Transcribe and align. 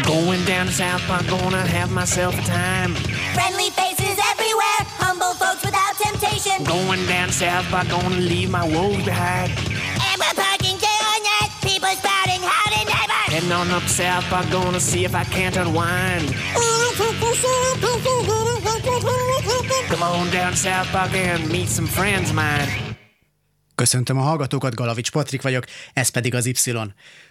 I'm 0.00 0.06
going 0.06 0.42
down 0.46 0.64
to 0.66 0.72
South 0.72 1.02
Park, 1.02 1.26
gonna 1.26 1.66
have 1.66 1.90
myself 1.90 2.32
a 2.38 2.42
time. 2.42 2.94
Friendly 3.34 3.68
faces 3.70 4.16
everywhere, 4.32 4.80
humble 4.96 5.34
folks 5.34 5.62
without 5.62 5.94
temptation. 6.00 6.64
Going 6.64 7.04
down 7.04 7.28
to 7.28 7.34
South 7.34 7.66
Park, 7.66 7.88
gonna 7.88 8.16
leave 8.16 8.48
my 8.48 8.64
woes 8.64 9.04
behind. 9.04 9.52
And 9.52 10.16
we're 10.16 10.32
parking 10.40 10.78
day 10.78 11.00
or 11.04 11.20
night, 11.20 11.50
people 11.60 11.92
spouting 12.00 12.40
howdy 12.40 12.84
neighbor. 12.88 13.24
Heading 13.28 13.52
on 13.52 13.70
up 13.72 13.82
South 13.82 14.24
Park, 14.24 14.48
gonna 14.50 14.80
see 14.80 15.04
if 15.04 15.14
I 15.14 15.24
can't 15.24 15.56
unwind. 15.58 16.34
Come 19.88 20.02
on 20.02 20.30
down 20.30 20.56
South 20.56 20.86
Park 20.88 21.12
and 21.12 21.46
meet 21.50 21.68
some 21.68 21.86
friends 21.86 22.30
of 22.30 22.36
mine. 22.36 22.89
Köszöntöm 23.80 24.18
a 24.18 24.22
hallgatókat, 24.22 24.74
Galavics 24.74 25.10
Patrik 25.10 25.42
vagyok, 25.42 25.64
ez 25.92 26.08
pedig 26.08 26.34
az 26.34 26.46
Y. 26.46 26.72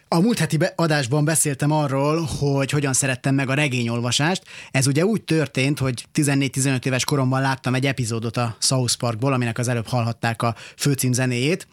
A 0.07 0.19
múlt 0.19 0.39
heti 0.39 0.57
adásban 0.75 1.25
beszéltem 1.25 1.71
arról, 1.71 2.21
hogy 2.39 2.69
hogyan 2.71 2.93
szerettem 2.93 3.35
meg 3.35 3.49
a 3.49 3.53
regényolvasást. 3.53 4.43
Ez 4.71 4.87
ugye 4.87 5.05
úgy 5.05 5.23
történt, 5.23 5.79
hogy 5.79 6.05
14-15 6.13 6.85
éves 6.85 7.03
koromban 7.03 7.41
láttam 7.41 7.75
egy 7.75 7.85
epizódot 7.85 8.37
a 8.37 8.55
South 8.59 8.95
Parkból, 8.95 9.33
aminek 9.33 9.57
az 9.57 9.67
előbb 9.67 9.87
hallhatták 9.87 10.41
a 10.41 10.55
főcím 10.77 11.11
zenéjét, 11.13 11.67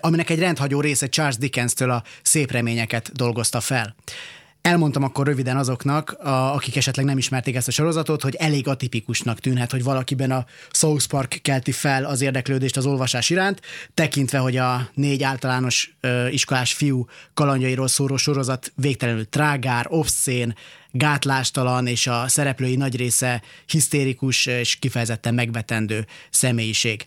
aminek 0.00 0.30
egy 0.30 0.38
rendhagyó 0.38 0.80
része 0.80 1.08
Charles 1.08 1.36
Dickens-től 1.36 1.90
a 1.90 2.02
szép 2.22 2.50
reményeket 2.50 3.12
dolgozta 3.12 3.60
fel. 3.60 3.94
Elmondtam 4.64 5.02
akkor 5.02 5.26
röviden 5.26 5.56
azoknak, 5.56 6.10
a, 6.10 6.54
akik 6.54 6.76
esetleg 6.76 7.04
nem 7.04 7.18
ismerték 7.18 7.54
ezt 7.54 7.68
a 7.68 7.70
sorozatot, 7.70 8.22
hogy 8.22 8.34
elég 8.34 8.68
atipikusnak 8.68 9.40
tűnhet, 9.40 9.70
hogy 9.70 9.82
valakiben 9.82 10.30
a 10.30 10.46
South 10.70 11.06
Park 11.06 11.38
kelti 11.42 11.72
fel 11.72 12.04
az 12.04 12.20
érdeklődést 12.20 12.76
az 12.76 12.86
olvasás 12.86 13.30
iránt, 13.30 13.60
tekintve, 13.94 14.38
hogy 14.38 14.56
a 14.56 14.88
négy 14.94 15.22
általános 15.22 15.96
ö, 16.00 16.28
iskolás 16.28 16.72
fiú 16.72 17.06
kalandjairól 17.34 17.88
szóró 17.88 18.16
sorozat 18.16 18.72
végtelenül 18.76 19.28
trágár, 19.28 19.86
obszén, 19.88 20.54
gátlástalan, 20.90 21.86
és 21.86 22.06
a 22.06 22.28
szereplői 22.28 22.76
nagy 22.76 22.96
része 22.96 23.42
hisztérikus 23.66 24.46
és 24.46 24.76
kifejezetten 24.76 25.34
megvetendő 25.34 26.06
személyiség. 26.30 27.06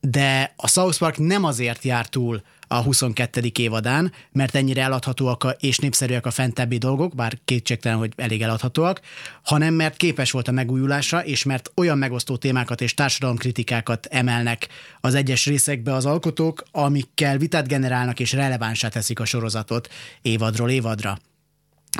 De 0.00 0.52
a 0.56 0.68
South 0.68 0.98
Park 0.98 1.18
nem 1.18 1.44
azért 1.44 1.84
jár 1.84 2.08
túl 2.08 2.42
a 2.72 2.82
22. 2.82 3.40
évadán, 3.58 4.12
mert 4.32 4.54
ennyire 4.54 4.82
eladhatóak 4.82 5.56
és 5.60 5.78
népszerűek 5.78 6.26
a 6.26 6.30
fentebbi 6.30 6.78
dolgok, 6.78 7.14
bár 7.14 7.38
kétségtelen, 7.44 7.98
hogy 7.98 8.12
elég 8.16 8.42
eladhatóak, 8.42 9.00
hanem 9.42 9.74
mert 9.74 9.96
képes 9.96 10.30
volt 10.30 10.48
a 10.48 10.52
megújulásra, 10.52 11.24
és 11.24 11.44
mert 11.44 11.70
olyan 11.76 11.98
megosztó 11.98 12.36
témákat 12.36 12.80
és 12.80 12.94
társadalomkritikákat 12.94 14.06
emelnek 14.06 14.68
az 15.00 15.14
egyes 15.14 15.46
részekbe 15.46 15.94
az 15.94 16.06
alkotók, 16.06 16.62
amikkel 16.70 17.38
vitát 17.38 17.68
generálnak 17.68 18.20
és 18.20 18.32
relevánsá 18.32 18.88
teszik 18.88 19.20
a 19.20 19.24
sorozatot 19.24 19.88
évadról 20.22 20.70
évadra 20.70 21.18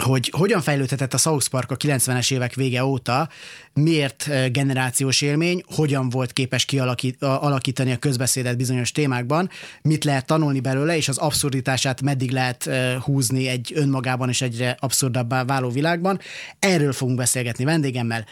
hogy 0.00 0.32
hogyan 0.36 0.60
fejlődhetett 0.60 1.14
a 1.14 1.18
South 1.18 1.48
Park 1.48 1.70
a 1.70 1.76
90-es 1.76 2.32
évek 2.32 2.54
vége 2.54 2.84
óta, 2.84 3.28
miért 3.74 4.50
generációs 4.52 5.20
élmény, 5.20 5.62
hogyan 5.66 6.08
volt 6.08 6.32
képes 6.32 6.64
kialakítani 6.64 7.92
a 7.92 7.96
közbeszédet 7.96 8.56
bizonyos 8.56 8.92
témákban, 8.92 9.50
mit 9.82 10.04
lehet 10.04 10.26
tanulni 10.26 10.60
belőle, 10.60 10.96
és 10.96 11.08
az 11.08 11.18
abszurditását 11.18 12.02
meddig 12.02 12.30
lehet 12.30 12.70
húzni 13.00 13.48
egy 13.48 13.72
önmagában 13.74 14.28
és 14.28 14.40
egyre 14.40 14.76
abszurdabbá 14.80 15.44
váló 15.44 15.70
világban. 15.70 16.20
Erről 16.58 16.92
fogunk 16.92 17.16
beszélgetni 17.16 17.64
vendégemmel, 17.64 18.26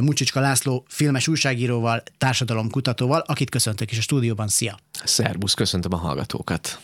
Mucsicska 0.00 0.40
László 0.40 0.84
filmes 0.88 1.28
újságíróval, 1.28 2.02
társadalomkutatóval, 2.18 3.24
akit 3.26 3.50
köszöntök 3.50 3.90
is 3.90 3.98
a 3.98 4.02
stúdióban. 4.02 4.48
Szia! 4.48 4.78
Szerbusz, 5.04 5.54
köszöntöm 5.54 5.92
a 5.92 5.96
hallgatókat! 5.96 6.78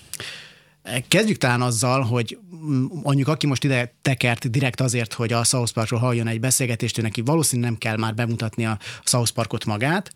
Kezdjük 1.09 1.37
talán 1.37 1.63
azzal, 1.63 2.03
hogy 2.03 2.39
mondjuk 3.03 3.29
aki 3.29 3.47
most 3.47 3.65
ide 3.65 3.95
tekert 4.03 4.51
direkt 4.51 4.81
azért, 4.81 5.13
hogy 5.13 5.33
a 5.33 5.45
South 5.45 5.73
Parkról 5.73 6.01
halljon 6.01 6.27
egy 6.27 6.41
beszélgetést, 6.41 6.99
ő 6.99 7.03
neki 7.03 7.21
valószínűleg 7.21 7.71
nem 7.71 7.79
kell 7.79 7.97
már 7.97 8.15
bemutatni 8.15 8.67
a 8.67 8.79
South 9.05 9.31
Parkot 9.31 9.65
magát, 9.65 10.13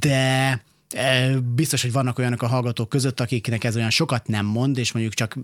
de 0.00 0.62
e, 0.90 1.38
biztos, 1.54 1.82
hogy 1.82 1.92
vannak 1.92 2.18
olyanok 2.18 2.42
a 2.42 2.46
hallgatók 2.46 2.88
között, 2.88 3.20
akiknek 3.20 3.64
ez 3.64 3.76
olyan 3.76 3.90
sokat 3.90 4.26
nem 4.26 4.46
mond, 4.46 4.78
és 4.78 4.92
mondjuk 4.92 5.14
csak 5.14 5.36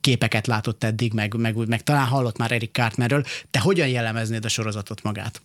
képeket 0.00 0.46
látott 0.46 0.84
eddig, 0.84 1.12
meg, 1.12 1.34
meg, 1.34 1.68
meg 1.68 1.82
talán 1.82 2.06
hallott 2.06 2.38
már 2.38 2.52
Eric 2.52 2.72
Cartmerről. 2.72 3.24
Te 3.50 3.58
hogyan 3.58 3.88
jellemeznéd 3.88 4.44
a 4.44 4.48
sorozatot 4.48 5.02
magát? 5.02 5.42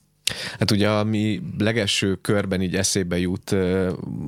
Hát 0.60 0.72
ugye, 0.72 0.90
ami 0.90 1.42
legelső 1.58 2.16
körben 2.16 2.62
így 2.62 2.76
eszébe 2.76 3.20
jut 3.20 3.56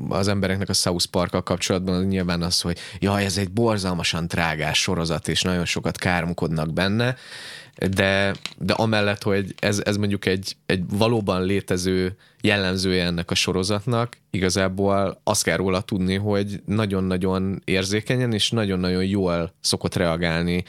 az 0.09 0.27
embereknek 0.27 0.69
a 0.69 0.73
South 0.73 1.05
park 1.05 1.43
kapcsolatban, 1.43 1.95
az 1.95 2.05
nyilván 2.05 2.41
az, 2.41 2.61
hogy 2.61 2.77
jaj, 2.99 3.25
ez 3.25 3.37
egy 3.37 3.51
borzalmasan 3.51 4.27
trágás 4.27 4.81
sorozat, 4.81 5.27
és 5.27 5.41
nagyon 5.41 5.65
sokat 5.65 5.97
káromkodnak 5.97 6.73
benne, 6.73 7.15
de, 7.89 8.35
de 8.57 8.73
amellett, 8.73 9.23
hogy 9.23 9.55
ez, 9.59 9.81
ez 9.85 9.97
mondjuk 9.97 10.25
egy, 10.25 10.55
egy 10.65 10.83
valóban 10.89 11.43
létező 11.43 12.17
jellemzője 12.45 13.05
ennek 13.05 13.31
a 13.31 13.35
sorozatnak, 13.35 14.17
igazából 14.31 15.21
azt 15.23 15.43
kell 15.43 15.57
róla 15.57 15.81
tudni, 15.81 16.15
hogy 16.15 16.61
nagyon-nagyon 16.65 17.61
érzékenyen 17.65 18.33
és 18.33 18.49
nagyon-nagyon 18.49 19.05
jól 19.05 19.53
szokott 19.59 19.95
reagálni 19.95 20.63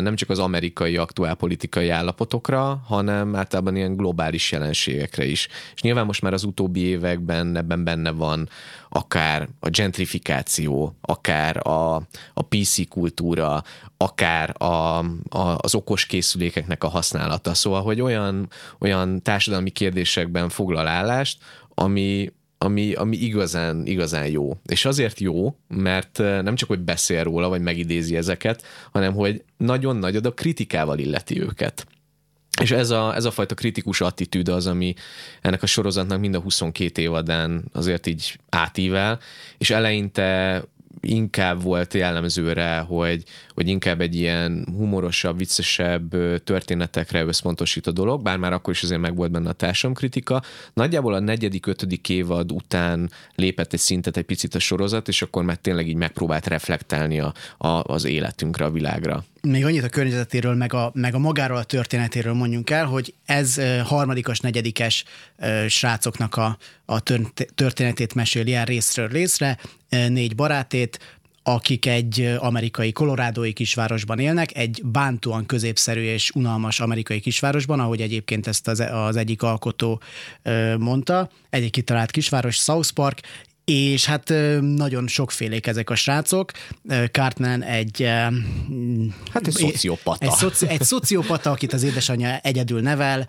nem 0.00 0.16
csak 0.16 0.30
az 0.30 0.38
amerikai 0.38 0.96
aktuál 0.96 1.34
politikai 1.34 1.88
állapotokra, 1.88 2.82
hanem 2.86 3.34
általában 3.34 3.76
ilyen 3.76 3.96
globális 3.96 4.52
jelenségekre 4.52 5.24
is. 5.24 5.48
És 5.74 5.82
nyilván 5.82 6.06
most 6.06 6.22
már 6.22 6.32
az 6.32 6.44
utóbbi 6.44 6.80
években 6.80 7.56
ebben 7.56 7.84
benne 7.84 8.10
van 8.10 8.48
akár 8.88 9.48
a 9.60 9.68
gentrifikáció, 9.68 10.96
akár 11.00 11.66
a, 11.66 11.94
a 12.34 12.42
PC 12.48 12.88
kultúra, 12.88 13.62
akár 13.96 14.62
a, 14.62 14.98
a, 15.28 15.56
az 15.58 15.74
okos 15.74 16.06
készülékeknek 16.06 16.84
a 16.84 16.88
használata. 16.88 17.54
Szóval, 17.54 17.82
hogy 17.82 18.00
olyan, 18.00 18.48
olyan 18.78 19.22
társadalmi 19.22 19.70
kérdésekben 19.70 20.48
foglal 20.48 20.87
állást, 20.88 21.42
ami, 21.74 22.32
ami, 22.58 22.92
ami 22.92 23.16
igazán, 23.16 23.86
igazán 23.86 24.26
jó. 24.26 24.56
És 24.64 24.84
azért 24.84 25.20
jó, 25.20 25.56
mert 25.68 26.18
nem 26.18 26.54
csak, 26.54 26.68
hogy 26.68 26.80
beszél 26.80 27.22
róla, 27.22 27.48
vagy 27.48 27.60
megidézi 27.60 28.16
ezeket, 28.16 28.62
hanem, 28.92 29.14
hogy 29.14 29.44
nagyon 29.56 29.96
nagy 29.96 30.16
a 30.16 30.34
kritikával 30.34 30.98
illeti 30.98 31.40
őket. 31.40 31.86
És 32.60 32.70
ez 32.70 32.90
a, 32.90 33.14
ez 33.14 33.24
a 33.24 33.30
fajta 33.30 33.54
kritikus 33.54 34.00
attitűd 34.00 34.48
az, 34.48 34.66
ami 34.66 34.94
ennek 35.40 35.62
a 35.62 35.66
sorozatnak 35.66 36.20
mind 36.20 36.34
a 36.34 36.40
22 36.40 37.02
évadán 37.02 37.64
azért 37.72 38.06
így 38.06 38.38
átível, 38.48 39.18
és 39.58 39.70
eleinte 39.70 40.62
inkább 41.00 41.62
volt 41.62 41.94
jellemző 41.94 42.52
rá, 42.52 42.82
hogy, 42.82 43.22
hogy 43.54 43.68
inkább 43.68 44.00
egy 44.00 44.14
ilyen 44.14 44.66
humorosabb, 44.76 45.38
viccesebb 45.38 46.14
történetekre 46.44 47.24
összpontosít 47.24 47.86
a 47.86 47.92
dolog, 47.92 48.22
bár 48.22 48.38
már 48.38 48.52
akkor 48.52 48.72
is 48.72 48.82
azért 48.82 49.00
meg 49.00 49.16
volt 49.16 49.30
benne 49.30 49.48
a 49.48 49.52
társadalomkritika. 49.52 50.42
Nagyjából 50.72 51.14
a 51.14 51.20
negyedik, 51.20 51.66
ötödik 51.66 52.08
évad 52.08 52.52
után 52.52 53.10
lépett 53.34 53.72
egy 53.72 53.80
szintet 53.80 54.16
egy 54.16 54.24
picit 54.24 54.54
a 54.54 54.58
sorozat, 54.58 55.08
és 55.08 55.22
akkor 55.22 55.42
már 55.42 55.56
tényleg 55.56 55.88
így 55.88 55.96
megpróbált 55.96 56.46
reflektálni 56.46 57.20
a, 57.20 57.34
a, 57.58 57.68
az 57.68 58.04
életünkre, 58.04 58.64
a 58.64 58.70
világra 58.70 59.24
még 59.42 59.64
annyit 59.64 59.84
a 59.84 59.88
környezetéről, 59.88 60.54
meg 60.54 60.74
a, 60.74 60.90
meg 60.94 61.14
a 61.14 61.18
magáról 61.18 61.56
a 61.56 61.64
történetéről 61.64 62.32
mondjunk 62.32 62.70
el, 62.70 62.86
hogy 62.86 63.14
ez 63.24 63.60
harmadikos, 63.84 64.40
negyedikes 64.40 65.04
srácoknak 65.68 66.36
a, 66.36 66.58
a 66.84 67.00
történetét 67.54 68.14
meséli 68.14 68.54
el 68.54 68.64
részről 68.64 69.08
részre, 69.08 69.58
négy 69.88 70.34
barátét, 70.34 71.18
akik 71.42 71.86
egy 71.86 72.34
amerikai 72.38 72.92
kolorádói 72.92 73.52
kisvárosban 73.52 74.18
élnek, 74.18 74.56
egy 74.56 74.80
bántóan 74.84 75.46
középszerű 75.46 76.02
és 76.02 76.30
unalmas 76.30 76.80
amerikai 76.80 77.20
kisvárosban, 77.20 77.80
ahogy 77.80 78.00
egyébként 78.00 78.46
ezt 78.46 78.68
az, 78.68 78.80
az 78.80 79.16
egyik 79.16 79.42
alkotó 79.42 80.00
mondta, 80.78 81.30
egy 81.50 81.70
kitalált 81.70 82.10
kisváros, 82.10 82.56
South 82.56 82.90
Park, 82.90 83.20
és 83.68 84.04
hát 84.04 84.32
nagyon 84.60 85.06
sokfélék 85.06 85.66
ezek 85.66 85.90
a 85.90 85.94
srácok. 85.94 86.50
Cartman 87.12 87.62
egy... 87.62 88.02
Hát 89.32 89.46
egy 89.46 89.52
szociopata. 89.52 90.26
Egy, 90.26 90.30
szoci, 90.30 90.68
egy 90.68 90.82
szociopata, 90.82 91.50
akit 91.50 91.72
az 91.72 91.82
édesanyja 91.82 92.38
egyedül 92.38 92.80
nevel. 92.80 93.26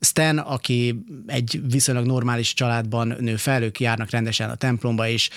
Stan, 0.00 0.38
aki 0.38 1.04
egy 1.26 1.60
viszonylag 1.70 2.06
normális 2.06 2.54
családban 2.54 3.16
nő 3.20 3.36
fel, 3.36 3.62
ők 3.62 3.80
járnak 3.80 4.10
rendesen 4.10 4.50
a 4.50 4.54
templomba, 4.54 5.08
és 5.08 5.30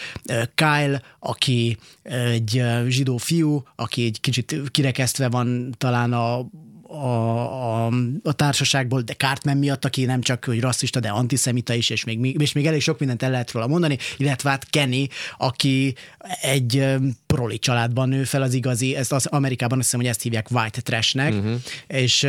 Kyle, 0.56 1.02
aki 1.20 1.78
egy 2.04 2.64
zsidó 2.88 3.18
fiú, 3.18 3.64
aki 3.76 4.06
egy 4.06 4.20
kicsit 4.22 4.56
kirekesztve 4.72 5.30
van 5.30 5.76
talán 5.78 6.14
a 6.14 6.46
a, 6.88 7.86
a, 7.86 7.92
a 8.24 8.34
társaságból, 8.34 9.02
de 9.02 9.14
Cartman 9.14 9.58
miatt, 9.58 9.86
aki 9.86 10.06
nem 10.06 10.22
csak 10.22 10.46
hogy 10.46 10.60
rasszista, 10.60 11.00
de 11.00 11.10
antiszemita 11.10 11.74
is, 11.74 11.90
és 11.90 12.04
még, 12.04 12.42
és 12.42 12.52
még 12.52 12.66
elég 12.66 12.82
sok 12.82 13.00
mindent 13.00 13.24
el 13.24 13.32
lehet 13.32 13.52
róla 13.52 13.68
mondani, 13.68 13.98
illetve 14.18 14.50
hát 14.50 14.70
Kenny, 14.70 15.08
aki 15.38 15.96
egy 16.42 16.86
proli 17.26 17.60
családban 17.60 18.10
nő 18.10 18.24
fel 18.24 18.42
az 18.42 18.54
igazi, 18.54 18.96
ezt 18.96 19.12
az 19.12 19.26
Amerikában 19.26 19.78
azt 19.78 19.86
hiszem, 19.88 20.00
hogy 20.00 20.10
ezt 20.10 20.22
hívják 20.22 20.52
white 20.52 20.82
trashnek, 20.82 21.34
uh-huh. 21.34 21.56
és, 21.88 22.28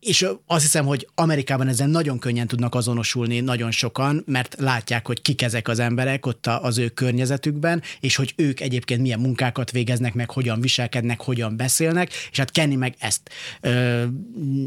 és 0.00 0.26
azt 0.46 0.62
hiszem, 0.62 0.86
hogy 0.86 1.08
Amerikában 1.14 1.68
ezen 1.68 1.90
nagyon 1.90 2.18
könnyen 2.18 2.46
tudnak 2.46 2.74
azonosulni 2.74 3.40
nagyon 3.40 3.70
sokan, 3.70 4.22
mert 4.26 4.56
látják, 4.58 5.06
hogy 5.06 5.22
kik 5.22 5.42
ezek 5.42 5.68
az 5.68 5.78
emberek 5.78 6.26
ott 6.26 6.46
az 6.46 6.78
ő 6.78 6.88
környezetükben, 6.88 7.82
és 8.00 8.16
hogy 8.16 8.32
ők 8.36 8.60
egyébként 8.60 9.00
milyen 9.00 9.20
munkákat 9.20 9.70
végeznek, 9.70 10.14
meg 10.14 10.30
hogyan 10.30 10.60
viselkednek, 10.60 11.20
hogyan 11.20 11.56
beszélnek, 11.56 12.10
és 12.30 12.38
hát 12.38 12.50
Kenny 12.50 12.76
meg 12.76 12.94
ezt, 12.98 13.30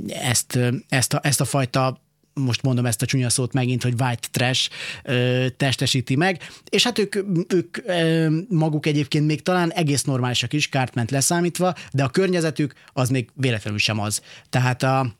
ezt, 0.08 0.60
ezt, 0.90 1.14
a, 1.14 1.20
ezt 1.24 1.42
a 1.42 1.46
fajta 1.46 2.02
most 2.34 2.62
mondom 2.62 2.86
ezt 2.86 3.02
a 3.02 3.06
csúnya 3.06 3.30
szót 3.30 3.54
megint, 3.54 3.84
hogy 3.84 3.94
white 4.00 4.28
trash 4.32 4.70
ö, 5.04 5.46
testesíti 5.58 6.16
meg, 6.16 6.42
és 6.70 6.84
hát 6.84 7.00
ők, 7.00 7.16
ők 7.48 7.78
ö, 7.86 8.30
maguk 8.50 8.86
egyébként 8.86 9.26
még 9.26 9.42
talán 9.42 9.72
egész 9.72 10.04
normálisak 10.04 10.54
is, 10.54 10.70
Cartment 10.70 11.12
leszámítva, 11.12 11.74
de 11.94 12.04
a 12.04 12.10
környezetük 12.10 12.74
az 12.94 13.10
még 13.10 13.30
véletlenül 13.34 13.80
sem 13.80 14.00
az. 14.00 14.22
Tehát 14.50 14.84
a, 14.84 15.16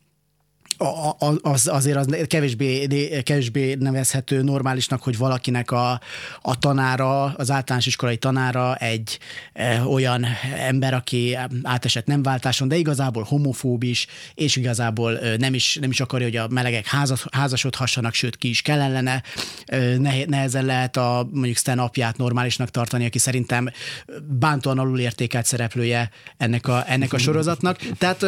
az, 1.42 1.68
azért 1.68 1.98
az 1.98 2.18
kevésbé, 2.28 2.88
kevésbé 3.24 3.74
nevezhető 3.80 4.42
normálisnak, 4.42 5.04
hogy 5.04 5.18
valakinek 5.18 5.72
a, 5.72 6.02
a 6.42 6.60
tanára, 6.60 7.24
az 7.24 7.52
általános 7.52 7.86
iskolai 7.86 8.18
tanára 8.18 8.76
egy 8.76 9.20
e, 9.54 9.82
olyan 9.84 10.26
ember, 10.58 10.94
aki 10.94 11.38
átesett 11.64 12.06
nem 12.06 12.24
váltáson, 12.24 12.68
de 12.68 12.76
igazából 12.76 13.24
homofób 13.24 13.84
is, 13.84 14.08
és 14.34 14.56
igazából 14.56 15.20
nem 15.38 15.54
is, 15.54 15.78
nem 15.82 15.90
is 15.90 16.00
akarja, 16.00 16.26
hogy 16.26 16.36
a 16.36 16.48
melegek 16.48 16.86
házas, 16.86 17.26
házasodhassanak, 17.32 18.14
sőt 18.14 18.36
ki 18.38 18.50
is 18.50 18.62
kellene. 18.62 19.24
Nehezen 20.28 20.66
lehet 20.66 20.98
a 20.98 21.28
mondjuk 21.32 21.58
Stan 21.58 21.80
apját 21.80 22.18
normálisnak 22.18 22.70
tartani, 22.70 23.06
aki 23.06 23.18
szerintem 23.18 23.70
bántóan 24.40 24.80
alul 24.80 25.00
értékelt 25.00 25.46
szereplője 25.46 26.10
ennek 26.38 26.68
a, 26.68 26.84
ennek 26.88 27.14
a 27.14 27.18
sorozatnak. 27.18 27.78
Tehát 27.98 28.26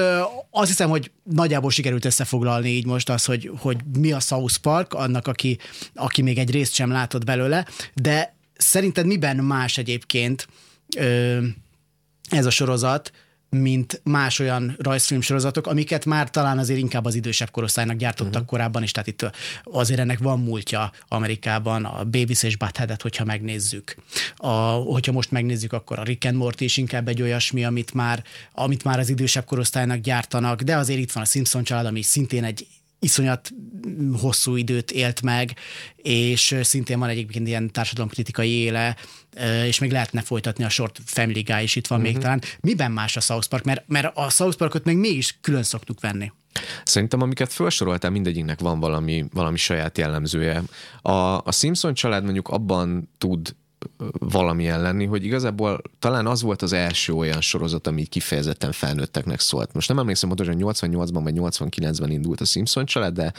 azt 0.49 0.69
hiszem, 0.69 0.89
hogy 0.89 1.11
nagyjából 1.23 1.71
sikerült 1.71 2.05
összefoglalni 2.05 2.69
így 2.69 2.85
most 2.85 3.09
az, 3.09 3.25
hogy, 3.25 3.51
hogy 3.57 3.77
mi 3.97 4.11
a 4.11 4.19
South 4.19 4.57
Park, 4.57 4.93
annak, 4.93 5.27
aki, 5.27 5.57
aki 5.93 6.21
még 6.21 6.37
egy 6.37 6.51
részt 6.51 6.73
sem 6.73 6.91
látott 6.91 7.25
belőle, 7.25 7.67
de 7.93 8.35
szerinted 8.57 9.05
miben 9.05 9.37
más 9.37 9.77
egyébként 9.77 10.47
ö, 10.97 11.37
ez 12.29 12.45
a 12.45 12.49
sorozat, 12.49 13.11
mint 13.53 14.01
más 14.03 14.39
olyan 14.39 14.75
rajzfilm 14.79 15.21
sorozatok, 15.21 15.67
amiket 15.67 16.05
már 16.05 16.29
talán 16.29 16.57
azért 16.57 16.79
inkább 16.79 17.05
az 17.05 17.15
idősebb 17.15 17.51
korosztálynak 17.51 17.97
gyártottak 17.97 18.33
uh-huh. 18.33 18.47
korábban, 18.47 18.83
és 18.83 18.91
tehát 18.91 19.07
itt 19.07 19.31
azért 19.63 19.99
ennek 19.99 20.19
van 20.19 20.39
múltja 20.39 20.91
Amerikában, 21.07 21.85
a 21.85 22.03
Babies 22.03 22.43
és 22.43 22.57
Butthead-et, 22.57 23.01
hogyha 23.01 23.25
megnézzük. 23.25 23.95
A, 24.35 24.49
hogyha 24.69 25.11
most 25.11 25.31
megnézzük, 25.31 25.73
akkor 25.73 25.99
a 25.99 26.03
Rick 26.03 26.25
and 26.25 26.35
Morty 26.35 26.61
is 26.61 26.77
inkább 26.77 27.07
egy 27.07 27.21
olyasmi, 27.21 27.63
amit 27.65 27.93
már, 27.93 28.23
amit 28.53 28.83
már 28.83 28.99
az 28.99 29.09
idősebb 29.09 29.45
korosztálynak 29.45 29.99
gyártanak, 29.99 30.61
de 30.61 30.75
azért 30.75 30.99
itt 30.99 31.11
van 31.11 31.23
a 31.23 31.25
Simpson 31.25 31.63
család, 31.63 31.85
ami 31.85 32.01
szintén 32.01 32.43
egy 32.43 32.67
iszonyat 33.03 33.51
hosszú 34.21 34.55
időt 34.55 34.91
élt 34.91 35.21
meg, 35.21 35.55
és 35.95 36.55
szintén 36.61 36.99
van 36.99 37.09
egyébként 37.09 37.47
ilyen 37.47 37.71
társadalomkritikai 37.71 38.49
éle, 38.49 38.95
és 39.65 39.79
még 39.79 39.91
lehetne 39.91 40.21
folytatni 40.21 40.63
a 40.63 40.69
sort 40.69 40.99
Family 41.05 41.41
Guy 41.41 41.63
is 41.63 41.75
itt 41.75 41.87
van 41.87 41.99
uh-huh. 41.99 42.13
még 42.13 42.23
talán. 42.23 42.41
Miben 42.59 42.91
más 42.91 43.17
a 43.17 43.19
South 43.19 43.47
Park? 43.47 43.63
Mert, 43.63 43.83
mert 43.87 44.17
a 44.17 44.29
South 44.29 44.57
Parkot 44.57 44.83
még 44.83 44.97
mégis 44.97 45.37
külön 45.41 45.63
szoktuk 45.63 46.01
venni. 46.01 46.31
Szerintem, 46.83 47.21
amiket 47.21 47.53
felsoroltál, 47.53 48.11
mindegyiknek 48.11 48.59
van 48.59 48.79
valami, 48.79 49.25
valami 49.33 49.57
saját 49.57 49.97
jellemzője. 49.97 50.63
A, 51.01 51.11
a 51.45 51.51
Simpson 51.51 51.93
család 51.93 52.23
mondjuk 52.23 52.47
abban 52.47 53.09
tud 53.17 53.55
valamilyen 54.19 54.81
lenni, 54.81 55.05
hogy 55.05 55.25
igazából 55.25 55.81
talán 55.99 56.27
az 56.27 56.41
volt 56.41 56.61
az 56.61 56.73
első 56.73 57.13
olyan 57.13 57.41
sorozat, 57.41 57.87
ami 57.87 58.05
kifejezetten 58.05 58.71
felnőtteknek 58.71 59.39
szólt. 59.39 59.73
Most 59.73 59.87
nem 59.87 59.99
emlékszem 59.99 60.29
hogy 60.49 60.57
88-ban 60.59 61.19
vagy 61.23 61.35
89-ben 61.37 62.11
indult 62.11 62.41
a 62.41 62.45
Simpson 62.45 62.85
család, 62.85 63.13
de, 63.13 63.33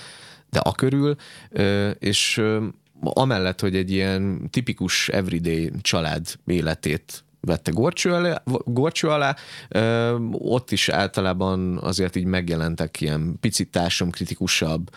de 0.51 0.59
a 0.59 0.73
körül, 0.73 1.17
és 1.99 2.43
amellett, 3.01 3.61
hogy 3.61 3.77
egy 3.77 3.91
ilyen 3.91 4.49
tipikus 4.51 5.09
everyday 5.09 5.71
család 5.81 6.27
életét 6.47 7.25
vette 7.45 7.71
gorcső 7.71 8.13
alá, 8.13 8.43
gorcső 8.65 9.09
alá 9.09 9.37
ott 10.31 10.71
is 10.71 10.89
általában 10.89 11.79
azért 11.79 12.17
így 12.17 12.25
megjelentek 12.25 13.01
ilyen 13.01 13.37
picit 13.41 13.71
társadalomkritikusabb 13.71 14.91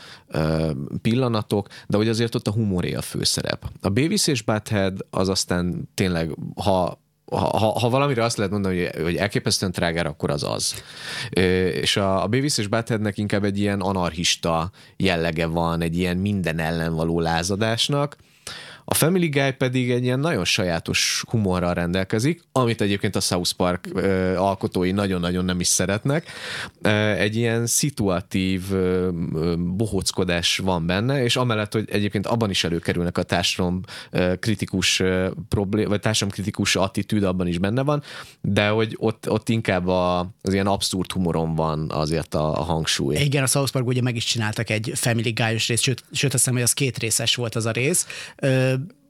pillanatok, 1.02 1.68
de 1.88 1.98
hogy 1.98 2.10
azért 2.10 2.36
ott 2.36 2.48
a 2.48 2.52
humoré 2.52 2.94
a 2.94 3.02
főszerep. 3.02 3.70
A 3.82 3.90
Beavis 3.90 4.28
és 4.28 4.42
Butthead 4.42 5.06
az 5.10 5.30
aztán 5.30 5.90
tényleg, 5.94 6.36
ha 6.56 7.06
ha, 7.32 7.80
ha 7.80 7.90
valamire 7.90 8.24
azt 8.24 8.38
lehet 8.38 8.52
mondani, 8.52 8.86
hogy, 8.86 9.02
hogy 9.04 9.16
elképesztően 9.16 9.72
trágára, 9.72 10.10
akkor 10.10 10.30
az 10.30 10.44
az. 10.44 10.84
És 11.82 11.98
a, 11.98 12.24
a 12.24 12.28
Beavis 12.28 12.58
és 12.58 12.68
Buttheadnek 12.68 13.18
inkább 13.18 13.44
egy 13.44 13.60
ilyen 13.60 13.80
anarchista 13.80 14.72
jellege 14.98 15.46
van, 15.46 15.82
egy 15.82 15.98
ilyen 15.98 16.18
minden 16.18 16.60
ellen 16.60 16.94
való 16.96 17.20
lázadásnak, 17.20 18.16
a 18.90 18.94
Family 18.94 19.28
Guy 19.28 19.52
pedig 19.52 19.92
egy 19.92 20.04
ilyen 20.04 20.20
nagyon 20.20 20.46
sajátos 20.46 21.24
humorral 21.30 21.74
rendelkezik, 21.74 22.42
amit 22.52 22.82
egyébként 22.82 23.16
a 23.16 23.20
South 23.20 23.52
Park 23.52 23.90
ö, 23.94 24.36
alkotói 24.36 24.92
nagyon-nagyon 24.92 25.46
nem 25.46 25.60
is 25.60 25.68
szeretnek. 25.68 26.32
Egy 27.18 27.36
ilyen 27.36 27.66
szituatív 27.66 28.72
ö, 28.72 29.10
bohóckodás 29.58 30.58
van 30.58 30.86
benne, 30.86 31.24
és 31.24 31.36
amellett, 31.36 31.74
hogy 31.74 31.90
egyébként 31.92 32.28
abban 32.28 32.50
is 32.50 32.64
előkerülnek 32.64 33.18
a 33.18 33.24
társadalom 33.24 33.82
kritikus 34.40 35.04
problém, 35.50 35.88
vagy 35.88 36.00
társadalom 36.00 36.34
kritikus 36.34 36.76
attitűd 36.76 37.24
abban 37.24 37.48
is 37.48 37.58
benne 37.58 37.82
van, 37.82 38.04
de 38.42 38.68
hogy 38.68 38.96
ott, 39.00 39.30
ott 39.30 39.50
inkább 39.50 39.88
a, 39.88 40.20
az 40.42 40.54
ilyen 40.54 40.68
abszurd 40.68 41.12
humoron 41.12 41.56
van 41.56 41.92
azért 41.92 42.34
a, 42.34 42.60
a 42.60 42.64
hangsúly. 42.64 43.16
Igen, 43.16 43.44
a 43.44 43.48
South 43.48 43.72
Park 43.72 43.88
ugye 43.88 44.02
meg 44.02 44.16
is 44.16 44.26
csináltak 44.26 44.70
egy 44.70 44.92
Family 44.96 45.32
Guy-os 45.32 45.68
részt, 45.68 45.84
sőt, 45.84 46.04
sőt 46.12 46.34
azt 46.34 46.44
hiszem, 46.44 46.54
hogy 46.54 46.64
az 46.64 46.74
két 46.74 46.98
részes 46.98 47.36
volt 47.36 47.56
az 47.56 47.66
a 47.66 47.72
rész 47.72 48.08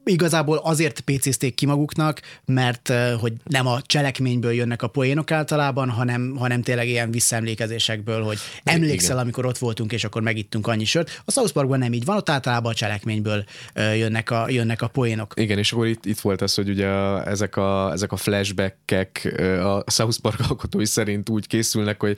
igazából 0.08 0.56
azért 0.56 1.00
pécézték 1.00 1.54
ki 1.54 1.66
maguknak, 1.66 2.20
mert 2.44 2.92
hogy 3.20 3.32
nem 3.44 3.66
a 3.66 3.80
cselekményből 3.82 4.52
jönnek 4.52 4.82
a 4.82 4.86
poénok 4.88 5.30
általában, 5.30 5.90
hanem, 5.90 6.36
hanem 6.36 6.62
tényleg 6.62 6.88
ilyen 6.88 7.10
visszaemlékezésekből, 7.10 8.22
hogy 8.22 8.38
emlékszel, 8.64 9.10
Igen. 9.10 9.22
amikor 9.22 9.46
ott 9.46 9.58
voltunk, 9.58 9.92
és 9.92 10.04
akkor 10.04 10.22
megittunk 10.22 10.66
annyi 10.66 10.84
sört. 10.84 11.22
A 11.24 11.30
South 11.30 11.52
Parkban 11.52 11.78
nem 11.78 11.92
így 11.92 12.04
van, 12.04 12.16
ott 12.16 12.28
általában 12.28 12.72
a 12.72 12.74
cselekményből 12.74 13.44
jönnek 13.74 14.30
a, 14.30 14.50
jönnek 14.50 14.82
a 14.82 14.88
poénok. 14.88 15.32
Igen, 15.36 15.58
és 15.58 15.72
akkor 15.72 15.86
itt, 15.86 16.04
itt 16.04 16.20
volt 16.20 16.42
az, 16.42 16.54
hogy 16.54 16.68
ugye 16.68 16.88
ezek 17.24 17.56
a, 17.56 17.92
ezek 17.92 18.12
a 18.12 18.16
flashbackek 18.16 19.34
a 19.62 19.90
South 19.90 20.18
Park 20.20 20.40
alkotói 20.48 20.86
szerint 20.86 21.28
úgy 21.28 21.46
készülnek, 21.46 22.00
hogy 22.00 22.16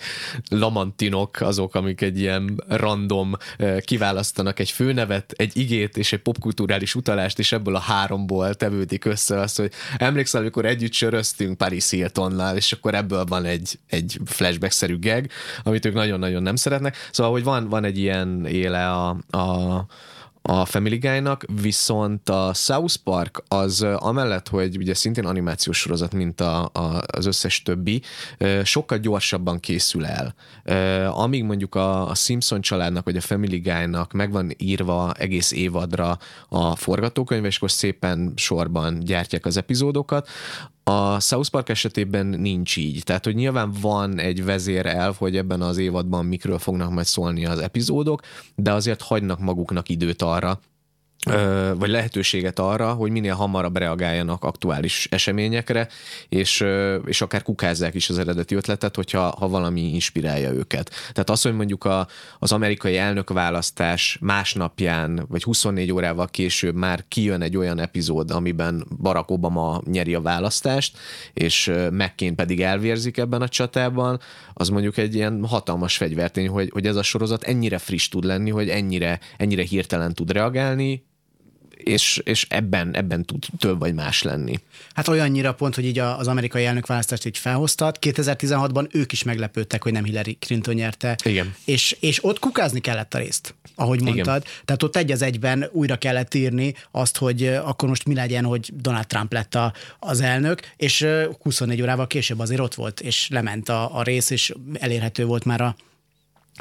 lamantinok 0.49 1.41
azok, 1.41 1.75
amik 1.75 2.01
egy 2.01 2.19
ilyen 2.19 2.65
random 2.69 3.37
kiválasztanak 3.85 4.59
egy 4.59 4.71
főnevet, 4.71 5.33
egy 5.37 5.57
igét 5.57 5.97
és 5.97 6.13
egy 6.13 6.23
popkulturális 6.23 6.95
utalást, 6.95 7.39
és 7.39 7.53
ebből 7.53 7.77
a 7.77 7.80
háromból 7.81 8.55
tevődik 8.55 9.05
össze 9.05 9.41
az, 9.41 9.57
hogy 9.57 9.73
emlékszel, 9.97 10.41
amikor 10.41 10.65
együtt 10.65 10.93
söröztünk 10.93 11.57
Paris 11.57 11.91
Hiltonnal, 11.91 12.57
és 12.57 12.73
akkor 12.73 12.95
ebből 12.95 13.25
van 13.25 13.45
egy, 13.45 13.79
egy 13.87 14.21
flashback-szerű 14.25 14.99
gag, 14.99 15.27
amit 15.63 15.85
ők 15.85 15.95
nagyon-nagyon 15.95 16.43
nem 16.43 16.57
szeretnek. 16.57 16.97
Szóval, 17.11 17.33
hogy 17.33 17.45
van, 17.45 17.69
van 17.69 17.85
egy 17.85 17.99
ilyen 17.99 18.47
éle 18.47 18.91
a, 18.91 19.09
a 19.31 19.87
a 20.43 20.65
Family 20.65 20.97
Guy-nak, 20.97 21.45
viszont 21.61 22.29
a 22.29 22.51
South 22.55 22.97
Park 23.05 23.43
az 23.49 23.83
amellett, 23.83 24.49
hogy 24.49 24.77
ugye 24.77 24.95
szintén 24.95 25.27
animációs 25.27 25.79
sorozat, 25.79 26.13
mint 26.13 26.41
a, 26.41 26.71
a, 26.73 27.03
az 27.07 27.27
összes 27.27 27.63
többi, 27.63 28.03
sokkal 28.65 28.99
gyorsabban 28.99 29.61
készül 29.61 30.07
el. 30.07 30.35
Amíg 31.09 31.45
mondjuk 31.45 31.75
a, 31.75 32.09
a 32.09 32.15
Simpson 32.15 32.61
családnak, 32.61 33.05
vagy 33.05 33.17
a 33.17 33.21
Family 33.21 33.59
Guy-nak 33.59 34.13
meg 34.13 34.33
van 34.33 34.51
írva 34.57 35.13
egész 35.13 35.53
évadra 35.53 36.19
a 36.49 36.77
forgatókönyv, 36.77 37.45
és 37.45 37.57
akkor 37.57 37.71
szépen 37.71 38.33
sorban 38.37 38.99
gyártják 38.99 39.47
az 39.47 39.57
epizódokat, 39.57 40.29
a 40.85 41.21
South 41.21 41.51
Park 41.51 41.69
esetében 41.69 42.27
nincs 42.27 42.77
így. 42.77 43.03
Tehát, 43.05 43.25
hogy 43.25 43.35
nyilván 43.35 43.73
van 43.81 44.19
egy 44.19 44.45
vezérelv, 44.45 45.17
hogy 45.17 45.37
ebben 45.37 45.61
az 45.63 45.79
évadban 45.79 46.25
mikről 46.25 46.59
fognak 46.59 46.91
majd 46.91 47.07
szólni 47.07 47.47
az 47.47 47.59
epizódok, 47.59 48.21
de 48.55 48.73
azért 48.73 49.03
hagynak 49.03 49.39
maguknak 49.39 49.89
időt 49.89 50.23
arra, 50.23 50.61
vagy 51.75 51.89
lehetőséget 51.89 52.59
arra, 52.59 52.93
hogy 52.93 53.11
minél 53.11 53.35
hamarabb 53.35 53.77
reagáljanak 53.77 54.45
aktuális 54.45 55.09
eseményekre, 55.11 55.89
és, 56.29 56.65
és 57.05 57.21
akár 57.21 57.43
kukázzák 57.43 57.95
is 57.95 58.09
az 58.09 58.19
eredeti 58.19 58.55
ötletet, 58.55 58.97
hogyha 58.97 59.35
ha 59.39 59.49
valami 59.49 59.81
inspirálja 59.81 60.53
őket. 60.53 60.91
Tehát 61.13 61.31
az, 61.31 61.43
hogy 61.43 61.55
mondjuk 61.55 61.85
a, 61.85 62.09
az 62.39 62.53
amerikai 62.53 62.97
elnökválasztás 62.97 64.19
másnapján, 64.21 65.27
vagy 65.29 65.43
24 65.43 65.93
órával 65.93 66.29
később 66.29 66.75
már 66.75 67.05
kijön 67.09 67.43
egy 67.43 67.57
olyan 67.57 67.79
epizód, 67.79 68.31
amiben 68.31 68.87
Barack 69.01 69.31
Obama 69.31 69.83
nyeri 69.87 70.15
a 70.15 70.21
választást, 70.21 70.99
és 71.33 71.73
McCain 71.91 72.35
pedig 72.35 72.63
elvérzik 72.63 73.17
ebben 73.17 73.43
a 73.43 73.49
csatában, 73.49 74.21
az 74.53 74.69
mondjuk 74.69 74.97
egy 74.97 75.15
ilyen 75.15 75.47
hatalmas 75.47 75.97
fegyvertény, 75.97 76.49
hogy, 76.49 76.71
hogy 76.73 76.87
ez 76.87 76.97
a 76.97 77.03
sorozat 77.03 77.43
ennyire 77.43 77.79
friss 77.79 78.09
tud 78.09 78.25
lenni, 78.25 78.51
hogy 78.51 78.69
ennyire, 78.69 79.21
ennyire 79.37 79.63
hirtelen 79.63 80.15
tud 80.15 80.33
reagálni, 80.33 81.09
és, 81.85 82.21
és 82.25 82.47
ebben, 82.49 82.95
ebben 82.95 83.25
tud 83.25 83.47
több 83.59 83.79
vagy 83.79 83.95
más 83.95 84.23
lenni. 84.23 84.59
Hát 84.95 85.09
olyannyira 85.09 85.55
pont, 85.55 85.75
hogy 85.75 85.85
így 85.85 85.99
az 85.99 86.27
amerikai 86.27 86.65
elnökválasztást 86.65 87.27
így 87.27 87.39
felhoztad. 87.39 87.97
2016-ban 88.01 88.95
ők 88.95 89.13
is 89.13 89.23
meglepődtek, 89.23 89.83
hogy 89.83 89.93
nem 89.93 90.05
Hillary 90.05 90.37
Clinton 90.41 90.75
nyerte. 90.75 91.17
Igen. 91.25 91.55
És, 91.65 91.97
és 92.01 92.25
ott 92.25 92.39
kukázni 92.39 92.81
kellett 92.81 93.15
a 93.15 93.19
részt, 93.19 93.55
ahogy 93.75 94.03
mondtad. 94.03 94.43
Igen. 94.43 94.63
Tehát 94.65 94.83
ott 94.83 94.97
egy 94.97 95.13
az 95.13 95.23
egyben 95.23 95.69
újra 95.73 95.97
kellett 95.97 96.35
írni 96.35 96.75
azt, 96.91 97.17
hogy 97.17 97.47
akkor 97.47 97.89
most 97.89 98.07
mi 98.07 98.15
legyen, 98.15 98.45
hogy 98.45 98.71
Donald 98.75 99.07
Trump 99.07 99.33
lett 99.33 99.55
a, 99.55 99.73
az 99.99 100.21
elnök, 100.21 100.61
és 100.77 101.01
ö, 101.01 101.31
24 101.43 101.83
órával 101.83 102.07
később 102.07 102.39
azért 102.39 102.61
ott 102.61 102.75
volt, 102.75 103.01
és 103.01 103.29
lement 103.29 103.69
a, 103.69 103.97
a 103.99 104.03
rész, 104.03 104.31
és 104.31 104.55
elérhető 104.79 105.25
volt 105.25 105.45
már 105.45 105.61
a, 105.61 105.77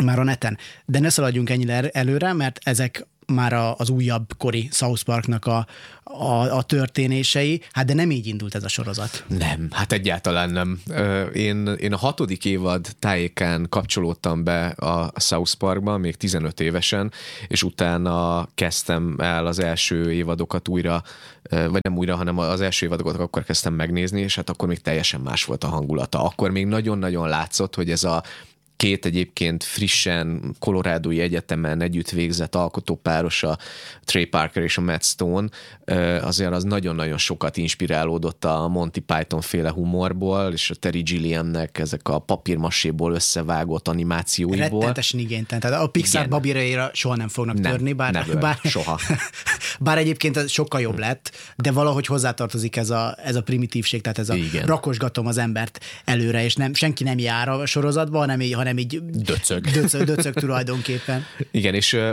már 0.03 0.19
a 0.19 0.23
neten. 0.23 0.57
De 0.85 0.99
ne 0.99 1.09
szaladjunk 1.09 1.49
ennyire 1.49 1.73
el- 1.73 1.89
előre, 1.93 2.33
mert 2.33 2.59
ezek 2.63 3.07
már 3.29 3.53
a, 3.53 3.75
az 3.75 3.89
újabb 3.89 4.33
kori 4.38 4.69
South 4.71 5.03
Parknak 5.03 5.45
a, 5.45 5.67
a, 6.03 6.57
a 6.57 6.62
történései, 6.62 7.62
hát 7.71 7.86
de 7.86 7.93
nem 7.93 8.12
így 8.12 8.27
indult 8.27 8.55
ez 8.55 8.63
a 8.63 8.67
sorozat. 8.67 9.24
Nem, 9.27 9.67
hát 9.71 9.91
egyáltalán 9.91 10.50
nem. 10.50 10.81
Én, 11.33 11.67
én 11.67 11.93
a 11.93 11.98
hatodik 11.98 12.45
évad 12.45 12.88
tájékán 13.00 13.67
kapcsolódtam 13.69 14.43
be 14.43 14.67
a 14.67 15.12
South 15.19 15.53
Parkba, 15.53 15.98
még 15.98 16.15
15 16.15 16.59
évesen, 16.59 17.12
és 17.48 17.63
utána 17.63 18.48
kezdtem 18.55 19.15
el 19.17 19.45
az 19.45 19.59
első 19.59 20.13
évadokat 20.13 20.67
újra, 20.67 21.03
vagy 21.50 21.83
nem 21.83 21.98
újra, 21.98 22.15
hanem 22.15 22.38
az 22.38 22.62
első 22.62 22.86
évadokat 22.86 23.15
akkor 23.19 23.43
kezdtem 23.43 23.74
megnézni, 23.74 24.21
és 24.21 24.36
hát 24.36 24.50
akkor 24.50 24.67
még 24.67 24.81
teljesen 24.81 25.21
más 25.21 25.45
volt 25.45 25.63
a 25.63 25.67
hangulata. 25.67 26.24
Akkor 26.24 26.51
még 26.51 26.65
nagyon-nagyon 26.65 27.27
látszott, 27.27 27.75
hogy 27.75 27.91
ez 27.91 28.03
a 28.03 28.24
két 28.79 29.05
egyébként 29.05 29.63
frissen 29.63 30.55
Colorado-i 30.59 31.19
egyetemen 31.21 31.81
együtt 31.81 32.09
végzett 32.09 32.55
alkotópáros, 32.55 33.43
a 33.43 33.57
Trey 34.03 34.25
Parker 34.25 34.63
és 34.63 34.77
a 34.77 34.81
Matt 34.81 35.03
Stone, 35.03 35.48
azért 36.21 36.51
az 36.51 36.63
nagyon-nagyon 36.63 37.17
sokat 37.17 37.57
inspirálódott 37.57 38.45
a 38.45 38.67
Monty 38.67 39.00
Python 39.00 39.41
féle 39.41 39.69
humorból, 39.69 40.51
és 40.53 40.69
a 40.69 40.75
Terry 40.75 41.01
Gilliamnek 41.01 41.77
ezek 41.77 42.07
a 42.07 42.19
papírmasséból 42.19 43.13
összevágott 43.13 43.88
animációiból. 43.88 44.79
Rettenetesen 44.79 45.19
igénytelen. 45.19 45.62
Tehát 45.62 45.83
a 45.83 45.88
Pixar 45.88 46.19
Igen. 46.19 46.29
babiraira 46.29 46.89
soha 46.93 47.15
nem 47.15 47.27
fognak 47.27 47.59
Nem, 47.59 47.71
törni, 47.71 47.93
bár, 47.93 48.12
never, 48.13 48.38
bár, 48.38 48.59
soha. 48.63 49.00
bár 49.79 49.98
egyébként 49.98 50.38
ez 50.38 50.51
sokkal 50.51 50.81
jobb 50.81 51.00
lett, 51.00 51.31
de 51.55 51.71
valahogy 51.71 52.05
hozzátartozik 52.05 52.75
ez 52.75 52.89
a, 52.89 53.17
ez 53.24 53.36
a 53.36 53.41
primitívség, 53.41 54.01
tehát 54.01 54.19
ez 54.19 54.29
a 54.29 54.36
Igen. 54.36 54.65
rakosgatom 54.65 55.27
az 55.27 55.38
embert 55.38 55.79
előre, 56.05 56.43
és 56.43 56.55
nem, 56.55 56.74
senki 56.74 57.03
nem 57.03 57.17
jár 57.17 57.50
a 57.50 57.65
sorozatba, 57.65 58.17
hanem 58.17 58.41
így, 58.41 58.67
hanem 58.69 58.77
így 58.77 59.01
Döcög. 59.23 59.65
döcög, 59.65 60.03
döcög 60.03 60.33
tulajdonképpen. 60.33 61.23
Igen, 61.51 61.73
és 61.73 61.93
ö, 61.93 62.09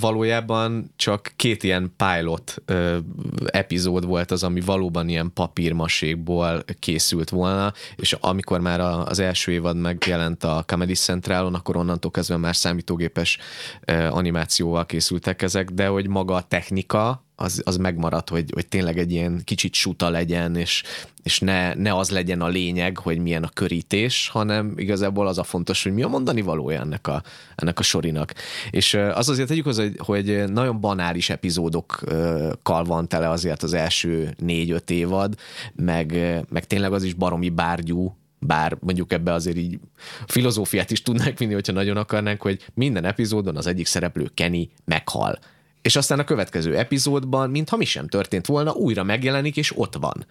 valójában 0.00 0.92
csak 0.96 1.32
két 1.36 1.62
ilyen 1.62 1.94
pilot 1.96 2.54
ö, 2.64 2.98
epizód 3.46 4.06
volt 4.06 4.30
az, 4.30 4.42
ami 4.42 4.60
valóban 4.60 5.08
ilyen 5.08 5.30
papírmasékból 5.34 6.64
készült 6.78 7.30
volna, 7.30 7.72
és 7.96 8.12
amikor 8.20 8.60
már 8.60 8.80
a- 8.80 9.06
az 9.06 9.18
első 9.18 9.52
évad 9.52 9.76
megjelent 9.76 10.44
a 10.44 10.64
Comedy 10.66 10.94
Centralon, 10.94 11.54
akkor 11.54 11.76
onnantól 11.76 12.10
kezdve 12.10 12.36
már 12.36 12.56
számítógépes 12.56 13.38
ö, 13.84 13.92
animációval 13.92 14.86
készültek 14.86 15.42
ezek, 15.42 15.70
de 15.70 15.86
hogy 15.86 16.08
maga 16.08 16.34
a 16.34 16.42
technika, 16.42 17.24
az, 17.36 17.62
az 17.64 17.76
megmaradt, 17.76 18.28
hogy, 18.28 18.50
hogy 18.54 18.66
tényleg 18.66 18.98
egy 18.98 19.12
ilyen 19.12 19.40
kicsit 19.44 19.74
suta 19.74 20.10
legyen, 20.10 20.56
és, 20.56 20.82
és 21.22 21.40
ne, 21.40 21.74
ne 21.74 21.94
az 21.94 22.10
legyen 22.10 22.40
a 22.40 22.48
lényeg, 22.48 22.98
hogy 22.98 23.18
milyen 23.18 23.42
a 23.42 23.48
körítés, 23.48 24.28
hanem 24.28 24.72
igazából 24.76 25.26
az 25.26 25.38
a 25.38 25.42
fontos, 25.42 25.82
hogy 25.82 25.92
mi 25.92 26.02
a 26.02 26.08
mondani 26.08 26.40
valója 26.40 26.80
ennek 26.80 27.06
a, 27.06 27.22
ennek 27.54 27.78
a 27.78 27.82
sorinak. 27.82 28.34
És 28.70 28.94
az 28.94 29.28
azért 29.28 29.48
tegyük 29.48 29.64
hozzá, 29.64 29.82
hogy, 29.82 29.96
hogy 29.98 30.52
nagyon 30.52 30.80
banális 30.80 31.30
epizódokkal 31.30 32.84
van 32.84 33.08
tele 33.08 33.28
azért 33.28 33.62
az 33.62 33.72
első 33.72 34.34
négy-öt 34.38 34.90
évad, 34.90 35.34
meg, 35.74 36.14
meg 36.48 36.66
tényleg 36.66 36.92
az 36.92 37.02
is 37.02 37.14
baromi 37.14 37.48
bárgyú, 37.48 38.16
bár 38.38 38.76
mondjuk 38.80 39.12
ebbe 39.12 39.32
azért 39.32 39.56
így 39.56 39.78
filozófiát 40.26 40.90
is 40.90 41.02
tudnánk 41.02 41.38
vinni, 41.38 41.52
hogyha 41.54 41.72
nagyon 41.72 41.96
akarnánk, 41.96 42.42
hogy 42.42 42.66
minden 42.74 43.04
epizódon 43.04 43.56
az 43.56 43.66
egyik 43.66 43.86
szereplő 43.86 44.30
Kenny 44.34 44.70
meghal. 44.84 45.38
És 45.86 45.96
aztán 45.96 46.18
a 46.18 46.24
következő 46.24 46.76
epizódban, 46.76 47.50
mintha 47.50 47.76
mi 47.76 47.84
sem 47.84 48.08
történt 48.08 48.46
volna, 48.46 48.72
újra 48.72 49.02
megjelenik, 49.02 49.56
és 49.56 49.72
ott 49.76 49.94
van. 49.96 50.26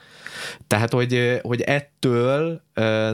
Tehát, 0.67 0.93
hogy, 0.93 1.39
hogy 1.41 1.61
ettől 1.61 2.61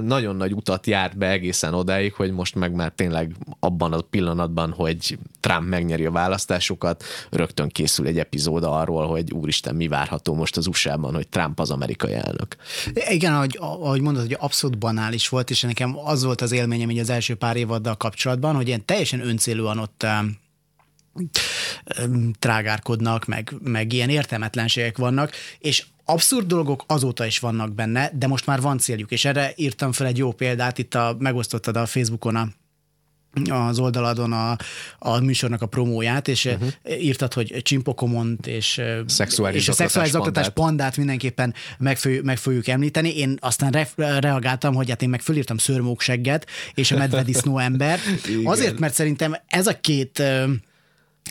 nagyon 0.04 0.36
nagy 0.36 0.54
utat 0.54 0.88
járt 0.88 1.18
be 1.18 1.30
egészen 1.30 1.74
odáig, 1.74 2.14
hogy 2.14 2.32
most 2.32 2.56
meg 2.56 2.74
már 2.74 2.92
tényleg 2.96 3.36
abban 3.60 3.94
a 3.94 4.02
pillanatban, 4.02 4.72
hogy 4.72 5.18
Trump 5.40 5.68
megnyeri 5.68 6.06
a 6.06 6.12
választásokat, 6.12 7.04
rögtön 7.30 7.70
készül 7.70 8.08
egy 8.08 8.20
epizód 8.20 8.64
arról, 8.64 9.08
hogy 9.08 9.32
úristen, 9.32 9.76
mi 9.76 9.88
várható 9.88 10.34
most 10.34 10.58
az 10.58 10.68
USA-ban, 10.68 11.14
hogy 11.14 11.28
Trump 11.28 11.60
az 11.60 11.72
amerikai 11.72 12.14
elnök. 12.14 12.56
Igen, 13.10 13.34
ahogy, 13.34 13.58
ahogy 13.60 14.02
mondod, 14.02 14.22
hogy 14.22 14.38
abszolút 14.40 14.78
banális 14.78 15.30
volt, 15.30 15.50
és 15.50 15.62
nekem 15.62 15.98
az 16.06 16.24
volt 16.24 16.42
az 16.42 16.52
élményem 16.52 16.90
így 16.90 17.00
az 17.00 17.10
első 17.10 17.36
pár 17.36 17.56
évaddal 17.56 17.96
kapcsolatban, 17.96 18.56
hogy 18.56 18.68
ilyen 18.68 18.86
teljesen 18.86 19.28
öncélúan 19.28 19.78
ott 19.78 20.06
trágárkodnak, 22.40 23.26
meg, 23.26 23.54
meg 23.64 23.94
ilyen 23.94 24.10
értelmetlenségek 24.10 24.98
vannak, 24.98 25.32
és 25.60 25.86
abszurd 26.06 26.48
dolgok 26.48 26.84
azóta 26.88 27.26
is 27.26 27.40
vannak 27.40 27.74
benne, 27.74 28.12
de 28.14 28.28
most 28.28 28.46
már 28.46 28.62
van 28.62 28.78
céljuk, 28.78 29.12
és 29.12 29.26
erre 29.26 29.54
írtam 29.56 29.92
fel 29.92 30.08
egy 30.08 30.18
jó 30.18 30.32
példát, 30.32 30.78
itt 30.78 30.96
a, 30.96 31.16
megosztottad 31.20 31.76
a 31.76 31.86
Facebookon 31.86 32.36
a 32.36 32.48
az 33.50 33.80
oldaladon 33.80 34.32
a, 34.32 34.58
a 35.00 35.20
műsornak 35.20 35.62
a 35.62 35.66
promóját, 35.66 36.28
és 36.28 36.46
uh-huh. 36.46 36.70
írtad, 37.02 37.34
hogy 37.34 37.60
csimpokomont, 37.62 38.48
és. 38.48 38.82
Szexuális 39.06 39.62
és 39.62 39.70
a 39.70 39.74
szexuális 39.74 40.12
zaklatás 40.12 40.44
pandát. 40.44 40.66
pandát 40.66 40.98
mindenképpen 40.98 41.54
meg, 41.78 41.98
fő, 41.98 42.22
meg 42.22 42.38
fogjuk 42.38 42.68
említeni. 42.68 43.18
Én 43.18 43.38
aztán 43.40 43.72
re, 43.72 43.88
reagáltam, 44.20 44.74
hogy 44.74 44.90
hát 44.90 45.02
én 45.02 45.10
meg 45.10 45.22
fölírtam 45.22 45.58
szörmóksegget, 45.58 46.48
és 46.74 46.92
a 46.92 46.98
medvedisznó 46.98 47.58
ember. 47.58 48.00
Azért, 48.44 48.80
mert 48.80 48.94
szerintem 48.94 49.36
ez 49.48 49.68
a 49.68 49.80
két 49.80 50.24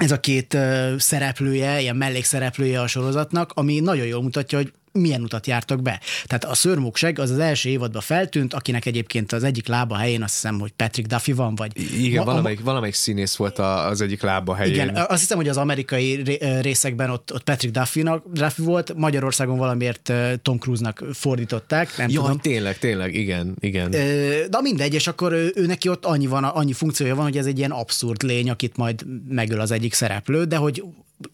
ez 0.00 0.10
a 0.10 0.20
két 0.20 0.56
szereplője, 0.98 1.80
ilyen 1.80 1.96
mellékszereplője 1.96 2.80
a 2.80 2.86
sorozatnak, 2.86 3.52
ami 3.54 3.80
nagyon 3.80 4.06
jól 4.06 4.22
mutatja, 4.22 4.58
hogy 4.58 4.72
milyen 4.92 5.22
utat 5.22 5.46
jártak 5.46 5.82
be. 5.82 6.00
Tehát 6.24 6.44
a 6.44 6.54
szörmókseg 6.54 7.18
az 7.18 7.30
az 7.30 7.38
első 7.38 7.68
évadban 7.68 8.02
feltűnt, 8.02 8.54
akinek 8.54 8.86
egyébként 8.86 9.32
az 9.32 9.44
egyik 9.44 9.66
lába 9.68 9.96
helyén 9.96 10.22
azt 10.22 10.32
hiszem, 10.32 10.58
hogy 10.60 10.70
Patrick 10.70 11.08
Duffy 11.08 11.32
van, 11.32 11.54
vagy 11.54 11.72
Igen, 12.02 12.14
Ma- 12.16 12.20
a- 12.22 12.24
valamelyik, 12.24 12.60
valamelyik 12.60 12.94
színész 12.94 13.36
volt 13.36 13.58
a, 13.58 13.86
az 13.86 14.00
egyik 14.00 14.22
lába 14.22 14.54
helyén. 14.54 14.74
igen, 14.74 14.96
azt 14.96 15.20
hiszem, 15.20 15.36
hogy 15.36 15.48
az 15.48 15.56
amerikai 15.56 16.22
részekben 16.60 17.10
ott, 17.10 17.32
ott 17.32 17.42
Patrick 17.42 17.74
Duffy-nak, 17.74 18.24
Duffy 18.32 18.62
volt, 18.62 18.94
Magyarországon 18.96 19.58
valamiért 19.58 20.12
Tom 20.42 20.58
Cruise-nak 20.58 21.04
fordították, 21.12 21.96
nem 21.96 22.08
Jaj, 22.08 22.22
tudom. 22.22 22.38
tényleg, 22.38 22.78
tényleg, 22.78 23.14
igen, 23.14 23.56
igen. 23.60 23.90
De 23.90 24.60
mindegy, 24.62 24.94
és 24.94 25.06
akkor 25.06 25.32
ő, 25.32 25.52
ő 25.54 25.66
neki 25.66 25.88
ott 25.88 26.04
annyi, 26.04 26.26
van, 26.26 26.44
annyi 26.44 26.72
funkciója 26.72 27.14
van, 27.14 27.24
hogy 27.24 27.36
ez 27.38 27.46
egy 27.46 27.58
ilyen 27.58 27.70
abszurd 27.70 28.22
lény, 28.22 28.50
akit 28.50 28.76
majd 28.76 29.04
megöl 29.28 29.60
az 29.60 29.70
egyik 29.70 29.92
szereplő, 29.94 30.44
de 30.44 30.56
hogy 30.56 30.82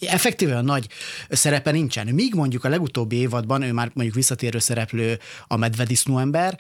effektíve 0.01 0.53
olyan 0.53 0.65
nagy 0.65 0.87
szerepe 1.29 1.71
nincsen. 1.71 2.07
Míg 2.07 2.35
mondjuk 2.35 2.65
a 2.65 2.69
legutóbbi 2.69 3.17
évadban, 3.17 3.63
ő 3.63 3.73
már 3.73 3.91
mondjuk 3.95 4.17
visszatérő 4.17 4.59
szereplő 4.59 5.19
a 5.47 5.57
medvedisznó 5.57 6.19
ember, 6.19 6.59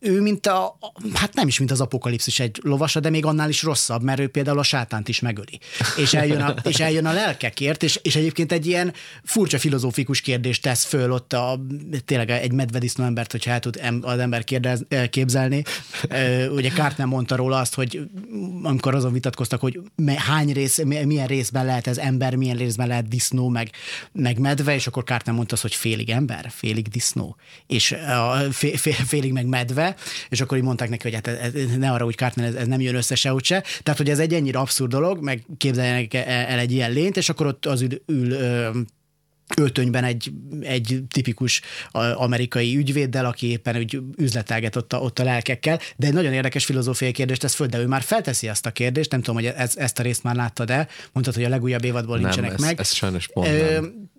ő 0.00 0.20
mint 0.20 0.46
a, 0.46 0.78
hát 1.14 1.34
nem 1.34 1.48
is 1.48 1.58
mint 1.58 1.70
az 1.70 1.80
apokalipszis 1.80 2.40
egy 2.40 2.60
lovasa, 2.62 3.00
de 3.00 3.10
még 3.10 3.24
annál 3.24 3.48
is 3.48 3.62
rosszabb, 3.62 4.02
mert 4.02 4.20
ő 4.20 4.28
például 4.28 4.58
a 4.58 4.62
sátánt 4.62 5.08
is 5.08 5.20
megöli. 5.20 5.58
És 5.96 6.14
eljön 6.14 6.40
a, 6.40 6.54
és 6.62 6.80
eljön 6.80 7.06
a 7.06 7.12
lelkekért, 7.12 7.82
és, 7.82 7.98
és 8.02 8.16
egyébként 8.16 8.52
egy 8.52 8.66
ilyen 8.66 8.92
furcsa 9.24 9.58
filozófikus 9.58 10.20
kérdést 10.20 10.62
tesz 10.62 10.84
föl 10.84 11.12
ott 11.12 11.32
a, 11.32 11.60
tényleg 12.04 12.30
egy 12.30 12.52
medvedisznó 12.52 13.04
embert, 13.04 13.30
hogyha 13.30 13.50
el 13.50 13.60
tud 13.60 13.80
az 14.00 14.18
ember 14.18 14.44
kérdez, 14.44 14.86
képzelni. 15.10 15.62
Ugye 16.50 16.70
Cartman 16.70 17.08
mondta 17.08 17.36
róla 17.36 17.58
azt, 17.58 17.74
hogy 17.74 18.08
amikor 18.62 18.94
azon 18.94 19.12
vitatkoztak, 19.12 19.60
hogy 19.60 19.80
hány 20.16 20.52
rész, 20.52 20.82
mi- 20.82 21.04
milyen 21.04 21.26
részben 21.26 21.64
lehet 21.64 21.86
ez 21.86 21.98
ember, 21.98 22.34
milyen 22.34 22.56
részben 22.56 22.86
lehet 22.86 23.08
disznó, 23.08 23.48
meg, 23.48 23.70
meg 24.12 24.38
medve, 24.38 24.74
és 24.74 24.86
akkor 24.86 25.04
Cartman 25.04 25.34
mondta 25.34 25.54
azt, 25.54 25.62
hogy 25.62 25.74
félig 25.74 26.10
ember, 26.10 26.50
félig 26.54 26.88
disznó, 26.88 27.36
és 27.66 27.92
a, 27.92 28.36
fé, 28.50 28.76
fé, 28.76 28.90
félig 28.90 29.32
meg 29.32 29.46
medve, 29.46 29.87
és 30.28 30.40
akkor 30.40 30.56
így 30.56 30.64
mondták 30.64 30.88
neki, 30.88 31.02
hogy 31.02 31.14
hát 31.14 31.26
ez, 31.26 31.54
ez, 31.54 31.76
ne 31.76 31.90
arra 31.90 32.04
úgy 32.04 32.16
Cartman, 32.16 32.46
ez, 32.46 32.54
ez 32.54 32.66
nem 32.66 32.80
jön 32.80 32.94
össze 32.94 33.14
se, 33.14 33.34
se. 33.42 33.64
Tehát, 33.82 34.00
hogy 34.00 34.10
ez 34.10 34.18
egy 34.18 34.34
ennyire 34.34 34.58
abszurd 34.58 34.90
dolog, 34.90 35.22
meg 35.22 35.44
képzeljenek 35.56 36.14
el 36.14 36.58
egy 36.58 36.72
ilyen 36.72 36.92
lényt, 36.92 37.16
és 37.16 37.28
akkor 37.28 37.46
ott 37.46 37.66
az 37.66 37.80
ül, 37.82 38.02
ül 38.06 38.36
öltönyben 39.56 40.04
egy, 40.04 40.32
egy 40.60 41.02
tipikus 41.12 41.60
amerikai 42.14 42.76
ügyvéddel, 42.76 43.24
aki 43.24 43.50
éppen 43.50 43.76
úgy 43.76 44.00
üzletelget 44.16 44.76
ott 44.76 44.92
a, 44.92 44.98
ott 44.98 45.18
a 45.18 45.24
lelkekkel, 45.24 45.80
de 45.96 46.06
egy 46.06 46.12
nagyon 46.12 46.32
érdekes 46.32 46.64
filozófiai 46.64 47.12
kérdést 47.12 47.40
tesz 47.40 47.54
föl, 47.54 47.66
de 47.66 47.78
ő 47.78 47.86
már 47.86 48.02
felteszi 48.02 48.48
azt 48.48 48.66
a 48.66 48.70
kérdést, 48.70 49.10
nem 49.10 49.20
tudom, 49.20 49.36
hogy 49.42 49.52
ez, 49.56 49.76
ezt 49.76 49.98
a 49.98 50.02
részt 50.02 50.22
már 50.22 50.34
láttad 50.34 50.66
de 50.66 50.88
mondtad, 51.12 51.34
hogy 51.34 51.44
a 51.44 51.48
legújabb 51.48 51.84
évadból 51.84 52.14
nem, 52.14 52.24
nincsenek 52.24 52.52
ez, 52.52 52.60
meg. 52.60 52.80
Ez 52.80 52.92
sajnos 52.92 53.28
pont 53.28 53.70
nem. 53.70 54.10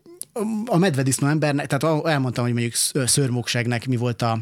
A 0.65 0.77
medvedisznó 0.77 1.27
embernek, 1.27 1.67
tehát 1.67 2.05
elmondtam, 2.05 2.43
hogy 2.43 2.53
mondjuk 2.53 2.73
szörmókságnek 3.07 3.87
mi 3.87 3.95
volt 3.95 4.21
a, 4.21 4.39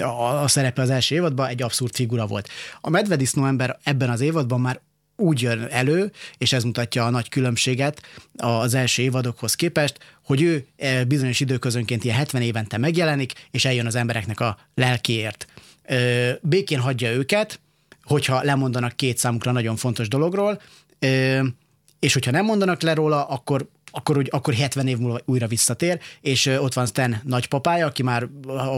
a, 0.00 0.42
a 0.42 0.48
szerepe 0.48 0.82
az 0.82 0.90
első 0.90 1.14
évadban, 1.14 1.48
egy 1.48 1.62
abszurd 1.62 1.94
figura 1.94 2.26
volt. 2.26 2.48
A 2.80 2.90
medvedisznó 2.90 3.46
ember 3.46 3.78
ebben 3.82 4.10
az 4.10 4.20
évadban 4.20 4.60
már 4.60 4.80
úgy 5.16 5.42
jön 5.42 5.66
elő, 5.70 6.12
és 6.38 6.52
ez 6.52 6.64
mutatja 6.64 7.06
a 7.06 7.10
nagy 7.10 7.28
különbséget 7.28 8.02
az 8.36 8.74
első 8.74 9.02
évadokhoz 9.02 9.54
képest, 9.54 9.98
hogy 10.24 10.42
ő 10.42 10.66
e, 10.76 11.04
bizonyos 11.04 11.40
időközönként 11.40 12.04
ilyen 12.04 12.16
70 12.16 12.42
évente 12.42 12.78
megjelenik, 12.78 13.32
és 13.50 13.64
eljön 13.64 13.86
az 13.86 13.94
embereknek 13.94 14.40
a 14.40 14.58
lelkiért. 14.74 15.46
Békén 16.40 16.80
hagyja 16.80 17.10
őket, 17.10 17.60
hogyha 18.02 18.42
lemondanak 18.42 18.96
két 18.96 19.18
számukra 19.18 19.52
nagyon 19.52 19.76
fontos 19.76 20.08
dologról, 20.08 20.60
és 21.98 22.12
hogyha 22.12 22.30
nem 22.30 22.44
mondanak 22.44 22.82
le 22.82 22.94
róla, 22.94 23.24
akkor 23.24 23.68
akkor, 23.96 24.18
úgy, 24.18 24.28
akkor 24.30 24.54
70 24.54 24.86
év 24.86 24.98
múlva 24.98 25.20
újra 25.24 25.46
visszatér, 25.46 26.00
és 26.20 26.46
ott 26.46 26.72
van 26.74 26.86
Stan 26.86 27.20
nagypapája, 27.24 27.86
aki 27.86 28.02
már 28.02 28.28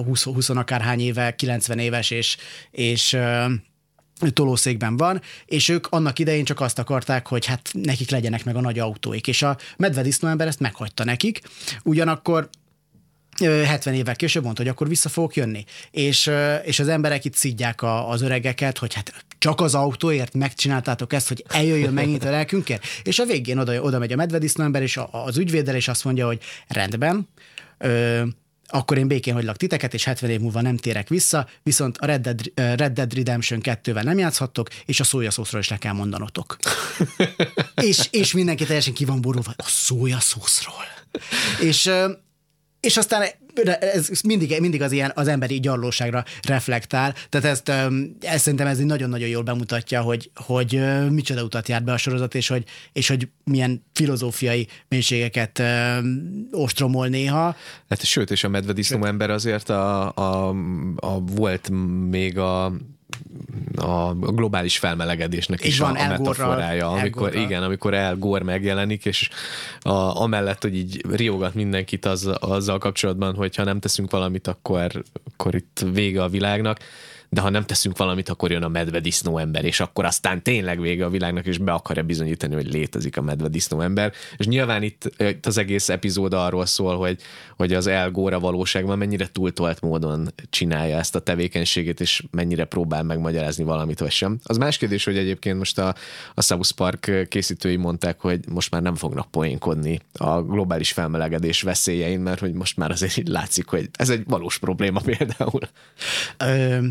20, 0.04 0.22
20 0.22 0.48
akárhány 0.48 1.00
éve, 1.00 1.34
90 1.34 1.78
éves, 1.78 2.10
és, 2.10 2.36
és 2.70 3.16
tolószékben 4.32 4.96
van, 4.96 5.20
és 5.46 5.68
ők 5.68 5.86
annak 5.86 6.18
idején 6.18 6.44
csak 6.44 6.60
azt 6.60 6.78
akarták, 6.78 7.26
hogy 7.26 7.46
hát 7.46 7.70
nekik 7.72 8.10
legyenek 8.10 8.44
meg 8.44 8.56
a 8.56 8.60
nagy 8.60 8.78
autóik, 8.78 9.26
és 9.26 9.42
a 9.42 9.56
medvedisznó 9.76 10.28
ember 10.28 10.46
ezt 10.46 10.60
meghagyta 10.60 11.04
nekik, 11.04 11.40
ugyanakkor 11.82 12.48
70 13.44 13.94
évvel 13.94 14.16
később 14.16 14.42
mondta, 14.42 14.62
hogy 14.62 14.70
akkor 14.70 14.88
vissza 14.88 15.08
fogok 15.08 15.36
jönni. 15.36 15.64
És, 15.90 16.30
és 16.64 16.78
az 16.78 16.88
emberek 16.88 17.24
itt 17.24 17.34
szidják 17.34 17.82
a, 17.82 18.10
az 18.10 18.22
öregeket, 18.22 18.78
hogy 18.78 18.94
hát 18.94 19.24
csak 19.38 19.60
az 19.60 19.74
autóért 19.74 20.34
megcsináltátok 20.34 21.12
ezt, 21.12 21.28
hogy 21.28 21.44
eljöjjön 21.48 21.92
megint 21.92 22.24
a 22.24 22.30
lelkünkért. 22.30 22.84
És 23.02 23.18
a 23.18 23.24
végén 23.24 23.58
oda, 23.58 23.80
oda 23.80 23.98
megy 23.98 24.12
a 24.12 24.16
medvedisznó 24.16 24.64
ember, 24.64 24.82
és 24.82 24.96
a, 24.96 25.08
az 25.12 25.38
ügyvédel, 25.38 25.74
és 25.74 25.88
azt 25.88 26.04
mondja, 26.04 26.26
hogy 26.26 26.40
rendben, 26.68 27.28
ö, 27.78 28.22
akkor 28.70 28.98
én 28.98 29.08
békén 29.08 29.34
hagylak 29.34 29.56
titeket, 29.56 29.94
és 29.94 30.04
70 30.04 30.30
év 30.30 30.40
múlva 30.40 30.60
nem 30.60 30.76
térek 30.76 31.08
vissza, 31.08 31.48
viszont 31.62 31.98
a 31.98 32.06
Red 32.06 32.20
Dead, 32.20 32.52
Red 32.54 32.92
Dead 32.92 33.14
Redemption 33.14 33.60
2-vel 33.62 34.02
nem 34.02 34.18
játszhattok, 34.18 34.68
és 34.84 35.00
a 35.00 35.04
szójaszószról 35.04 35.60
is 35.60 35.68
le 35.68 35.76
kell 35.76 35.92
mondanotok. 35.92 36.56
és, 37.74 38.08
és 38.10 38.32
mindenki 38.32 38.64
teljesen 38.64 38.94
ki 38.94 39.04
van 39.04 39.20
borulva, 39.20 39.52
a 39.56 39.64
szójaszószról. 39.66 40.84
és, 41.60 41.90
és 42.80 42.96
aztán 42.96 43.22
ez 43.80 44.20
mindig, 44.24 44.60
mindig 44.60 44.82
az 44.82 44.92
ilyen 44.92 45.12
az 45.14 45.28
emberi 45.28 45.60
gyarlóságra 45.60 46.24
reflektál, 46.42 47.14
tehát 47.28 47.46
ezt, 47.46 47.68
ezt 48.20 48.42
szerintem 48.42 48.66
ez 48.66 48.78
nagyon-nagyon 48.78 49.28
jól 49.28 49.42
bemutatja, 49.42 50.00
hogy, 50.00 50.30
hogy 50.34 50.80
micsoda 51.10 51.42
utat 51.42 51.68
járt 51.68 51.84
be 51.84 51.92
a 51.92 51.96
sorozat, 51.96 52.34
és 52.34 52.48
hogy, 52.48 52.64
és 52.92 53.08
hogy 53.08 53.28
milyen 53.44 53.84
filozófiai 53.92 54.68
mélységeket 54.88 55.62
ostromol 56.50 57.06
néha. 57.06 57.56
Hát 57.88 58.04
sőt, 58.04 58.30
és 58.30 58.44
a 58.44 58.48
medvedisznó 58.48 59.04
ember 59.04 59.30
azért 59.30 59.68
a, 59.68 60.12
a, 60.14 60.48
a, 60.96 61.20
volt 61.20 61.70
még 62.08 62.38
a 62.38 62.72
a 63.76 64.14
globális 64.14 64.78
felmelegedésnek 64.78 65.64
is 65.64 65.78
van, 65.78 65.96
a, 65.96 66.04
a 66.04 66.08
metaforája, 66.08 66.90
amikor, 66.90 67.34
igen, 67.34 67.62
amikor 67.62 67.94
El 67.94 68.16
Gore 68.16 68.44
megjelenik, 68.44 69.04
és 69.04 69.28
a, 69.80 70.20
amellett, 70.22 70.62
hogy 70.62 70.76
így 70.76 71.04
riogat 71.10 71.54
mindenkit 71.54 72.04
az, 72.04 72.30
azzal 72.40 72.78
kapcsolatban, 72.78 73.34
hogy 73.34 73.56
ha 73.56 73.64
nem 73.64 73.80
teszünk 73.80 74.10
valamit, 74.10 74.46
akkor, 74.46 75.02
akkor 75.32 75.54
itt 75.54 75.84
vége 75.92 76.22
a 76.22 76.28
világnak 76.28 76.78
de 77.30 77.40
ha 77.40 77.50
nem 77.50 77.64
teszünk 77.64 77.96
valamit, 77.96 78.28
akkor 78.28 78.50
jön 78.50 78.62
a 78.62 78.68
medvedisznó 78.68 79.38
ember, 79.38 79.64
és 79.64 79.80
akkor 79.80 80.04
aztán 80.04 80.42
tényleg 80.42 80.80
vége 80.80 81.04
a 81.04 81.10
világnak, 81.10 81.46
és 81.46 81.58
be 81.58 81.72
akarja 81.72 82.02
bizonyítani, 82.02 82.54
hogy 82.54 82.72
létezik 82.72 83.16
a 83.16 83.22
medvedisznó 83.22 83.80
ember. 83.80 84.12
És 84.36 84.46
nyilván 84.46 84.82
itt, 84.82 85.10
itt 85.18 85.46
az 85.46 85.58
egész 85.58 85.88
epizód 85.88 86.32
arról 86.32 86.66
szól, 86.66 86.96
hogy, 86.96 87.20
hogy 87.56 87.72
az 87.74 87.86
El 87.86 88.10
Góra 88.10 88.40
valóságban 88.40 88.98
mennyire 88.98 89.28
túltolt 89.32 89.80
módon 89.80 90.32
csinálja 90.50 90.98
ezt 90.98 91.14
a 91.14 91.20
tevékenységét, 91.20 92.00
és 92.00 92.22
mennyire 92.30 92.64
próbál 92.64 93.02
megmagyarázni 93.02 93.64
valamit, 93.64 93.98
vagy 93.98 94.10
sem. 94.10 94.38
Az 94.42 94.56
más 94.56 94.76
kérdés, 94.76 95.04
hogy 95.04 95.16
egyébként 95.16 95.58
most 95.58 95.78
a, 95.78 95.94
a 96.34 96.42
South 96.42 96.72
Park 96.72 97.26
készítői 97.28 97.76
mondták, 97.76 98.20
hogy 98.20 98.40
most 98.48 98.70
már 98.70 98.82
nem 98.82 98.94
fognak 98.94 99.30
poénkodni 99.30 100.00
a 100.12 100.42
globális 100.42 100.92
felmelegedés 100.92 101.62
veszélyein, 101.62 102.20
mert 102.20 102.40
hogy 102.40 102.52
most 102.52 102.76
már 102.76 102.90
azért 102.90 103.16
így 103.16 103.28
látszik, 103.28 103.68
hogy 103.68 103.88
ez 103.92 104.10
egy 104.10 104.22
valós 104.26 104.58
probléma 104.58 105.00
például. 105.00 105.60
Ö, 106.38 106.86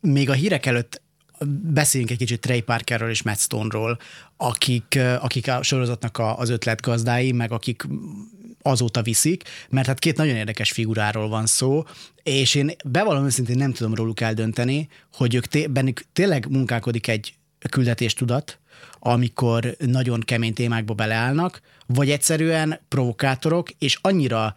még 0.00 0.30
a 0.30 0.32
hírek 0.32 0.66
előtt 0.66 1.02
beszéljünk 1.72 2.12
egy 2.12 2.18
kicsit 2.18 2.40
Trey 2.40 2.60
Parkerről 2.60 3.10
és 3.10 3.22
Matt 3.22 3.38
Stone-ról, 3.38 3.98
akik, 4.36 4.98
akik 5.20 5.48
a 5.48 5.62
sorozatnak 5.62 6.18
az 6.36 6.48
ötletgazdái, 6.48 7.32
meg 7.32 7.52
akik 7.52 7.86
azóta 8.62 9.02
viszik, 9.02 9.42
mert 9.68 9.86
hát 9.86 9.98
két 9.98 10.16
nagyon 10.16 10.36
érdekes 10.36 10.72
figuráról 10.72 11.28
van 11.28 11.46
szó, 11.46 11.84
és 12.22 12.54
én 12.54 12.70
bevallom 12.84 13.24
őszintén 13.24 13.56
nem 13.56 13.72
tudom 13.72 13.94
róluk 13.94 14.20
eldönteni, 14.20 14.88
hogy 15.12 15.34
ők 15.34 15.46
té- 15.46 15.70
bennük 15.70 16.02
tényleg 16.12 16.50
munkálkodik 16.50 17.08
egy 17.08 17.34
küldetéstudat, 17.70 18.58
amikor 18.98 19.76
nagyon 19.78 20.20
kemény 20.20 20.54
témákba 20.54 20.94
beleállnak, 20.94 21.60
vagy 21.86 22.10
egyszerűen 22.10 22.80
provokátorok, 22.88 23.70
és 23.78 23.98
annyira 24.00 24.52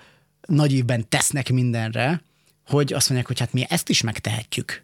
nagy 0.47 0.85
tesznek 1.09 1.49
mindenre, 1.49 2.21
hogy 2.67 2.93
azt 2.93 3.09
mondják, 3.09 3.27
hogy 3.27 3.39
hát 3.39 3.53
mi 3.53 3.65
ezt 3.69 3.89
is 3.89 4.01
megtehetjük. 4.01 4.83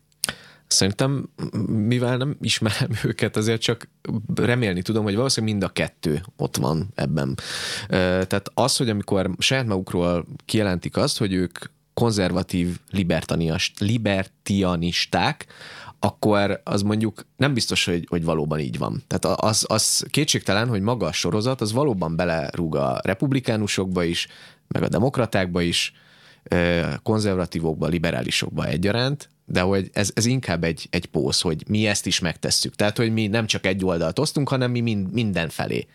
Szerintem, 0.69 1.29
mivel 1.67 2.17
nem 2.17 2.37
ismerem 2.41 2.89
őket, 3.09 3.37
azért 3.37 3.61
csak 3.61 3.89
remélni 4.35 4.81
tudom, 4.81 5.03
hogy 5.03 5.15
valószínűleg 5.15 5.55
mind 5.55 5.69
a 5.69 5.73
kettő 5.73 6.21
ott 6.37 6.57
van 6.57 6.87
ebben. 6.95 7.37
Tehát 7.87 8.51
az, 8.53 8.77
hogy 8.77 8.89
amikor 8.89 9.31
saját 9.37 9.65
magukról 9.65 10.25
kijelentik 10.45 10.97
azt, 10.97 11.17
hogy 11.17 11.33
ők 11.33 11.57
konzervatív 11.93 12.79
libertianisták, 13.79 15.45
akkor 15.99 16.61
az 16.63 16.81
mondjuk 16.81 17.25
nem 17.37 17.53
biztos, 17.53 17.85
hogy, 17.85 18.05
hogy 18.09 18.23
valóban 18.23 18.59
így 18.59 18.77
van. 18.77 19.03
Tehát 19.07 19.39
az, 19.39 19.65
az 19.67 20.05
kétségtelen, 20.09 20.67
hogy 20.67 20.81
maga 20.81 21.05
a 21.05 21.11
sorozat 21.11 21.61
az 21.61 21.71
valóban 21.71 22.15
belerúg 22.15 22.75
a 22.75 22.99
republikánusokba 23.03 24.03
is, 24.03 24.27
meg 24.67 24.83
a 24.83 24.89
demokratákba 24.89 25.61
is, 25.61 25.93
konzervatívokba, 27.03 27.87
liberálisokba 27.87 28.65
egyaránt, 28.65 29.29
de 29.51 29.61
hogy 29.61 29.89
ez, 29.93 30.11
ez 30.13 30.25
inkább 30.25 30.63
egy, 30.63 30.87
egy 30.89 31.05
pósz, 31.05 31.41
hogy 31.41 31.63
mi 31.67 31.87
ezt 31.87 32.05
is 32.05 32.19
megtesszük. 32.19 32.75
Tehát, 32.75 32.97
hogy 32.97 33.13
mi 33.13 33.27
nem 33.27 33.45
csak 33.45 33.65
egy 33.65 33.85
oldalt 33.85 34.19
osztunk, 34.19 34.49
hanem 34.49 34.71
mi 34.71 34.81
mind, 34.81 35.13
minden 35.13 35.49
felé. 35.49 35.87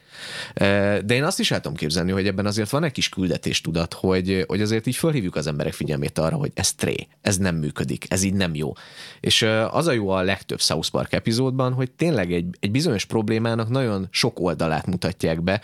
De 0.54 1.14
én 1.14 1.24
azt 1.24 1.40
is 1.40 1.50
el 1.50 1.60
tudom 1.60 1.76
képzelni, 1.76 2.10
hogy 2.10 2.26
ebben 2.26 2.46
azért 2.46 2.70
van 2.70 2.84
egy 2.84 2.92
kis 2.92 3.08
küldetéstudat, 3.08 3.94
hogy, 3.94 4.44
hogy 4.46 4.60
azért 4.60 4.86
így 4.86 4.96
fölhívjuk 4.96 5.36
az 5.36 5.46
emberek 5.46 5.72
figyelmét 5.72 6.18
arra, 6.18 6.36
hogy 6.36 6.50
ez 6.54 6.72
tré, 6.72 7.06
ez 7.20 7.36
nem 7.36 7.56
működik, 7.56 8.06
ez 8.08 8.22
így 8.22 8.34
nem 8.34 8.54
jó. 8.54 8.72
És 9.20 9.42
az 9.70 9.86
a 9.86 9.92
jó 9.92 10.08
a 10.08 10.22
legtöbb 10.22 10.60
South 10.60 10.90
Park 10.90 11.12
epizódban, 11.12 11.72
hogy 11.72 11.90
tényleg 11.90 12.32
egy, 12.32 12.56
egy 12.60 12.70
bizonyos 12.70 13.04
problémának 13.04 13.68
nagyon 13.68 14.08
sok 14.10 14.40
oldalát 14.40 14.86
mutatják 14.86 15.42
be, 15.42 15.60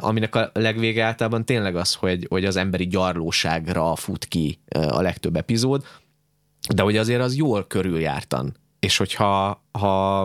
aminek 0.00 0.34
a 0.34 0.50
legvége 0.54 1.04
általában 1.04 1.44
tényleg 1.44 1.76
az, 1.76 1.94
hogy, 1.94 2.26
hogy 2.28 2.44
az 2.44 2.56
emberi 2.56 2.86
gyarlóságra 2.86 3.96
fut 3.96 4.24
ki 4.24 4.58
a 4.70 5.00
legtöbb 5.00 5.36
epizód, 5.36 5.84
de 6.74 6.82
hogy 6.82 6.96
azért 6.96 7.20
az 7.20 7.36
jól 7.36 7.66
körüljártan. 7.66 8.56
És 8.78 8.96
hogyha 8.96 9.62
ha, 9.72 10.20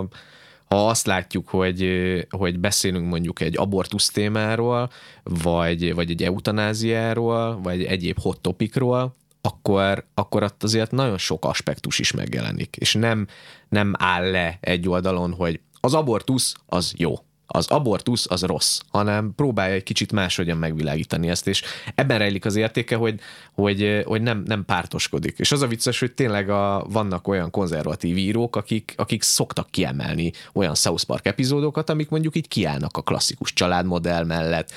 ha 0.68 0.88
azt 0.88 1.06
látjuk, 1.06 1.48
hogy, 1.48 1.86
hogy 2.30 2.58
beszélünk 2.58 3.08
mondjuk 3.08 3.40
egy 3.40 3.58
abortusz 3.58 4.08
témáról, 4.08 4.90
vagy, 5.22 5.94
vagy 5.94 6.10
egy 6.10 6.22
eutanáziáról, 6.22 7.60
vagy 7.62 7.84
egyéb 7.84 8.20
hot 8.20 8.40
topicról, 8.40 9.16
akkor, 9.40 10.06
akkor 10.14 10.42
ott 10.42 10.62
azért 10.62 10.90
nagyon 10.90 11.18
sok 11.18 11.44
aspektus 11.44 11.98
is 11.98 12.12
megjelenik, 12.12 12.76
és 12.76 12.94
nem, 12.94 13.26
nem 13.68 13.92
áll 13.98 14.30
le 14.30 14.58
egy 14.60 14.88
oldalon, 14.88 15.32
hogy 15.32 15.60
az 15.80 15.94
abortusz 15.94 16.54
az 16.66 16.92
jó, 16.96 17.14
az 17.50 17.66
abortusz 17.66 18.26
az 18.28 18.42
rossz, 18.42 18.80
hanem 18.90 19.32
próbálja 19.36 19.74
egy 19.74 19.82
kicsit 19.82 20.12
máshogyan 20.12 20.56
megvilágítani 20.56 21.28
ezt, 21.28 21.46
és 21.46 21.62
ebben 21.94 22.18
rejlik 22.18 22.44
az 22.44 22.56
értéke, 22.56 22.96
hogy, 22.96 23.20
hogy, 23.52 24.02
hogy 24.04 24.22
nem, 24.22 24.42
nem 24.46 24.64
pártoskodik. 24.64 25.38
És 25.38 25.52
az 25.52 25.62
a 25.62 25.66
vicces, 25.66 26.00
hogy 26.00 26.12
tényleg 26.12 26.50
a, 26.50 26.86
vannak 26.90 27.28
olyan 27.28 27.50
konzervatív 27.50 28.16
írók, 28.16 28.56
akik, 28.56 28.94
akik 28.96 29.22
szoktak 29.22 29.70
kiemelni 29.70 30.32
olyan 30.52 30.74
South 30.74 31.04
Park 31.04 31.26
epizódokat, 31.26 31.90
amik 31.90 32.08
mondjuk 32.08 32.36
így 32.36 32.48
kiállnak 32.48 32.96
a 32.96 33.02
klasszikus 33.02 33.52
családmodell 33.52 34.24
mellett, 34.24 34.72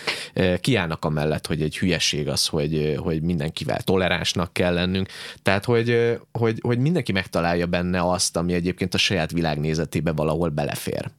kiállnak 0.59 1.05
a 1.05 1.09
mellett, 1.09 1.47
hogy 1.47 1.61
egy 1.61 1.77
hülyeség 1.77 2.27
az, 2.27 2.47
hogy, 2.47 2.95
hogy 2.97 3.21
mindenkivel 3.21 3.81
toleránsnak 3.81 4.53
kell 4.53 4.73
lennünk. 4.73 5.09
Tehát, 5.43 5.65
hogy, 5.65 6.19
hogy, 6.31 6.59
hogy 6.61 6.79
mindenki 6.79 7.11
megtalálja 7.11 7.65
benne 7.65 8.09
azt, 8.09 8.37
ami 8.37 8.53
egyébként 8.53 8.93
a 8.93 8.97
saját 8.97 9.31
világnézetébe 9.31 10.11
valahol 10.11 10.49
belefér. 10.49 11.11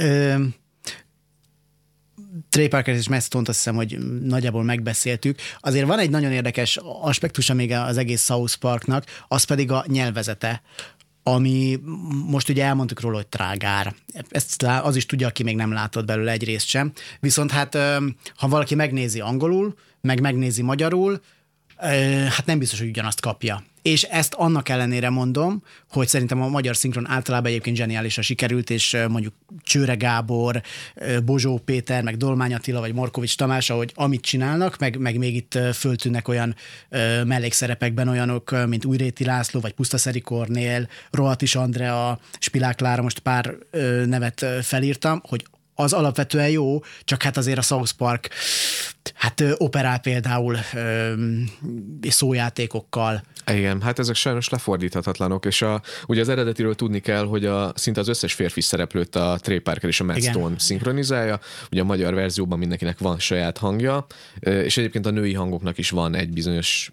Ö, 0.00 0.34
Trey 2.48 2.68
Parker 2.68 2.94
és 2.94 3.08
Matt 3.08 3.22
Stone-t 3.22 3.48
azt 3.48 3.56
hiszem, 3.56 3.74
hogy 3.74 3.98
nagyjából 4.22 4.62
megbeszéltük. 4.62 5.38
Azért 5.60 5.86
van 5.86 5.98
egy 5.98 6.10
nagyon 6.10 6.32
érdekes 6.32 6.78
aspektusa 7.02 7.54
még 7.54 7.72
az 7.72 7.96
egész 7.96 8.24
South 8.24 8.54
Parknak, 8.54 9.04
az 9.28 9.44
pedig 9.44 9.70
a 9.70 9.84
nyelvezete 9.86 10.62
ami 11.22 11.80
most 12.26 12.48
ugye 12.48 12.64
elmondtuk 12.64 13.00
róla, 13.00 13.16
hogy 13.16 13.26
trágár. 13.26 13.94
Ezt 14.28 14.62
az 14.62 14.96
is 14.96 15.06
tudja, 15.06 15.26
aki 15.26 15.42
még 15.42 15.56
nem 15.56 15.72
látott 15.72 16.04
belőle 16.04 16.30
egy 16.30 16.44
részt 16.44 16.66
sem. 16.66 16.92
Viszont 17.20 17.50
hát, 17.50 17.78
ha 18.36 18.48
valaki 18.48 18.74
megnézi 18.74 19.20
angolul, 19.20 19.74
meg 20.00 20.20
megnézi 20.20 20.62
magyarul, 20.62 21.20
hát 22.28 22.46
nem 22.46 22.58
biztos, 22.58 22.78
hogy 22.78 22.88
ugyanazt 22.88 23.20
kapja. 23.20 23.62
És 23.82 24.02
ezt 24.02 24.34
annak 24.34 24.68
ellenére 24.68 25.10
mondom, 25.10 25.62
hogy 25.90 26.08
szerintem 26.08 26.42
a 26.42 26.48
magyar 26.48 26.76
szinkron 26.76 27.08
általában 27.08 27.50
egyébként 27.50 27.76
zseniálisra 27.76 28.22
sikerült, 28.22 28.70
és 28.70 28.96
mondjuk 29.08 29.34
Csőre 29.62 29.94
Gábor, 29.94 30.62
Bozsó 31.24 31.58
Péter, 31.58 32.02
meg 32.02 32.16
Dolmány 32.16 32.54
Attila, 32.54 32.80
vagy 32.80 32.94
Markovics 32.94 33.36
Tamás, 33.36 33.70
ahogy 33.70 33.92
amit 33.94 34.20
csinálnak, 34.20 34.78
meg, 34.78 34.98
meg 34.98 35.18
még 35.18 35.34
itt 35.34 35.58
föltűnnek 35.74 36.28
olyan 36.28 36.54
mellékszerepekben 37.24 38.08
olyanok, 38.08 38.66
mint 38.66 38.84
Újréti 38.84 39.24
László, 39.24 39.60
vagy 39.60 39.72
Pusztaszeri 39.72 40.20
Kornél, 40.20 40.88
Rohatis 41.10 41.54
Andrea, 41.54 42.20
Spilák 42.38 42.80
Lára, 42.80 43.02
most 43.02 43.18
pár 43.18 43.54
nevet 44.06 44.46
felírtam, 44.62 45.22
hogy 45.28 45.44
az 45.74 45.92
alapvetően 45.92 46.48
jó, 46.48 46.82
csak 47.04 47.22
hát 47.22 47.36
azért 47.36 47.58
a 47.58 47.62
South 47.62 47.92
Park 47.92 48.28
hát 49.14 49.42
operál 49.56 49.98
például 49.98 50.56
szójátékokkal. 52.08 53.22
Igen, 53.56 53.80
hát 53.80 53.98
ezek 53.98 54.14
sajnos 54.14 54.48
lefordíthatatlanok, 54.48 55.44
és 55.44 55.62
a, 55.62 55.82
ugye 56.06 56.20
az 56.20 56.28
eredetiről 56.28 56.74
tudni 56.74 57.00
kell, 57.00 57.24
hogy 57.24 57.44
a, 57.44 57.72
szinte 57.74 58.00
az 58.00 58.08
összes 58.08 58.32
férfi 58.32 58.60
szereplőt 58.60 59.16
a 59.16 59.38
Trey 59.40 59.58
Parker 59.58 59.88
és 59.88 60.00
a 60.00 60.04
Matt 60.04 60.16
Igen. 60.16 60.32
Stone 60.32 60.58
szinkronizálja, 60.58 61.40
ugye 61.70 61.80
a 61.80 61.84
magyar 61.84 62.14
verzióban 62.14 62.58
mindenkinek 62.58 62.98
van 62.98 63.18
saját 63.18 63.58
hangja, 63.58 64.06
és 64.40 64.76
egyébként 64.76 65.06
a 65.06 65.10
női 65.10 65.34
hangoknak 65.34 65.78
is 65.78 65.90
van 65.90 66.14
egy 66.14 66.30
bizonyos 66.30 66.92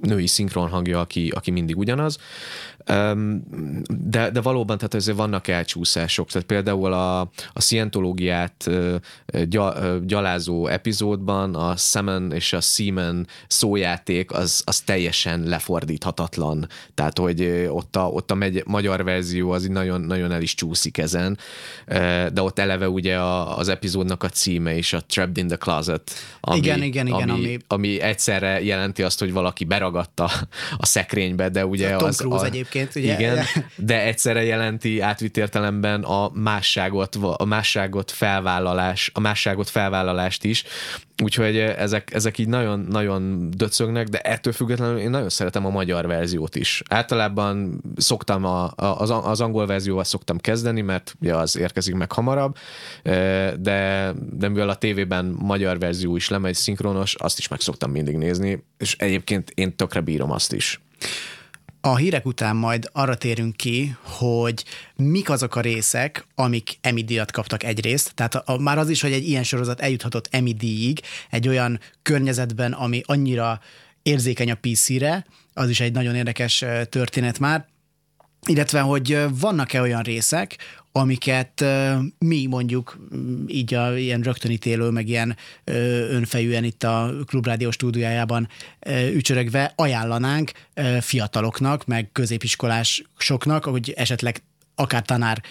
női 0.00 0.26
szinkron 0.26 0.68
hangja, 0.68 1.00
aki, 1.00 1.32
aki 1.34 1.50
mindig 1.50 1.76
ugyanaz. 1.76 2.18
De, 3.88 4.30
de 4.30 4.40
valóban, 4.40 4.76
tehát 4.76 4.94
ezért 4.94 5.16
vannak 5.16 5.48
elcsúszások. 5.48 6.30
Tehát 6.30 6.46
például 6.46 6.92
a, 6.92 7.20
a 7.52 7.60
szientológiát 7.60 8.70
gyalázó 10.04 10.66
epizódban 10.66 11.54
a 11.54 11.76
Semen 11.76 12.32
és 12.32 12.52
a 12.52 12.60
Seaman 12.60 13.26
szójáték 13.46 14.32
az, 14.32 14.62
az 14.64 14.80
teljesen 14.80 15.42
lefordíthatatlan. 15.42 16.68
Tehát, 16.94 17.18
hogy 17.18 17.66
ott 17.68 17.96
a, 17.96 18.08
ott 18.08 18.30
a 18.30 18.34
megy, 18.34 18.62
magyar 18.66 19.04
verzió 19.04 19.50
az 19.50 19.64
így 19.64 19.70
nagyon, 19.70 20.00
nagyon 20.00 20.32
el 20.32 20.42
is 20.42 20.54
csúszik 20.54 20.98
ezen. 20.98 21.38
De 22.32 22.42
ott 22.42 22.58
eleve 22.58 22.88
ugye 22.88 23.16
a, 23.16 23.58
az 23.58 23.68
epizódnak 23.68 24.22
a 24.22 24.28
címe 24.28 24.76
is 24.76 24.92
a 24.92 25.00
Trapped 25.00 25.36
in 25.36 25.46
the 25.46 25.56
Closet. 25.56 26.10
Ami, 26.40 26.58
igen, 26.58 26.82
igen, 26.82 27.06
igen. 27.06 27.28
Ami, 27.28 27.44
ami... 27.44 27.58
ami 27.66 28.00
egyszerre 28.00 28.62
jelenti 28.62 29.02
azt, 29.02 29.18
hogy 29.18 29.32
valaki 29.32 29.64
beragadta 29.64 30.30
a 30.76 30.86
szekrénybe, 30.86 31.48
de 31.48 31.66
ugye 31.66 31.96
Tom 31.96 32.08
az... 32.08 32.16
Cruise 32.16 32.42
a, 32.42 32.44
egyébként 32.44 32.74
egyébként. 32.76 32.96
Ugye? 32.96 33.14
Igen, 33.14 33.44
de 33.76 34.02
egyszerre 34.02 34.44
jelenti 34.44 35.00
átvitt 35.00 35.36
értelemben 35.36 36.02
a 36.02 36.30
másságot, 36.34 37.14
a 37.36 37.44
másságot 37.44 38.10
felvállalás, 38.10 39.10
a 39.14 39.20
másságot 39.20 39.70
felvállalást 39.70 40.44
is, 40.44 40.64
Úgyhogy 41.22 41.56
ezek, 41.56 42.14
ezek 42.14 42.38
így 42.38 42.48
nagyon, 42.48 42.80
nagyon 42.80 43.50
döcögnek, 43.50 44.08
de 44.08 44.20
ettől 44.20 44.52
függetlenül 44.52 44.98
én 44.98 45.10
nagyon 45.10 45.28
szeretem 45.28 45.66
a 45.66 45.70
magyar 45.70 46.06
verziót 46.06 46.56
is. 46.56 46.82
Általában 46.88 47.80
szoktam 47.96 48.44
a, 48.44 48.70
az, 48.76 49.10
az 49.10 49.40
angol 49.40 49.66
verzióval 49.66 50.04
szoktam 50.04 50.38
kezdeni, 50.38 50.80
mert 50.80 51.14
ugye 51.20 51.36
az 51.36 51.56
érkezik 51.56 51.94
meg 51.94 52.12
hamarabb, 52.12 52.56
de, 53.02 54.12
de 54.32 54.48
mivel 54.48 54.68
a 54.68 54.76
tévében 54.76 55.36
magyar 55.38 55.78
verzió 55.78 56.16
is 56.16 56.28
lemegy 56.28 56.54
szinkronos, 56.54 57.14
azt 57.14 57.38
is 57.38 57.48
meg 57.48 57.60
szoktam 57.60 57.90
mindig 57.90 58.16
nézni, 58.16 58.64
és 58.78 58.96
egyébként 58.98 59.50
én 59.54 59.76
tökre 59.76 60.00
bírom 60.00 60.30
azt 60.30 60.52
is. 60.52 60.80
A 61.80 61.96
hírek 61.96 62.26
után 62.26 62.56
majd 62.56 62.88
arra 62.92 63.16
térünk 63.16 63.56
ki, 63.56 63.96
hogy 64.02 64.64
mik 64.96 65.30
azok 65.30 65.56
a 65.56 65.60
részek, 65.60 66.26
amik 66.34 66.78
Emmy 66.80 67.04
díjat 67.04 67.30
kaptak 67.30 67.62
egyrészt. 67.62 68.14
Tehát 68.14 68.34
a, 68.34 68.42
a, 68.46 68.58
már 68.58 68.78
az 68.78 68.88
is, 68.88 69.00
hogy 69.00 69.12
egy 69.12 69.28
ilyen 69.28 69.42
sorozat 69.42 69.80
eljuthatott 69.80 70.28
Emmy 70.30 70.52
díjig, 70.52 71.00
egy 71.30 71.48
olyan 71.48 71.80
környezetben, 72.02 72.72
ami 72.72 73.02
annyira 73.04 73.60
érzékeny 74.02 74.50
a 74.50 74.58
PC-re, 74.60 75.26
az 75.54 75.68
is 75.68 75.80
egy 75.80 75.92
nagyon 75.92 76.14
érdekes 76.14 76.64
történet 76.88 77.38
már 77.38 77.66
illetve 78.46 78.80
hogy 78.80 79.18
vannak-e 79.40 79.80
olyan 79.80 80.02
részek, 80.02 80.56
amiket 80.92 81.64
mi 82.18 82.46
mondjuk 82.46 82.98
így 83.46 83.74
a 83.74 83.96
ilyen 83.96 84.20
rögtönítélő, 84.20 84.90
meg 84.90 85.08
ilyen 85.08 85.36
önfejűen 86.10 86.64
itt 86.64 86.82
a 86.82 87.12
Klubrádió 87.26 87.70
stúdiójában 87.70 88.48
ücsörögve 89.12 89.72
ajánlanánk 89.76 90.50
fiataloknak, 91.00 91.86
meg 91.86 92.08
középiskolásoknak, 92.12 93.64
hogy 93.64 93.92
esetleg 93.96 94.42
akár 94.74 95.02
tanár 95.02 95.42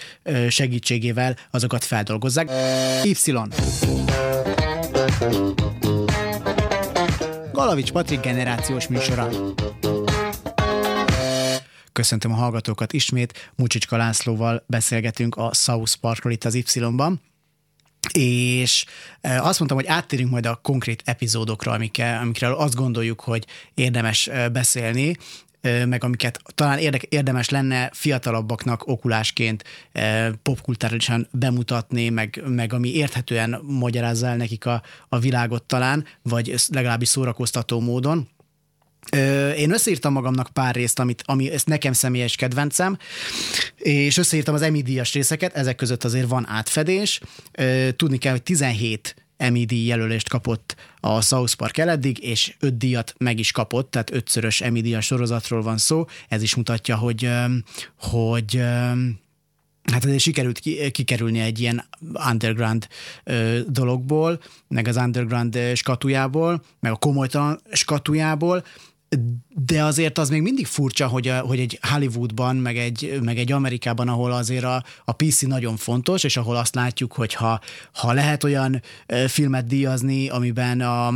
segítségével 0.49 1.35
azokat 1.51 1.83
feldolgozzák. 1.83 2.49
Y. 3.03 3.13
Galavics 7.51 7.91
Patrik 7.91 8.19
generációs 8.19 8.87
műsora. 8.87 9.29
Köszöntöm 11.95 12.31
a 12.31 12.35
hallgatókat 12.35 12.93
ismét. 12.93 13.51
Mucsicska 13.55 13.97
Lászlóval 13.97 14.63
beszélgetünk 14.67 15.35
a 15.35 15.53
South 15.53 15.95
Parkról 15.95 16.33
itt 16.33 16.43
az 16.43 16.55
Y-ban. 16.55 17.21
És 18.13 18.85
e, 19.21 19.41
azt 19.41 19.59
mondtam, 19.59 19.79
hogy 19.79 19.87
áttérünk 19.87 20.31
majd 20.31 20.45
a 20.45 20.55
konkrét 20.55 21.01
epizódokra, 21.05 21.71
amikkel, 21.71 22.21
amikről 22.21 22.53
azt 22.53 22.75
gondoljuk, 22.75 23.21
hogy 23.21 23.45
érdemes 23.73 24.27
e, 24.27 24.49
beszélni, 24.49 25.17
e, 25.61 25.85
meg 25.85 26.03
amiket 26.03 26.41
talán 26.55 26.79
érdemes 27.09 27.49
lenne 27.49 27.89
fiatalabbaknak 27.93 28.87
okulásként 28.87 29.63
popkultúrálisan 30.41 31.27
bemutatni, 31.31 32.09
meg, 32.09 32.43
meg 32.45 32.73
ami 32.73 32.95
érthetően 32.95 33.61
magyarázza 33.63 34.27
el 34.27 34.37
nekik 34.37 34.65
a, 34.65 34.81
a 35.09 35.19
világot 35.19 35.63
talán, 35.63 36.05
vagy 36.21 36.55
legalábbis 36.67 37.07
szórakoztató 37.07 37.79
módon. 37.79 38.29
Én 39.57 39.71
összeírtam 39.71 40.13
magamnak 40.13 40.49
pár 40.53 40.75
részt, 40.75 40.99
amit, 40.99 41.23
ami 41.25 41.51
ez 41.51 41.63
nekem 41.63 41.93
személyes 41.93 42.35
kedvencem, 42.35 42.97
és 43.77 44.17
összeírtam 44.17 44.53
az 44.53 44.61
Emmy 44.61 44.81
díjas 44.81 45.13
részeket, 45.13 45.55
ezek 45.55 45.75
között 45.75 46.03
azért 46.03 46.27
van 46.27 46.47
átfedés. 46.47 47.21
Tudni 47.95 48.17
kell, 48.17 48.31
hogy 48.31 48.43
17 48.43 49.15
Emmy 49.37 49.65
díj 49.65 49.85
jelölést 49.85 50.29
kapott 50.29 50.75
a 50.99 51.21
South 51.21 51.53
Park 51.53 51.77
eleddig, 51.77 52.23
és 52.23 52.55
öt 52.59 52.77
díjat 52.77 53.13
meg 53.17 53.39
is 53.39 53.51
kapott, 53.51 53.91
tehát 53.91 54.11
ötszörös 54.11 54.61
Emmy 54.61 54.81
díjas 54.81 55.05
sorozatról 55.05 55.61
van 55.61 55.77
szó. 55.77 56.05
Ez 56.27 56.41
is 56.41 56.55
mutatja, 56.55 56.95
hogy, 56.95 57.29
hogy 57.97 58.61
hát 59.91 60.05
azért 60.05 60.19
sikerült 60.19 60.59
kikerülni 60.91 61.39
egy 61.39 61.59
ilyen 61.59 61.85
underground 62.29 62.87
dologból, 63.67 64.41
meg 64.67 64.87
az 64.87 64.95
underground 64.97 65.59
skatujából, 65.75 66.63
meg 66.79 66.91
a 66.91 66.95
komolytalan 66.95 67.59
skatujából, 67.71 68.63
de 69.55 69.83
azért 69.83 70.17
az 70.17 70.29
még 70.29 70.41
mindig 70.41 70.65
furcsa, 70.65 71.07
hogy, 71.07 71.27
a, 71.27 71.39
hogy 71.39 71.59
egy 71.59 71.79
Hollywoodban, 71.81 72.55
meg 72.55 72.77
egy, 72.77 73.19
meg 73.21 73.37
egy 73.37 73.51
Amerikában, 73.51 74.07
ahol 74.07 74.31
azért 74.31 74.63
a, 74.63 74.83
a 75.05 75.11
PC 75.11 75.41
nagyon 75.41 75.77
fontos, 75.77 76.23
és 76.23 76.37
ahol 76.37 76.55
azt 76.55 76.75
látjuk, 76.75 77.13
hogy 77.13 77.33
ha, 77.33 77.59
ha 77.93 78.13
lehet 78.13 78.43
olyan 78.43 78.81
filmet 79.27 79.67
díjazni, 79.67 80.29
amiben 80.29 80.81
a 80.81 81.13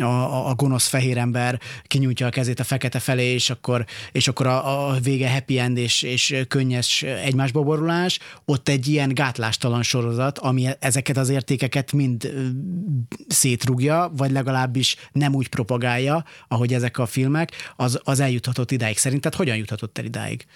a, 0.00 0.48
a, 0.48 0.54
gonosz 0.54 0.86
fehér 0.86 1.18
ember 1.18 1.60
kinyújtja 1.82 2.26
a 2.26 2.30
kezét 2.30 2.60
a 2.60 2.64
fekete 2.64 2.98
felé, 2.98 3.32
és 3.32 3.50
akkor, 3.50 3.84
és 4.12 4.28
akkor 4.28 4.46
a, 4.46 4.88
a 4.88 5.00
vége 5.00 5.30
happy 5.30 5.58
end 5.58 5.76
és, 5.76 6.02
és 6.02 6.36
könnyes 6.48 7.02
egymásba 7.02 7.62
borulás, 7.62 8.18
ott 8.44 8.68
egy 8.68 8.86
ilyen 8.86 9.14
gátlástalan 9.14 9.82
sorozat, 9.82 10.38
ami 10.38 10.66
ezeket 10.78 11.16
az 11.16 11.28
értékeket 11.28 11.92
mind 11.92 12.32
szétrugja, 13.28 14.12
vagy 14.16 14.30
legalábbis 14.30 14.96
nem 15.12 15.34
úgy 15.34 15.48
propagálja, 15.48 16.24
ahogy 16.48 16.74
ezek 16.74 16.98
a 16.98 17.06
filmek, 17.06 17.52
az, 17.76 18.00
az 18.04 18.20
eljuthatott 18.20 18.70
idáig. 18.70 18.96
Szerinted 18.96 19.34
hogyan 19.34 19.56
juthatott 19.56 19.98
el 19.98 20.04
idáig? 20.04 20.46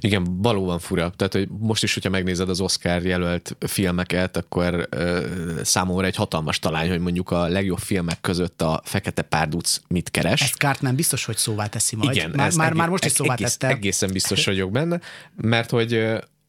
Igen, 0.00 0.40
valóban 0.40 0.78
fura. 0.78 1.12
Tehát, 1.16 1.32
hogy 1.32 1.48
most 1.58 1.82
is, 1.82 1.94
hogyha 1.94 2.10
megnézed 2.10 2.48
az 2.48 2.60
Oscar 2.60 3.02
jelölt 3.04 3.56
filmeket, 3.60 4.36
akkor 4.36 4.86
ö, 4.90 5.20
számomra 5.62 6.06
egy 6.06 6.16
hatalmas 6.16 6.58
talány, 6.58 6.88
hogy 6.88 7.00
mondjuk 7.00 7.30
a 7.30 7.46
legjobb 7.46 7.78
filmek 7.78 8.20
között 8.20 8.62
a 8.62 8.71
Fekete 8.84 9.22
Párduc 9.22 9.80
mit 9.88 10.10
keres. 10.10 10.42
Ezt 10.42 10.56
Kárt 10.56 10.80
nem 10.80 10.96
biztos, 10.96 11.24
hogy 11.24 11.36
szóvá 11.36 11.66
teszi 11.66 11.96
majd. 11.96 12.16
Igen, 12.16 12.30
már, 12.30 12.52
már, 12.54 12.66
egész- 12.66 12.78
már 12.78 12.88
most 12.88 13.04
is 13.04 13.12
szóvá 13.12 13.32
egész, 13.32 13.56
tette. 13.56 13.74
Egészen 13.74 14.12
biztos 14.12 14.44
vagyok 14.44 14.70
benne, 14.70 15.00
mert 15.36 15.70
hogy 15.70 15.94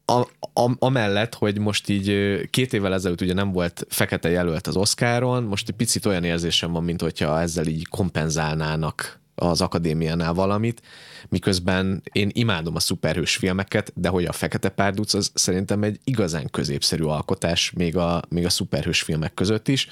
a, 0.04 0.18
a, 0.52 0.70
amellett, 0.78 1.34
hogy 1.34 1.58
most 1.58 1.88
így 1.88 2.40
két 2.50 2.72
évvel 2.72 2.94
ezelőtt 2.94 3.20
ugye 3.20 3.34
nem 3.34 3.52
volt 3.52 3.86
fekete 3.88 4.28
jelölt 4.28 4.66
az 4.66 4.76
Oscaron, 4.76 5.42
most 5.42 5.68
egy 5.68 5.74
picit 5.74 6.06
olyan 6.06 6.24
érzésem 6.24 6.72
van, 6.72 6.84
mint 6.84 7.00
hogyha 7.00 7.40
ezzel 7.40 7.66
így 7.66 7.88
kompenzálnának 7.88 9.22
az 9.34 9.60
akadémiánál 9.60 10.32
valamit, 10.32 10.82
miközben 11.28 12.02
én 12.12 12.30
imádom 12.32 12.74
a 12.74 12.80
szuperhős 12.80 13.36
filmeket, 13.36 13.92
de 13.94 14.08
hogy 14.08 14.24
a 14.24 14.32
Fekete 14.32 14.68
Párduc 14.68 15.14
az 15.14 15.30
szerintem 15.34 15.82
egy 15.82 16.00
igazán 16.04 16.50
középszerű 16.50 17.02
alkotás 17.02 17.70
még 17.70 17.96
a, 17.96 18.22
még 18.28 18.44
a 18.44 18.50
szuperhős 18.50 19.02
filmek 19.02 19.34
között 19.34 19.68
is, 19.68 19.88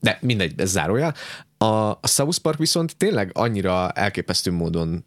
de 0.00 0.18
mindegy, 0.20 0.60
ez 0.60 0.70
zárója. 0.70 1.14
A, 1.64 1.90
a 1.90 2.06
South 2.06 2.38
Park 2.38 2.58
viszont 2.58 2.96
tényleg 2.96 3.30
annyira 3.34 3.90
elképesztő 3.90 4.52
módon 4.52 5.04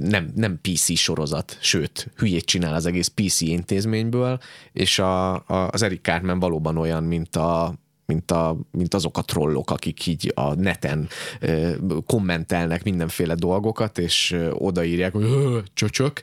nem, 0.00 0.32
nem 0.34 0.58
PC 0.62 0.96
sorozat, 0.96 1.58
sőt, 1.60 2.08
hülyét 2.16 2.44
csinál 2.44 2.74
az 2.74 2.86
egész 2.86 3.08
PC 3.08 3.40
intézményből, 3.40 4.38
és 4.72 4.98
a, 4.98 5.34
a, 5.34 5.68
az 5.70 5.82
Eric 5.82 6.02
Cartman 6.02 6.38
valóban 6.38 6.76
olyan, 6.76 7.04
mint 7.04 7.36
a 7.36 7.74
mint, 8.06 8.30
a, 8.30 8.56
mint 8.70 8.94
azok 8.94 9.18
a 9.18 9.22
trollok, 9.22 9.70
akik 9.70 10.06
így 10.06 10.32
a 10.34 10.54
neten 10.54 11.08
ö, 11.40 11.72
kommentelnek 12.06 12.84
mindenféle 12.84 13.34
dolgokat, 13.34 13.98
és 13.98 14.32
ö, 14.32 14.50
odaírják, 14.50 15.12
hogy 15.12 15.22
"Ö, 15.24 15.58
csöcsök, 15.74 16.22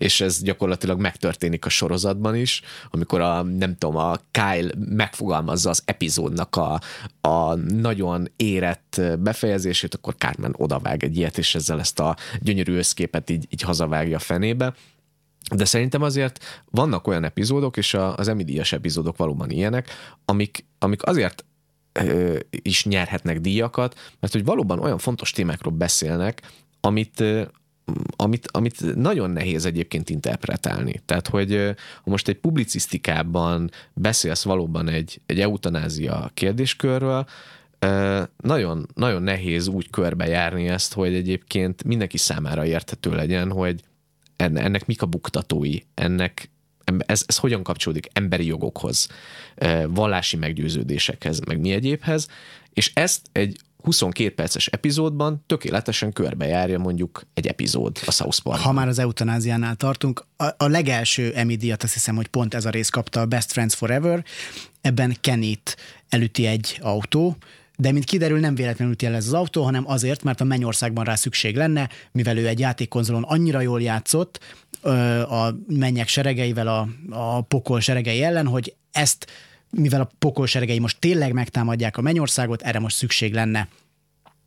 és 0.00 0.20
ez 0.20 0.42
gyakorlatilag 0.42 1.00
megtörténik 1.00 1.64
a 1.64 1.68
sorozatban 1.68 2.36
is, 2.36 2.62
amikor 2.90 3.20
a, 3.20 3.42
nem 3.42 3.76
tudom, 3.76 3.96
a 3.96 4.16
Kyle 4.30 4.70
megfogalmazza 4.78 5.70
az 5.70 5.82
epizódnak 5.84 6.56
a, 6.56 6.80
a 7.20 7.54
nagyon 7.54 8.28
érett 8.36 9.00
befejezését, 9.18 9.94
akkor 9.94 10.14
Cartman 10.18 10.54
odavág 10.56 11.04
egy 11.04 11.16
ilyet, 11.16 11.38
és 11.38 11.54
ezzel 11.54 11.80
ezt 11.80 12.00
a 12.00 12.16
gyönyörű 12.40 12.76
összképet 12.76 13.30
így, 13.30 13.46
így 13.50 13.60
hazavágja 13.60 14.16
a 14.16 14.20
fenébe. 14.20 14.74
De 15.54 15.64
szerintem 15.64 16.02
azért 16.02 16.64
vannak 16.70 17.06
olyan 17.06 17.24
epizódok, 17.24 17.76
és 17.76 17.94
az 17.94 18.28
Emmy 18.28 18.44
díjas 18.44 18.72
epizódok 18.72 19.16
valóban 19.16 19.50
ilyenek, 19.50 19.88
amik, 20.24 20.64
amik 20.78 21.02
azért 21.02 21.44
ö, 21.92 22.38
is 22.50 22.84
nyerhetnek 22.84 23.40
díjakat, 23.40 23.98
mert 24.20 24.32
hogy 24.32 24.44
valóban 24.44 24.78
olyan 24.78 24.98
fontos 24.98 25.30
témákról 25.30 25.74
beszélnek, 25.74 26.42
amit, 26.80 27.24
amit, 28.16 28.48
amit 28.50 28.94
nagyon 28.94 29.30
nehéz 29.30 29.64
egyébként 29.64 30.10
interpretálni. 30.10 31.02
Tehát, 31.04 31.28
hogy 31.28 31.74
ha 32.02 32.10
most 32.10 32.28
egy 32.28 32.38
publicisztikában 32.38 33.70
beszélsz 33.92 34.42
valóban 34.42 34.88
egy, 34.88 35.20
egy 35.26 35.40
eutanázia 35.40 36.30
kérdéskörről, 36.34 37.26
nagyon, 38.36 38.86
nagyon 38.94 39.22
nehéz 39.22 39.68
úgy 39.68 39.90
körbejárni 39.90 40.68
ezt, 40.68 40.92
hogy 40.92 41.14
egyébként 41.14 41.84
mindenki 41.84 42.18
számára 42.18 42.64
érthető 42.64 43.14
legyen, 43.14 43.50
hogy 43.50 43.82
enne- 44.36 44.62
ennek 44.62 44.86
mik 44.86 45.02
a 45.02 45.06
buktatói, 45.06 45.78
ennek 45.94 46.50
ez, 47.06 47.24
ez 47.26 47.36
hogyan 47.36 47.62
kapcsolódik 47.62 48.08
emberi 48.12 48.46
jogokhoz, 48.46 49.08
vallási 49.86 50.36
meggyőződésekhez, 50.36 51.40
meg 51.40 51.60
mi 51.60 51.72
egyébhez, 51.72 52.28
és 52.72 52.90
ezt 52.94 53.26
egy 53.32 53.60
22 53.82 54.34
perces 54.34 54.66
epizódban 54.66 55.44
tökéletesen 55.46 56.12
körbejárja 56.12 56.78
mondjuk 56.78 57.22
egy 57.34 57.46
epizód 57.46 57.98
a 58.06 58.10
South 58.10 58.40
Park. 58.42 58.60
Ha 58.60 58.72
már 58.72 58.88
az 58.88 58.98
eutanáziánál 58.98 59.74
tartunk, 59.74 60.26
a, 60.36 60.44
a 60.44 60.66
legelső 60.66 61.32
Emmy 61.34 61.56
díjat 61.56 61.82
azt 61.82 61.92
hiszem, 61.92 62.16
hogy 62.16 62.26
pont 62.26 62.54
ez 62.54 62.64
a 62.64 62.70
rész 62.70 62.88
kapta 62.88 63.20
a 63.20 63.26
Best 63.26 63.52
Friends 63.52 63.74
Forever. 63.74 64.24
Ebben 64.80 65.16
Kennyt 65.20 65.76
elüti 66.08 66.46
egy 66.46 66.78
autó, 66.82 67.36
de 67.76 67.92
mint 67.92 68.04
kiderül, 68.04 68.38
nem 68.38 68.54
véletlenül 68.54 68.92
üti 68.92 69.06
el 69.06 69.14
ez 69.14 69.26
az 69.26 69.32
autó, 69.32 69.62
hanem 69.62 69.88
azért, 69.88 70.22
mert 70.22 70.40
a 70.40 70.44
mennyországban 70.44 71.04
rá 71.04 71.14
szükség 71.14 71.56
lenne, 71.56 71.88
mivel 72.12 72.38
ő 72.38 72.46
egy 72.46 72.58
játékkonzolon 72.58 73.22
annyira 73.22 73.60
jól 73.60 73.82
játszott 73.82 74.40
a 75.28 75.50
mennyek 75.66 76.08
seregeivel, 76.08 76.68
a, 76.68 76.88
a 77.10 77.40
pokol 77.40 77.80
seregei 77.80 78.22
ellen, 78.22 78.46
hogy 78.46 78.74
ezt, 78.92 79.26
mivel 79.70 80.00
a 80.00 80.10
pokol 80.18 80.46
seregei 80.46 80.78
most 80.78 80.98
tényleg 80.98 81.32
megtámadják 81.32 81.96
a 81.96 82.00
mennyországot, 82.00 82.62
erre 82.62 82.78
most 82.78 82.96
szükség 82.96 83.32
lenne 83.32 83.68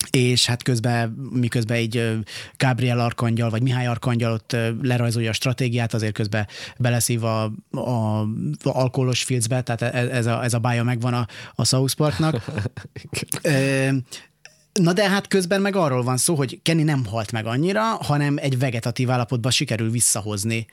és 0.09 0.45
hát 0.45 0.63
közben, 0.63 1.09
miközben 1.31 1.77
így 1.77 2.19
Gabriel 2.57 2.99
Arkangyal, 2.99 3.49
vagy 3.49 3.61
Mihály 3.61 3.87
Arkangyal 3.87 4.31
ott 4.31 4.55
lerajzolja 4.81 5.29
a 5.29 5.33
stratégiát, 5.33 5.93
azért 5.93 6.13
közben 6.13 6.47
beleszív 6.77 7.23
a, 7.23 7.51
a, 7.71 8.19
a 8.19 8.27
alkoholos 8.63 9.23
filcbe, 9.23 9.61
tehát 9.61 9.95
ez, 9.95 10.07
ez, 10.07 10.25
a, 10.25 10.43
ez 10.43 10.53
a 10.53 10.59
bája 10.59 10.83
megvan 10.83 11.13
a, 11.13 11.27
a 11.55 11.65
South 11.65 11.95
Parknak. 11.95 12.41
Na 14.73 14.93
de 14.93 15.09
hát 15.09 15.27
közben 15.27 15.61
meg 15.61 15.75
arról 15.75 16.03
van 16.03 16.17
szó, 16.17 16.35
hogy 16.35 16.59
Kenny 16.61 16.83
nem 16.83 17.05
halt 17.05 17.31
meg 17.31 17.45
annyira, 17.45 17.83
hanem 17.83 18.37
egy 18.37 18.59
vegetatív 18.59 19.11
állapotba 19.11 19.49
sikerül 19.49 19.91
visszahozni, 19.91 20.65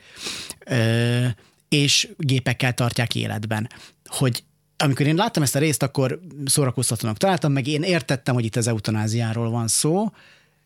ö, 0.65 1.25
és 1.71 2.09
gépekkel 2.17 2.73
tartják 2.73 3.15
életben. 3.15 3.69
Hogy 4.05 4.43
amikor 4.77 5.05
én 5.05 5.15
láttam 5.15 5.43
ezt 5.43 5.55
a 5.55 5.59
részt, 5.59 5.83
akkor 5.83 6.19
szórakoztatónak 6.45 7.17
találtam, 7.17 7.51
meg 7.51 7.67
én 7.67 7.83
értettem, 7.83 8.33
hogy 8.33 8.45
itt 8.45 8.55
az 8.55 8.67
eutanáziáról 8.67 9.49
van 9.49 9.67
szó, 9.67 10.11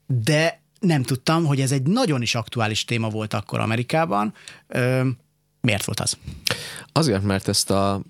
de 0.08 0.62
nem 0.80 1.04
tudtam, 1.04 1.46
hogy 1.46 1.62
ez 1.62 1.72
egy 1.72 1.84
nagyon 1.84 2.22
is 2.22 2.36
aktuális 2.36 2.86
téma 2.86 3.10
volt 3.10 3.34
akkor 3.34 3.60
Amerikában. 3.60 4.34
Ö, 4.68 5.08
miért 5.62 5.86
volt 5.86 6.00
az? 6.00 6.18
Azért, 6.92 7.24
mert 7.24 7.48
ezt 7.48 7.70
a 7.70 8.02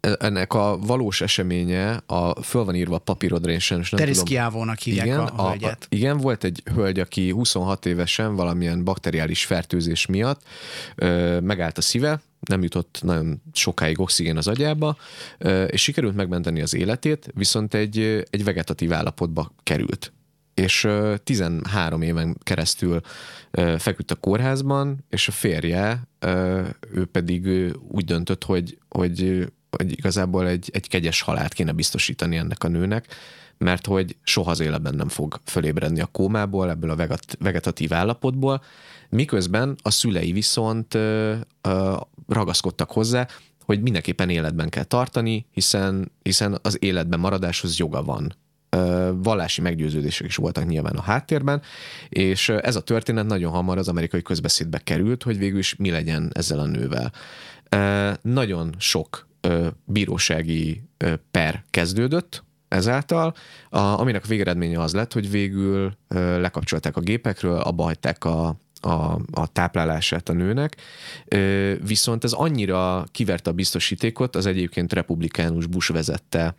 ennek 0.00 0.54
a 0.54 0.78
valós 0.78 1.20
eseménye, 1.20 2.02
a 2.06 2.42
föl 2.42 2.64
van 2.64 2.74
írva 2.74 2.94
a 2.94 2.98
papírodra, 2.98 3.58
sajnos 3.58 3.90
nem 3.90 4.00
Teres 4.00 4.16
tudom. 4.16 4.32
Kiávónak 4.32 4.78
hívják 4.78 5.06
igen, 5.06 5.18
a, 5.18 5.44
a 5.44 5.48
hölgyet. 5.48 5.86
igen, 5.88 6.18
volt 6.18 6.44
egy 6.44 6.62
hölgy, 6.74 7.00
aki 7.00 7.30
26 7.30 7.86
évesen 7.86 8.34
valamilyen 8.34 8.84
bakteriális 8.84 9.44
fertőzés 9.44 10.06
miatt 10.06 10.42
ö, 10.94 11.40
megállt 11.40 11.78
a 11.78 11.80
szíve, 11.80 12.20
nem 12.40 12.62
jutott 12.62 12.98
nagyon 13.02 13.42
sokáig 13.52 14.00
oxigén 14.00 14.36
az 14.36 14.46
agyába, 14.46 14.96
ö, 15.38 15.64
és 15.64 15.82
sikerült 15.82 16.14
megmenteni 16.14 16.60
az 16.60 16.74
életét, 16.74 17.30
viszont 17.34 17.74
egy, 17.74 18.24
egy 18.30 18.44
vegetatív 18.44 18.92
állapotba 18.92 19.52
került 19.62 20.12
és 20.54 20.84
ö, 20.84 21.14
13 21.24 22.02
éven 22.02 22.36
keresztül 22.42 23.00
feküdt 23.78 24.10
a 24.10 24.14
kórházban, 24.14 25.04
és 25.08 25.28
a 25.28 25.32
férje, 25.32 26.08
ő 26.92 27.06
pedig 27.12 27.72
úgy 27.88 28.04
döntött, 28.04 28.44
hogy, 28.44 28.78
hogy, 28.88 29.46
hogy 29.70 29.92
igazából 29.92 30.46
egy, 30.46 30.70
egy 30.72 30.88
kegyes 30.88 31.20
halált 31.20 31.52
kéne 31.52 31.72
biztosítani 31.72 32.36
ennek 32.36 32.64
a 32.64 32.68
nőnek, 32.68 33.06
mert 33.58 33.86
hogy 33.86 34.16
soha 34.22 34.50
az 34.50 34.60
életben 34.60 34.94
nem 34.94 35.08
fog 35.08 35.40
fölébredni 35.44 36.00
a 36.00 36.06
kómából, 36.06 36.70
ebből 36.70 36.90
a 36.90 37.08
vegetatív 37.38 37.92
állapotból, 37.92 38.62
miközben 39.08 39.76
a 39.82 39.90
szülei 39.90 40.32
viszont 40.32 40.94
ö, 40.94 41.34
ö, 41.60 41.96
ragaszkodtak 42.28 42.90
hozzá, 42.90 43.28
hogy 43.64 43.80
mindenképpen 43.82 44.30
életben 44.30 44.68
kell 44.68 44.84
tartani, 44.84 45.46
hiszen, 45.52 46.12
hiszen 46.22 46.58
az 46.62 46.82
életben 46.82 47.20
maradáshoz 47.20 47.78
joga 47.78 48.02
van 48.02 48.34
ö, 48.70 49.10
vallási 49.14 49.60
meggyőződések 49.60 50.26
is 50.26 50.36
voltak 50.36 50.66
nyilván 50.66 50.96
a 50.96 51.02
háttérben, 51.02 51.62
és 52.08 52.48
ez 52.48 52.76
a 52.76 52.80
történet 52.80 53.26
nagyon 53.26 53.52
hamar 53.52 53.78
az 53.78 53.88
amerikai 53.88 54.22
közbeszédbe 54.22 54.78
került, 54.78 55.22
hogy 55.22 55.38
végül 55.38 55.58
is 55.58 55.76
mi 55.76 55.90
legyen 55.90 56.30
ezzel 56.34 56.58
a 56.58 56.66
nővel. 56.66 57.12
Ö, 57.68 58.12
Nagyon 58.22 58.74
sok 58.78 59.28
bírósági 59.84 60.82
per 61.30 61.64
kezdődött, 61.70 62.44
ezáltal, 62.68 63.34
a, 63.70 63.78
aminek 63.78 64.24
a 64.24 64.28
végeredménye 64.28 64.80
az 64.80 64.92
lett, 64.92 65.12
hogy 65.12 65.30
végül 65.30 65.92
lekapcsolták 66.14 66.96
a 66.96 67.00
gépekről, 67.00 67.60
abba 67.60 67.82
hagyták 67.82 68.24
a, 68.24 68.56
a, 68.80 69.20
a 69.32 69.46
táplálását 69.52 70.28
a 70.28 70.32
nőnek, 70.32 70.76
ö, 71.28 71.72
viszont 71.86 72.24
ez 72.24 72.32
annyira 72.32 73.04
kiverte 73.10 73.50
a 73.50 73.52
biztosítékot, 73.52 74.36
az 74.36 74.46
egyébként 74.46 74.92
republikánus 74.92 75.66
Bush 75.66 75.92
vezette 75.92 76.54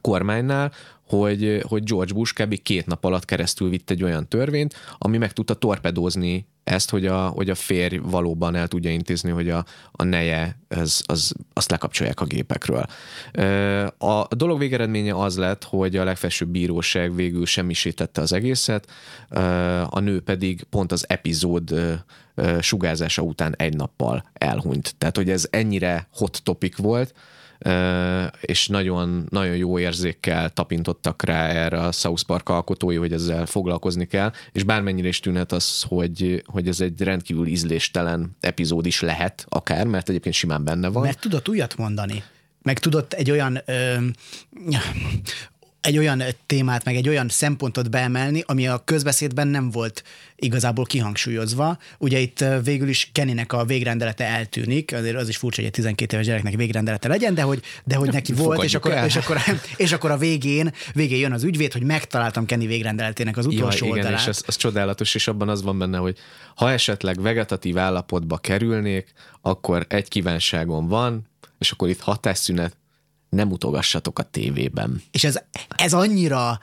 kormánynál, 0.00 0.72
hogy, 1.18 1.62
hogy 1.68 1.82
George 1.82 2.12
Bush 2.12 2.34
kb. 2.34 2.62
két 2.62 2.86
nap 2.86 3.04
alatt 3.04 3.24
keresztül 3.24 3.68
vitt 3.68 3.90
egy 3.90 4.02
olyan 4.02 4.28
törvényt, 4.28 4.74
ami 4.98 5.18
meg 5.18 5.32
tudta 5.32 5.54
torpedózni 5.54 6.46
ezt, 6.64 6.90
hogy 6.90 7.06
a, 7.06 7.26
hogy 7.26 7.50
a 7.50 7.54
férj 7.54 7.96
valóban 7.96 8.54
el 8.54 8.68
tudja 8.68 8.90
intézni, 8.90 9.30
hogy 9.30 9.48
a, 9.48 9.64
a 9.92 10.04
neje, 10.04 10.58
az, 10.68 11.02
az, 11.06 11.34
azt 11.52 11.70
lekapcsolják 11.70 12.20
a 12.20 12.24
gépekről. 12.24 12.86
A 13.98 14.34
dolog 14.34 14.58
végeredménye 14.58 15.14
az 15.14 15.36
lett, 15.36 15.64
hogy 15.64 15.96
a 15.96 16.04
legfelsőbb 16.04 16.48
bíróság 16.48 17.14
végül 17.14 17.46
semmisítette 17.46 18.20
az 18.20 18.32
egészet, 18.32 18.90
a 19.86 20.00
nő 20.00 20.20
pedig 20.20 20.62
pont 20.62 20.92
az 20.92 21.04
epizód 21.08 21.74
sugárzása 22.60 23.22
után 23.22 23.54
egy 23.56 23.76
nappal 23.76 24.24
elhunyt. 24.32 24.94
Tehát, 24.98 25.16
hogy 25.16 25.30
ez 25.30 25.46
ennyire 25.50 26.08
hot 26.12 26.40
topic 26.42 26.76
volt, 26.76 27.14
és 28.40 28.68
nagyon, 28.68 29.26
nagyon 29.30 29.56
jó 29.56 29.78
érzékkel 29.78 30.50
tapintottak 30.50 31.22
rá 31.22 31.48
erre 31.48 31.78
a 31.78 31.92
South 31.92 32.22
Park 32.22 32.48
alkotói, 32.48 32.96
hogy 32.96 33.12
ezzel 33.12 33.46
foglalkozni 33.46 34.06
kell, 34.06 34.32
és 34.52 34.62
bármennyire 34.62 35.08
is 35.08 35.20
tűnhet 35.20 35.52
az, 35.52 35.82
hogy, 35.82 36.42
hogy 36.46 36.68
ez 36.68 36.80
egy 36.80 37.00
rendkívül 37.00 37.46
ízléstelen 37.46 38.36
epizód 38.40 38.86
is 38.86 39.00
lehet, 39.00 39.46
akár, 39.48 39.86
mert 39.86 40.08
egyébként 40.08 40.34
simán 40.34 40.64
benne 40.64 40.88
van. 40.88 41.02
Mert 41.02 41.20
tudott 41.20 41.48
újat 41.48 41.76
mondani 41.76 42.22
meg 42.62 42.78
tudott 42.78 43.12
egy 43.12 43.30
olyan 43.30 43.60
ö, 43.64 43.96
egy 45.82 45.98
olyan 45.98 46.22
témát, 46.46 46.84
meg 46.84 46.96
egy 46.96 47.08
olyan 47.08 47.28
szempontot 47.28 47.90
beemelni, 47.90 48.42
ami 48.46 48.66
a 48.68 48.82
közbeszédben 48.84 49.48
nem 49.48 49.70
volt 49.70 50.02
igazából 50.36 50.84
kihangsúlyozva. 50.84 51.78
Ugye 51.98 52.18
itt 52.18 52.44
végül 52.64 52.88
is 52.88 53.10
Kennynek 53.12 53.52
a 53.52 53.64
végrendelete 53.64 54.24
eltűnik, 54.24 54.94
azért 54.94 55.16
az 55.16 55.28
is 55.28 55.36
furcsa, 55.36 55.56
hogy 55.56 55.66
egy 55.66 55.74
12 55.74 56.14
éves 56.14 56.26
gyereknek 56.26 56.54
végrendelete 56.54 57.08
legyen, 57.08 57.34
de 57.34 57.42
hogy, 57.42 57.62
de 57.84 57.96
hogy 57.96 58.12
neki 58.12 58.32
volt, 58.32 58.62
és 58.62 58.74
akkor, 58.74 58.92
és, 59.04 59.16
akkor, 59.16 59.38
és 59.76 59.92
akkor 59.92 60.10
a 60.10 60.16
végén, 60.16 60.72
végén 60.94 61.18
jön 61.18 61.32
az 61.32 61.42
ügyvéd, 61.42 61.72
hogy 61.72 61.82
megtaláltam 61.82 62.46
Kenny 62.46 62.66
végrendeletének 62.66 63.36
az 63.36 63.46
utolsó 63.46 63.86
ja, 63.86 63.92
igen, 63.92 64.04
oldalát. 64.04 64.20
és 64.20 64.26
az, 64.26 64.42
az 64.46 64.56
csodálatos, 64.56 65.14
és 65.14 65.28
abban 65.28 65.48
az 65.48 65.62
van 65.62 65.78
benne, 65.78 65.98
hogy 65.98 66.18
ha 66.54 66.70
esetleg 66.70 67.20
vegetatív 67.20 67.78
állapotba 67.78 68.36
kerülnék, 68.36 69.12
akkor 69.40 69.86
egy 69.88 70.08
kívánságom 70.08 70.88
van, 70.88 71.26
és 71.58 71.70
akkor 71.70 71.88
itt 71.88 72.00
hatásszünet, 72.00 72.76
nem 73.32 73.50
utogassatok 73.50 74.18
a 74.18 74.22
tévében. 74.22 75.02
És 75.10 75.24
ez, 75.24 75.38
ez 75.76 75.92
annyira 75.92 76.60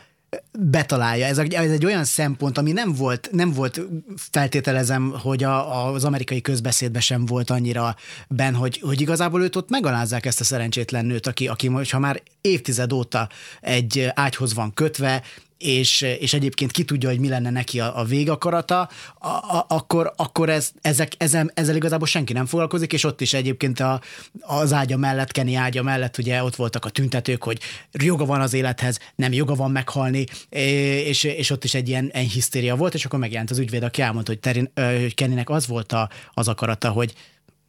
betalálja. 0.59 1.25
Ez, 1.25 1.37
ez 1.37 1.71
egy 1.71 1.85
olyan 1.85 2.03
szempont, 2.03 2.57
ami 2.57 2.71
nem 2.71 2.93
volt, 2.93 3.29
nem 3.31 3.51
volt 3.53 3.81
feltételezem, 4.15 5.11
hogy 5.21 5.43
a, 5.43 5.85
az 5.93 6.03
amerikai 6.03 6.41
közbeszédben 6.41 7.01
sem 7.01 7.25
volt 7.25 7.49
annyira 7.49 7.95
ben, 8.27 8.55
hogy, 8.55 8.79
hogy 8.79 9.01
igazából 9.01 9.43
őt 9.43 9.55
ott 9.55 9.69
megalázzák 9.69 10.25
ezt 10.25 10.39
a 10.39 10.43
szerencsétlen 10.43 11.05
nőt, 11.05 11.27
aki, 11.27 11.47
aki 11.47 11.67
ha 11.89 11.99
már 11.99 12.21
évtized 12.41 12.93
óta 12.93 13.29
egy 13.61 14.11
ágyhoz 14.13 14.53
van 14.53 14.73
kötve, 14.73 15.23
és, 15.59 16.01
és 16.01 16.33
egyébként 16.33 16.71
ki 16.71 16.83
tudja, 16.83 17.09
hogy 17.09 17.19
mi 17.19 17.27
lenne 17.27 17.49
neki 17.49 17.79
a, 17.79 17.99
a 17.99 18.03
végakarata, 18.03 18.89
a, 19.19 19.27
a, 19.27 19.65
akkor, 19.67 20.13
akkor 20.15 20.49
ez, 20.49 20.71
ezek, 20.81 21.11
ezzel, 21.17 21.51
ezzel 21.53 21.75
igazából 21.75 22.07
senki 22.07 22.33
nem 22.33 22.45
foglalkozik, 22.45 22.93
és 22.93 23.03
ott 23.03 23.21
is 23.21 23.33
egyébként 23.33 23.79
a, 23.79 24.01
az 24.41 24.73
ágya 24.73 24.97
mellett, 24.97 25.31
Kenny 25.31 25.55
ágya 25.55 25.83
mellett 25.83 26.17
ugye 26.17 26.43
ott 26.43 26.55
voltak 26.55 26.85
a 26.85 26.89
tüntetők, 26.89 27.43
hogy 27.43 27.59
joga 27.91 28.25
van 28.25 28.41
az 28.41 28.53
élethez, 28.53 28.99
nem 29.15 29.33
joga 29.33 29.55
van 29.55 29.71
meghalni, 29.71 30.25
és, 30.49 31.23
és 31.23 31.49
ott 31.49 31.63
is 31.63 31.73
egy 31.73 31.87
ilyen, 31.87 32.09
egy 32.13 32.31
hisztéria 32.31 32.75
volt, 32.75 32.93
és 32.93 33.05
akkor 33.05 33.19
megjelent 33.19 33.51
az 33.51 33.57
ügyvéd, 33.57 33.83
aki 33.83 34.01
elmondta, 34.01 34.31
hogy, 34.31 34.39
Terin, 34.39 34.71
hogy 34.75 35.15
Kennynek 35.15 35.49
az 35.49 35.67
volt 35.67 35.91
a, 35.91 36.09
az 36.33 36.47
akarata, 36.47 36.89
hogy 36.89 37.13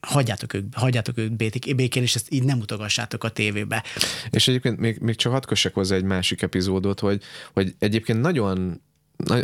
hagyjátok 0.00 0.54
ők, 0.54 0.74
hagyjátok 0.74 1.18
ők 1.18 1.32
békén, 1.76 2.02
és 2.02 2.14
ezt 2.14 2.32
így 2.32 2.44
nem 2.44 2.58
utogassátok 2.58 3.24
a 3.24 3.28
tévébe. 3.28 3.84
És 4.30 4.48
egyébként 4.48 4.78
még, 4.78 4.98
még 4.98 5.14
csak 5.14 5.32
hadd 5.32 5.46
kössek 5.46 5.74
hozzá 5.74 5.96
egy 5.96 6.04
másik 6.04 6.42
epizódot, 6.42 7.00
hogy, 7.00 7.22
hogy 7.52 7.74
egyébként 7.78 8.20
nagyon 8.20 8.80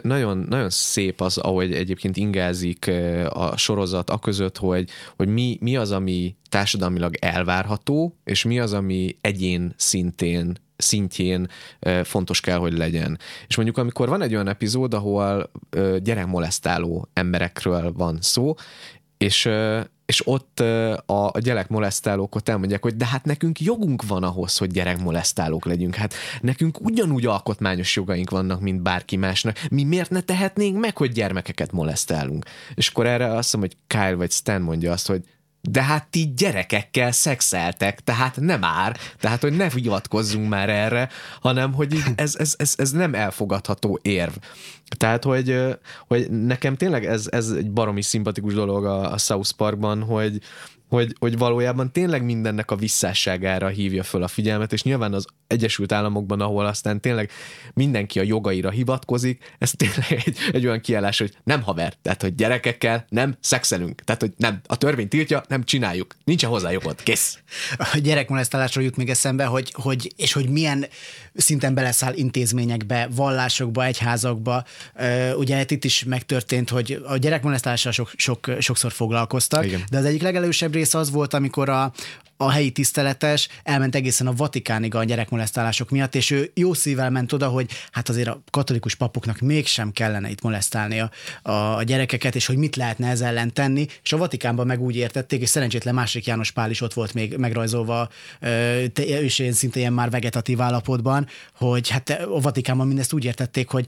nagyon, 0.02 0.38
nagyon 0.38 0.70
szép 0.70 1.20
az, 1.20 1.38
ahogy 1.38 1.74
egyébként 1.74 2.16
ingázik 2.16 2.90
a 3.28 3.56
sorozat 3.56 4.10
a 4.10 4.18
között, 4.18 4.56
hogy, 4.56 4.90
hogy 5.16 5.28
mi, 5.28 5.58
mi 5.60 5.76
az, 5.76 5.90
ami 5.90 6.36
társadalmilag 6.48 7.16
elvárható, 7.20 8.16
és 8.24 8.44
mi 8.44 8.58
az, 8.58 8.72
ami 8.72 9.16
egyén 9.20 9.74
szintén 9.76 10.58
szintjén 10.76 11.48
fontos 12.02 12.40
kell, 12.40 12.58
hogy 12.58 12.72
legyen. 12.72 13.18
És 13.46 13.56
mondjuk 13.56 13.78
amikor 13.78 14.08
van 14.08 14.22
egy 14.22 14.34
olyan 14.34 14.48
epizód, 14.48 14.94
ahol 14.94 15.50
gyerekmolesztáló 15.98 17.08
emberekről 17.12 17.92
van 17.92 18.18
szó, 18.20 18.54
és 19.18 19.48
és 20.06 20.26
ott 20.26 20.60
a, 20.60 21.30
a 21.32 21.38
gyerekmolesztálók 21.38 22.34
ott 22.34 22.48
elmondják, 22.48 22.82
hogy 22.82 22.96
de 22.96 23.06
hát 23.06 23.24
nekünk 23.24 23.60
jogunk 23.60 24.06
van 24.06 24.22
ahhoz, 24.22 24.56
hogy 24.56 24.70
gyerekmolesztálók 24.70 25.64
legyünk. 25.64 25.94
Hát 25.94 26.14
nekünk 26.40 26.80
ugyanúgy 26.80 27.26
alkotmányos 27.26 27.96
jogaink 27.96 28.30
vannak, 28.30 28.60
mint 28.60 28.82
bárki 28.82 29.16
másnak. 29.16 29.58
Mi 29.70 29.84
miért 29.84 30.10
ne 30.10 30.20
tehetnénk 30.20 30.80
meg, 30.80 30.96
hogy 30.96 31.12
gyermekeket 31.12 31.72
molesztálunk? 31.72 32.44
És 32.74 32.88
akkor 32.88 33.06
erre 33.06 33.34
azt 33.34 33.52
mondom, 33.52 33.70
hogy 33.70 33.98
Kyle 33.98 34.14
vagy 34.14 34.30
Stan 34.30 34.60
mondja 34.60 34.92
azt, 34.92 35.06
hogy 35.06 35.22
de 35.70 35.82
hát 35.82 36.06
ti 36.06 36.32
gyerekekkel 36.36 37.12
szexeltek, 37.12 38.00
tehát 38.00 38.36
nem 38.40 38.60
már, 38.60 38.96
tehát 39.18 39.40
hogy 39.40 39.56
ne 39.56 39.70
hivatkozzunk 39.70 40.48
már 40.48 40.68
erre, 40.68 41.08
hanem 41.40 41.72
hogy 41.72 42.02
ez, 42.14 42.36
ez, 42.36 42.54
ez, 42.58 42.74
ez 42.76 42.90
nem 42.90 43.14
elfogadható 43.14 43.98
érv. 44.02 44.32
Tehát, 44.96 45.24
hogy, 45.24 45.56
hogy 46.06 46.30
nekem 46.30 46.76
tényleg 46.76 47.06
ez, 47.06 47.26
ez 47.30 47.50
egy 47.50 47.70
baromi 47.70 48.02
szimpatikus 48.02 48.54
dolog 48.54 48.84
a, 48.84 49.12
a 49.12 49.18
South 49.18 49.50
Parkban, 49.56 50.02
hogy, 50.02 50.38
hogy, 50.88 51.14
hogy 51.18 51.38
valójában 51.38 51.92
tényleg 51.92 52.24
mindennek 52.24 52.70
a 52.70 52.76
visszásságára 52.76 53.68
hívja 53.68 54.02
föl 54.02 54.22
a 54.22 54.28
figyelmet, 54.28 54.72
és 54.72 54.82
nyilván 54.82 55.12
az 55.12 55.26
Egyesült 55.46 55.92
Államokban, 55.92 56.40
ahol 56.40 56.66
aztán 56.66 57.00
tényleg 57.00 57.30
mindenki 57.74 58.18
a 58.18 58.22
jogaira 58.22 58.70
hivatkozik, 58.70 59.54
ez 59.58 59.70
tényleg 59.76 60.22
egy, 60.24 60.36
egy 60.52 60.66
olyan 60.66 60.80
kiállás, 60.80 61.18
hogy 61.18 61.36
nem 61.44 61.62
haver, 61.62 61.94
tehát 62.02 62.22
hogy 62.22 62.34
gyerekekkel 62.34 63.06
nem 63.08 63.36
szexelünk, 63.40 64.00
tehát 64.04 64.20
hogy 64.20 64.32
nem, 64.36 64.60
a 64.66 64.76
törvény 64.76 65.08
tiltja, 65.08 65.42
nem 65.48 65.64
csináljuk, 65.64 66.16
nincsen 66.24 66.50
hozzá 66.50 66.70
jogod, 66.70 67.02
kész. 67.02 67.38
A 67.76 67.98
gyerekmolesztálásról 68.02 68.84
jut 68.84 68.96
még 68.96 69.10
eszembe, 69.10 69.44
hogy, 69.44 69.72
hogy, 69.72 70.12
és 70.16 70.32
hogy 70.32 70.48
milyen 70.48 70.86
szinten 71.34 71.74
beleszáll 71.74 72.14
intézményekbe, 72.14 73.08
vallásokba, 73.14 73.84
egyházakba. 73.84 74.64
Ugye 75.36 75.64
itt 75.68 75.84
is 75.84 76.04
megtörtént, 76.04 76.70
hogy 76.70 77.02
a 77.06 77.16
gyerekmolesztálással 77.16 77.92
sok, 77.92 78.10
sok, 78.16 78.50
sokszor 78.58 78.92
foglalkoztak, 78.92 79.66
Igen. 79.66 79.84
de 79.90 79.98
az 79.98 80.04
egyik 80.04 80.22
legelősebb 80.22 80.74
rész 80.76 80.94
az 80.94 81.10
volt, 81.10 81.34
amikor 81.34 81.68
a, 81.68 81.92
a 82.36 82.50
helyi 82.50 82.70
tiszteletes 82.70 83.48
elment 83.62 83.94
egészen 83.94 84.26
a 84.26 84.32
Vatikánig 84.32 84.94
a 84.94 85.04
gyerekmolesztálások 85.04 85.90
miatt, 85.90 86.14
és 86.14 86.30
ő 86.30 86.50
jó 86.54 86.74
szívvel 86.74 87.10
ment 87.10 87.32
oda, 87.32 87.48
hogy 87.48 87.70
hát 87.90 88.08
azért 88.08 88.28
a 88.28 88.42
katolikus 88.50 88.94
papoknak 88.94 89.40
mégsem 89.40 89.92
kellene 89.92 90.30
itt 90.30 90.42
molesztálni 90.42 91.00
a, 91.00 91.10
a 91.76 91.82
gyerekeket, 91.82 92.34
és 92.34 92.46
hogy 92.46 92.56
mit 92.56 92.76
lehetne 92.76 93.08
ez 93.08 93.20
ellen 93.20 93.52
tenni, 93.52 93.86
és 94.02 94.12
a 94.12 94.16
Vatikánban 94.16 94.66
meg 94.66 94.80
úgy 94.80 94.96
értették, 94.96 95.40
és 95.40 95.48
szerencsétlen 95.48 95.94
másik 95.94 96.26
János 96.26 96.50
Pál 96.50 96.70
is 96.70 96.80
ott 96.80 96.94
volt 96.94 97.14
még 97.14 97.36
megrajzolva, 97.36 98.08
és 98.94 99.38
én 99.38 99.52
szinte 99.52 99.78
ilyen 99.78 99.92
már 99.92 100.10
vegetatív 100.10 100.60
állapotban, 100.60 101.26
hogy 101.56 101.88
hát 101.88 102.10
a 102.10 102.40
Vatikánban 102.40 102.86
mindezt 102.86 103.12
úgy 103.12 103.24
értették, 103.24 103.68
hogy 103.68 103.86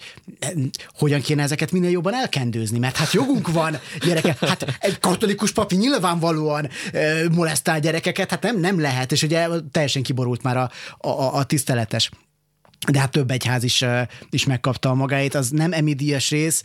hogyan 0.99 1.21
kéne 1.21 1.43
ezeket 1.43 1.73
minél 1.73 1.91
jobban 1.91 2.15
elkendőzni, 2.15 2.79
mert 2.79 2.97
hát 2.97 3.13
jogunk 3.13 3.53
van 3.53 3.79
gyerekek, 4.05 4.39
hát 4.39 4.77
egy 4.79 4.99
katolikus 4.99 5.53
papi 5.53 5.77
nyilvánvalóan 5.77 6.69
molesztál 7.31 7.81
gyerekeket, 7.81 8.31
hát 8.31 8.38
nem, 8.42 8.59
nem 8.59 8.81
lehet, 8.81 9.12
és 9.12 9.22
ugye 9.22 9.48
teljesen 9.70 10.03
kiborult 10.03 10.42
már 10.42 10.57
a, 10.57 10.70
a, 10.98 11.37
a 11.37 11.44
tiszteletes 11.44 12.11
de 12.87 12.99
hát 12.99 13.11
több 13.11 13.31
egyház 13.31 13.62
is, 13.62 13.85
is 14.31 14.45
megkapta 14.45 14.91
a 14.91 14.95
magáét. 14.95 15.35
Az 15.35 15.51
nem 15.51 15.73
emidies 15.73 16.31
rész, 16.31 16.62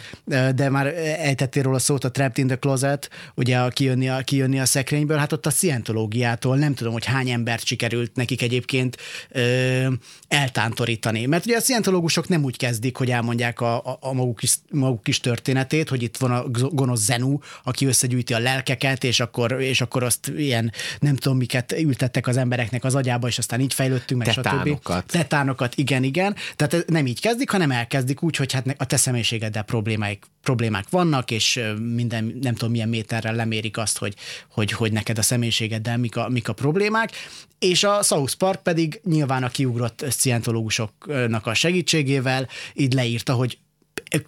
de 0.55 0.69
már 0.69 0.87
ejtettél 1.17 1.63
róla 1.63 1.79
szót 1.79 2.03
a 2.03 2.11
Trapped 2.11 2.37
in 2.37 2.47
the 2.47 2.55
Closet, 2.55 3.09
ugye 3.35 3.57
a 3.57 3.69
kijönni, 3.69 4.09
a, 4.09 4.21
kijönni 4.21 4.59
a 4.59 4.65
szekrényből, 4.65 5.17
hát 5.17 5.31
ott 5.31 5.45
a 5.45 5.49
szientológiától 5.49 6.57
nem 6.57 6.73
tudom, 6.73 6.93
hogy 6.93 7.05
hány 7.05 7.29
embert 7.29 7.65
sikerült 7.65 8.15
nekik 8.15 8.41
egyébként 8.41 8.97
ö, 9.29 9.87
eltántorítani. 10.27 11.25
Mert 11.25 11.45
ugye 11.45 11.57
a 11.57 11.61
szientológusok 11.61 12.27
nem 12.27 12.43
úgy 12.43 12.57
kezdik, 12.57 12.97
hogy 12.97 13.11
elmondják 13.11 13.61
a, 13.61 13.75
a, 13.77 13.97
a 13.99 14.13
maguk, 14.13 14.43
is, 14.43 14.55
maguk 14.71 15.07
is 15.07 15.19
történetét, 15.19 15.89
hogy 15.89 16.03
itt 16.03 16.17
van 16.17 16.31
a 16.31 16.43
gonosz 16.69 17.01
Zenu, 17.01 17.37
aki 17.63 17.85
összegyűjti 17.85 18.33
a 18.33 18.39
lelkeket, 18.39 19.03
és 19.03 19.19
akkor, 19.19 19.61
és 19.61 19.81
akkor 19.81 20.03
azt 20.03 20.31
ilyen 20.37 20.71
nem 20.99 21.15
tudom 21.15 21.37
miket 21.37 21.71
ültettek 21.71 22.27
az 22.27 22.37
embereknek 22.37 22.83
az 22.83 22.95
agyába, 22.95 23.27
és 23.27 23.37
aztán 23.37 23.59
így 23.59 23.73
fejlődtünk, 23.73 24.25
meg 24.25 24.35
Tetánokat. 24.35 25.01
stb. 25.01 25.11
Tetánokat, 25.11 25.75
igen, 25.75 26.02
igen, 26.03 26.23
igen. 26.23 26.35
Tehát 26.55 26.85
nem 26.87 27.05
így 27.05 27.21
kezdik, 27.21 27.49
hanem 27.49 27.71
elkezdik 27.71 28.23
úgy, 28.23 28.35
hogy 28.35 28.51
hát 28.51 28.75
a 28.77 28.85
te 28.85 28.97
személyiségeddel 28.97 29.63
problémáik, 29.63 30.25
problémák 30.41 30.85
vannak, 30.89 31.31
és 31.31 31.59
minden, 31.93 32.37
nem 32.41 32.53
tudom 32.53 32.71
milyen 32.71 32.89
méterrel 32.89 33.35
lemérik 33.35 33.77
azt, 33.77 33.97
hogy, 33.97 34.15
hogy, 34.49 34.71
hogy 34.71 34.91
neked 34.91 35.17
a 35.17 35.21
személyiségeddel 35.21 35.97
mik 35.97 36.15
a, 36.15 36.29
mik 36.29 36.47
a 36.47 36.53
problémák, 36.53 37.11
és 37.59 37.83
a 37.83 38.01
South 38.01 38.33
Park 38.33 38.63
pedig 38.63 39.01
nyilván 39.03 39.43
a 39.43 39.49
kiugrott 39.49 40.05
szientológusoknak 40.09 41.47
a 41.47 41.53
segítségével 41.53 42.47
így 42.73 42.93
leírta, 42.93 43.33
hogy 43.33 43.57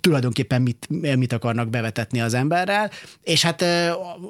tulajdonképpen 0.01 0.61
mit, 0.61 0.87
mit 1.17 1.33
akarnak 1.33 1.69
bevetetni 1.69 2.21
az 2.21 2.33
emberrel, 2.33 2.91
és 3.23 3.41
hát 3.41 3.61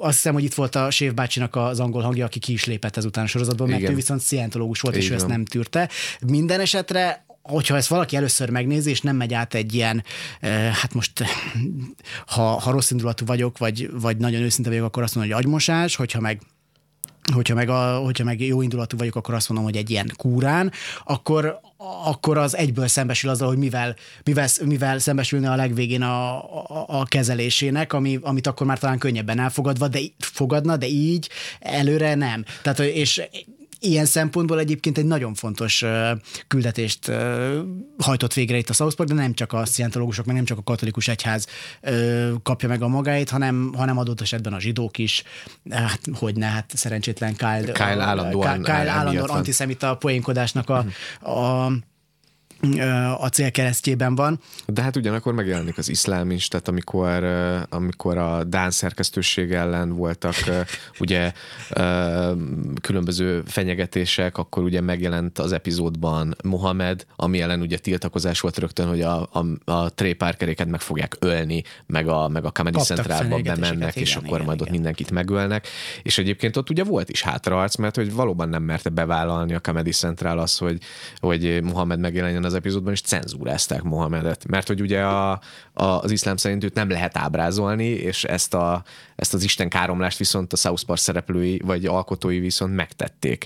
azt 0.00 0.14
hiszem, 0.14 0.34
hogy 0.34 0.44
itt 0.44 0.54
volt 0.54 0.74
a 0.74 0.90
Sév 0.90 1.14
bácsinak 1.14 1.56
az 1.56 1.80
angol 1.80 2.02
hangja, 2.02 2.24
aki 2.24 2.38
ki 2.38 2.52
is 2.52 2.64
lépett 2.64 2.96
ezután 2.96 3.24
a 3.24 3.26
sorozatból, 3.26 3.66
mert 3.66 3.80
Igen. 3.80 3.92
ő 3.92 3.94
viszont 3.94 4.20
szientológus 4.20 4.80
volt, 4.80 4.96
és 4.96 5.04
Így 5.04 5.10
ő 5.10 5.14
ezt 5.14 5.26
nem 5.26 5.44
tűrte. 5.44 5.88
Minden 6.26 6.60
esetre 6.60 7.25
hogyha 7.48 7.76
ezt 7.76 7.88
valaki 7.88 8.16
először 8.16 8.50
megnézi, 8.50 8.90
és 8.90 9.00
nem 9.00 9.16
megy 9.16 9.34
át 9.34 9.54
egy 9.54 9.74
ilyen, 9.74 10.04
eh, 10.40 10.74
hát 10.74 10.94
most 10.94 11.24
ha, 12.26 12.42
ha 12.42 12.70
rossz 12.70 12.90
indulatú 12.90 13.26
vagyok, 13.26 13.58
vagy, 13.58 13.90
vagy 14.00 14.16
nagyon 14.16 14.42
őszinte 14.42 14.70
vagyok, 14.70 14.84
akkor 14.84 15.02
azt 15.02 15.14
mondom, 15.14 15.32
hogy 15.32 15.42
agymosás, 15.44 15.96
hogyha 15.96 16.20
meg 16.20 16.40
hogyha 17.32 17.54
meg, 17.54 17.68
a, 17.68 17.96
hogyha 17.96 18.24
meg 18.24 18.40
jó 18.40 18.62
indulatú 18.62 18.96
vagyok, 18.96 19.16
akkor 19.16 19.34
azt 19.34 19.48
mondom, 19.48 19.66
hogy 19.66 19.76
egy 19.76 19.90
ilyen 19.90 20.12
kúrán, 20.16 20.72
akkor, 21.04 21.60
akkor 22.04 22.38
az 22.38 22.56
egyből 22.56 22.86
szembesül 22.86 23.30
azzal, 23.30 23.48
hogy 23.48 23.58
mivel, 23.58 23.96
mivel, 24.24 24.48
mivel 24.64 24.98
szembesülne 24.98 25.50
a 25.50 25.56
legvégén 25.56 26.02
a, 26.02 26.36
a, 26.68 26.84
a 26.88 27.04
kezelésének, 27.04 27.92
ami, 27.92 28.18
amit 28.22 28.46
akkor 28.46 28.66
már 28.66 28.78
talán 28.78 28.98
könnyebben 28.98 29.38
elfogadva, 29.38 29.88
de 29.88 29.98
fogadna, 30.18 30.76
de 30.76 30.86
így 30.86 31.28
előre 31.60 32.14
nem. 32.14 32.44
Tehát, 32.62 32.78
és 32.78 33.22
ilyen 33.80 34.04
szempontból 34.04 34.58
egyébként 34.58 34.98
egy 34.98 35.04
nagyon 35.04 35.34
fontos 35.34 35.84
küldetést 36.46 37.12
hajtott 37.98 38.32
végre 38.32 38.56
itt 38.56 38.68
a 38.68 38.72
South 38.72 38.96
Park, 38.96 39.08
de 39.08 39.14
nem 39.14 39.34
csak 39.34 39.52
a 39.52 39.64
szientológusok, 39.64 40.24
meg 40.24 40.34
nem 40.34 40.44
csak 40.44 40.58
a 40.58 40.62
katolikus 40.62 41.08
egyház 41.08 41.46
kapja 42.42 42.68
meg 42.68 42.82
a 42.82 42.88
magáét, 42.88 43.30
hanem, 43.30 43.72
hanem 43.76 43.98
adott 43.98 44.20
esetben 44.20 44.52
a 44.52 44.60
zsidók 44.60 44.98
is. 44.98 45.22
Hát, 45.70 46.00
hogy 46.14 46.36
ne, 46.36 46.46
hát 46.46 46.72
szerencsétlen 46.74 47.36
Kyle, 47.36 47.72
Kyle 47.72 48.02
állandóan 48.02 48.62
Kyle 48.62 48.88
állandóan 48.88 49.28
antiszemita 49.28 49.96
poénkodásnak 49.96 50.70
a, 50.70 50.84
a 51.30 51.72
a 53.18 53.28
célkeresztjében 53.28 54.14
van. 54.14 54.40
De 54.66 54.82
hát 54.82 54.96
ugyanakkor 54.96 55.34
megjelenik 55.34 55.78
az 55.78 55.88
iszlám 55.88 56.30
is, 56.30 56.48
tehát 56.48 56.68
amikor, 56.68 57.24
amikor 57.68 58.18
a 58.18 58.44
Dán 58.44 58.70
szerkesztőség 58.70 59.52
ellen 59.52 59.96
voltak 59.96 60.34
ugye 60.98 61.32
különböző 62.80 63.42
fenyegetések, 63.46 64.38
akkor 64.38 64.62
ugye 64.62 64.80
megjelent 64.80 65.38
az 65.38 65.52
epizódban 65.52 66.36
Mohamed, 66.44 67.06
ami 67.16 67.40
ellen 67.40 67.60
ugye 67.60 67.78
tiltakozás 67.78 68.40
volt 68.40 68.58
rögtön, 68.58 68.88
hogy 68.88 69.00
a, 69.00 69.28
a, 69.32 69.70
a 69.72 69.94
Trey 69.94 70.12
Parkeréket 70.12 70.68
meg 70.68 70.80
fogják 70.80 71.16
ölni, 71.18 71.62
meg 71.86 72.08
a, 72.08 72.28
meg 72.28 72.44
a 72.44 72.50
Comedy 72.50 72.78
Centralba 72.78 73.40
bemennek, 73.42 73.96
és 73.96 74.10
igen, 74.10 74.22
akkor 74.22 74.34
igen, 74.34 74.46
majd 74.46 74.60
ott 74.60 74.66
igen. 74.66 74.80
mindenkit 74.80 75.10
megölnek. 75.10 75.66
És 76.02 76.18
egyébként 76.18 76.56
ott 76.56 76.70
ugye 76.70 76.84
volt 76.84 77.08
is 77.08 77.22
hátraarc, 77.22 77.76
mert 77.76 77.96
hogy 77.96 78.12
valóban 78.12 78.48
nem 78.48 78.62
merte 78.62 78.90
bevállalni 78.90 79.54
a 79.54 79.60
Comedy 79.60 79.90
Central 79.90 80.38
az, 80.38 80.58
hogy, 80.58 80.78
hogy 81.18 81.62
Mohamed 81.62 81.98
megjelenjen 81.98 82.44
az 82.44 82.54
epizódban, 82.56 82.92
és 82.92 83.00
cenzúrázták 83.00 83.82
Mohamedet. 83.82 84.46
Mert 84.46 84.66
hogy 84.66 84.80
ugye 84.80 85.00
a, 85.00 85.30
a, 85.72 85.84
az 85.84 86.10
iszlám 86.10 86.36
szerint 86.36 86.64
őt 86.64 86.74
nem 86.74 86.90
lehet 86.90 87.16
ábrázolni, 87.16 87.88
és 87.88 88.24
ezt, 88.24 88.54
a, 88.54 88.84
ezt 89.16 89.34
az 89.34 89.42
Isten 89.42 89.68
káromlást 89.68 90.18
viszont 90.18 90.52
a 90.52 90.56
South 90.56 90.84
Park 90.84 91.00
szereplői 91.00 91.60
vagy 91.64 91.86
alkotói 91.86 92.38
viszont 92.38 92.74
megtették. 92.74 93.44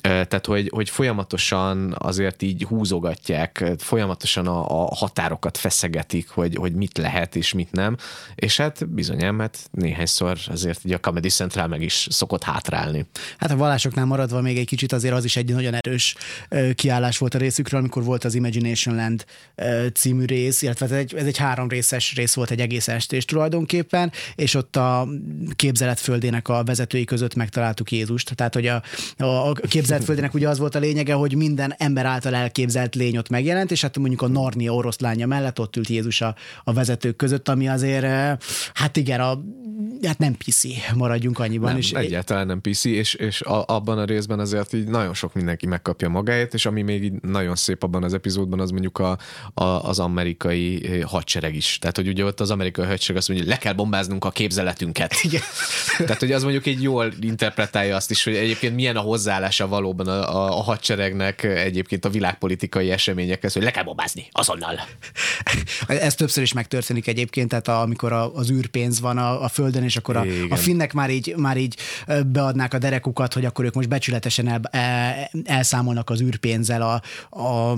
Tehát, 0.00 0.46
hogy, 0.46 0.70
hogy 0.74 0.90
folyamatosan 0.90 1.94
azért 1.98 2.42
így 2.42 2.62
húzogatják, 2.62 3.64
folyamatosan 3.78 4.46
a, 4.46 4.82
a 4.82 4.94
határokat 4.94 5.56
feszegetik, 5.58 6.28
hogy, 6.28 6.54
hogy 6.54 6.74
mit 6.74 6.98
lehet 6.98 7.36
és 7.36 7.52
mit 7.52 7.72
nem, 7.72 7.96
és 8.34 8.56
hát 8.56 8.88
bizonyám, 8.88 9.38
hát 9.38 9.58
néhányszor 9.70 10.38
azért 10.46 10.84
ugye 10.84 10.94
a 10.94 10.98
Comedy 10.98 11.28
Central 11.28 11.66
meg 11.66 11.82
is 11.82 12.06
szokott 12.10 12.42
hátrálni. 12.42 13.06
Hát 13.38 13.50
a 13.50 13.56
vallásoknál 13.56 14.04
maradva 14.04 14.40
még 14.40 14.58
egy 14.58 14.66
kicsit 14.66 14.92
azért 14.92 15.14
az 15.14 15.24
is 15.24 15.36
egy 15.36 15.52
nagyon 15.52 15.74
erős 15.74 16.14
kiállás 16.74 17.18
volt 17.18 17.34
a 17.34 17.38
részükről, 17.38 17.80
amikor 17.80 18.04
volt 18.04 18.24
az 18.24 18.34
Imagination 18.38 18.94
Land 18.94 19.24
című 19.94 20.24
rész, 20.24 20.62
illetve 20.62 20.86
ez 20.86 20.92
egy, 20.92 21.14
ez 21.14 21.26
egy 21.26 21.36
három 21.36 21.68
részes 21.68 22.14
rész 22.14 22.34
volt 22.34 22.50
egy 22.50 22.60
egész 22.60 22.88
estés 22.88 23.24
tulajdonképpen, 23.24 24.12
és 24.34 24.54
ott 24.54 24.76
a 24.76 25.08
képzeletföldének 25.56 26.48
a 26.48 26.64
vezetői 26.64 27.04
között 27.04 27.34
megtaláltuk 27.34 27.90
Jézust. 27.90 28.34
Tehát, 28.34 28.54
hogy 28.54 28.66
a, 28.66 28.82
a 29.18 29.52
képzeletföldének 29.52 30.34
ugye 30.34 30.48
az 30.48 30.58
volt 30.58 30.74
a 30.74 30.78
lényege, 30.78 31.12
hogy 31.12 31.34
minden 31.34 31.74
ember 31.78 32.06
által 32.06 32.34
elképzelt 32.34 32.94
lény 32.94 33.16
ott 33.16 33.28
megjelent, 33.28 33.70
és 33.70 33.82
hát 33.82 33.98
mondjuk 33.98 34.22
a 34.22 34.28
Narnia 34.28 34.74
oroszlánja 34.74 35.26
mellett 35.26 35.60
ott 35.60 35.76
ült 35.76 35.88
Jézus 35.88 36.20
a, 36.20 36.34
a 36.64 36.72
vezetők 36.72 37.16
között, 37.16 37.48
ami 37.48 37.68
azért, 37.68 38.06
hát 38.74 38.96
igen, 38.96 39.20
a, 39.20 39.40
hát 40.02 40.18
nem 40.18 40.36
piszi, 40.36 40.74
maradjunk 40.94 41.38
annyiban. 41.38 41.68
Nem, 41.68 41.78
és, 41.78 41.92
egyáltalán 41.92 42.46
nem 42.46 42.60
PC, 42.60 42.84
és, 42.84 43.14
és 43.14 43.42
a, 43.42 43.64
abban 43.66 43.98
a 43.98 44.04
részben 44.04 44.38
azért 44.38 44.72
így 44.72 44.88
nagyon 44.88 45.14
sok 45.14 45.34
mindenki 45.34 45.66
megkapja 45.66 46.08
magáét, 46.08 46.54
és 46.54 46.66
ami 46.66 46.82
még 46.82 47.04
így 47.04 47.12
nagyon 47.22 47.56
szép 47.56 47.82
abban 47.82 48.02
az 48.02 48.14
epizódban, 48.14 48.27
az 48.36 48.70
mondjuk 48.70 48.98
a, 48.98 49.18
a, 49.54 49.64
az 49.64 49.98
amerikai 49.98 50.86
eh, 50.86 51.02
hadsereg 51.02 51.54
is. 51.54 51.78
Tehát, 51.78 51.96
hogy 51.96 52.08
ugye 52.08 52.24
ott 52.24 52.40
az 52.40 52.50
amerikai 52.50 52.86
hadsereg 52.86 53.16
azt 53.16 53.28
mondja, 53.28 53.46
hogy 53.46 53.54
le 53.54 53.60
kell 53.60 53.72
bombáznunk 53.72 54.24
a 54.24 54.30
képzeletünket. 54.30 55.14
Igen. 55.28 55.42
Tehát, 55.98 56.18
hogy 56.18 56.32
az 56.32 56.42
mondjuk 56.42 56.66
egy 56.66 56.82
jól 56.82 57.12
interpretálja 57.20 57.96
azt 57.96 58.10
is, 58.10 58.24
hogy 58.24 58.34
egyébként 58.34 58.74
milyen 58.74 58.96
a 58.96 59.00
hozzáállása 59.00 59.68
valóban 59.68 60.06
a, 60.06 60.36
a, 60.36 60.58
a 60.58 60.62
hadseregnek 60.62 61.42
egyébként 61.42 62.04
a 62.04 62.08
világpolitikai 62.08 62.90
eseményekhez, 62.90 63.52
hogy 63.52 63.62
le 63.62 63.70
kell 63.70 63.84
bombázni 63.84 64.28
azonnal. 64.30 64.80
Ez 65.86 66.14
többször 66.14 66.42
is 66.42 66.52
megtörténik 66.52 67.06
egyébként, 67.06 67.48
tehát 67.48 67.68
a, 67.68 67.80
amikor 67.80 68.12
a, 68.12 68.34
az 68.34 68.50
űrpénz 68.50 69.00
van 69.00 69.18
a, 69.18 69.42
a 69.42 69.48
földön, 69.48 69.82
és 69.82 69.96
akkor 69.96 70.16
a, 70.16 70.24
Igen. 70.24 70.50
a 70.50 70.56
finnek 70.56 70.92
már 70.92 71.10
így, 71.10 71.34
már 71.36 71.56
így 71.56 71.76
beadnák 72.26 72.74
a 72.74 72.78
derekukat, 72.78 73.32
hogy 73.32 73.44
akkor 73.44 73.64
ők 73.64 73.74
most 73.74 73.88
becsületesen 73.88 74.48
el, 74.48 74.60
el, 74.70 75.30
elszámolnak 75.44 76.10
az 76.10 76.20
űrpénzzel 76.20 76.82
a, 76.82 77.02
a, 77.42 77.74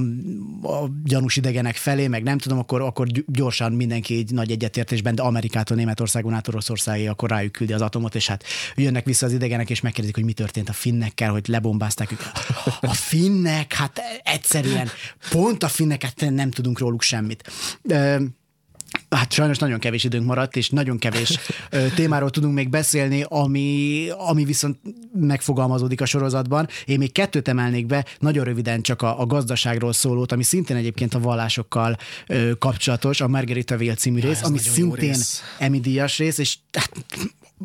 a 0.62 0.84
gyanús 1.04 1.36
idegenek 1.36 1.76
felé, 1.76 2.06
meg 2.06 2.22
nem 2.22 2.38
tudom, 2.38 2.58
akkor, 2.58 2.80
akkor 2.80 3.06
gy- 3.06 3.24
gyorsan 3.26 3.72
mindenki 3.72 4.14
így 4.14 4.32
nagy 4.32 4.50
egyetértésben, 4.50 5.14
de 5.14 5.22
Amerikától, 5.22 5.76
Németországon 5.76 6.34
át 6.34 6.48
Oroszországig, 6.48 7.08
akkor 7.08 7.30
rájuk 7.30 7.52
küldi 7.52 7.72
az 7.72 7.80
atomot, 7.80 8.14
és 8.14 8.26
hát 8.26 8.44
jönnek 8.74 9.04
vissza 9.04 9.26
az 9.26 9.32
idegenek, 9.32 9.70
és 9.70 9.80
megkérdezik, 9.80 10.14
hogy 10.14 10.24
mi 10.24 10.32
történt 10.32 10.68
a 10.68 10.72
finnekkel, 10.72 11.30
hogy 11.30 11.48
lebombázták 11.48 12.12
őket. 12.12 12.38
A 12.80 12.94
finnek, 12.94 13.72
hát 13.72 14.00
egyszerűen 14.22 14.88
pont 15.30 15.62
a 15.62 15.68
finneket 15.68 16.24
nem 16.30 16.50
tudunk 16.50 16.78
róluk 16.78 17.02
semmit. 17.02 17.50
Hát 19.10 19.32
sajnos 19.32 19.58
nagyon 19.58 19.78
kevés 19.78 20.04
időnk 20.04 20.26
maradt, 20.26 20.56
és 20.56 20.70
nagyon 20.70 20.98
kevés 20.98 21.38
témáról 21.94 22.30
tudunk 22.30 22.54
még 22.54 22.68
beszélni, 22.68 23.24
ami, 23.28 24.06
ami 24.28 24.44
viszont 24.44 24.78
megfogalmazódik 25.12 26.00
a 26.00 26.04
sorozatban. 26.04 26.68
Én 26.84 26.98
még 26.98 27.12
kettőt 27.12 27.48
emelnék 27.48 27.86
be, 27.86 28.04
nagyon 28.18 28.44
röviden 28.44 28.82
csak 28.82 29.02
a, 29.02 29.20
a 29.20 29.26
gazdaságról 29.26 29.92
szólót, 29.92 30.32
ami 30.32 30.42
szintén 30.42 30.76
egyébként 30.76 31.14
a 31.14 31.20
vallásokkal 31.20 31.96
ö, 32.26 32.50
kapcsolatos, 32.58 33.20
a 33.20 33.28
Margaritaville 33.28 33.94
című 33.94 34.20
rész, 34.20 34.38
ez 34.38 34.42
ami 34.42 34.58
szintén 34.58 35.08
rész. 35.08 35.42
Emmy 35.58 35.80
díjas 35.80 36.18
rész, 36.18 36.38
és 36.38 36.56
hát, 36.72 36.90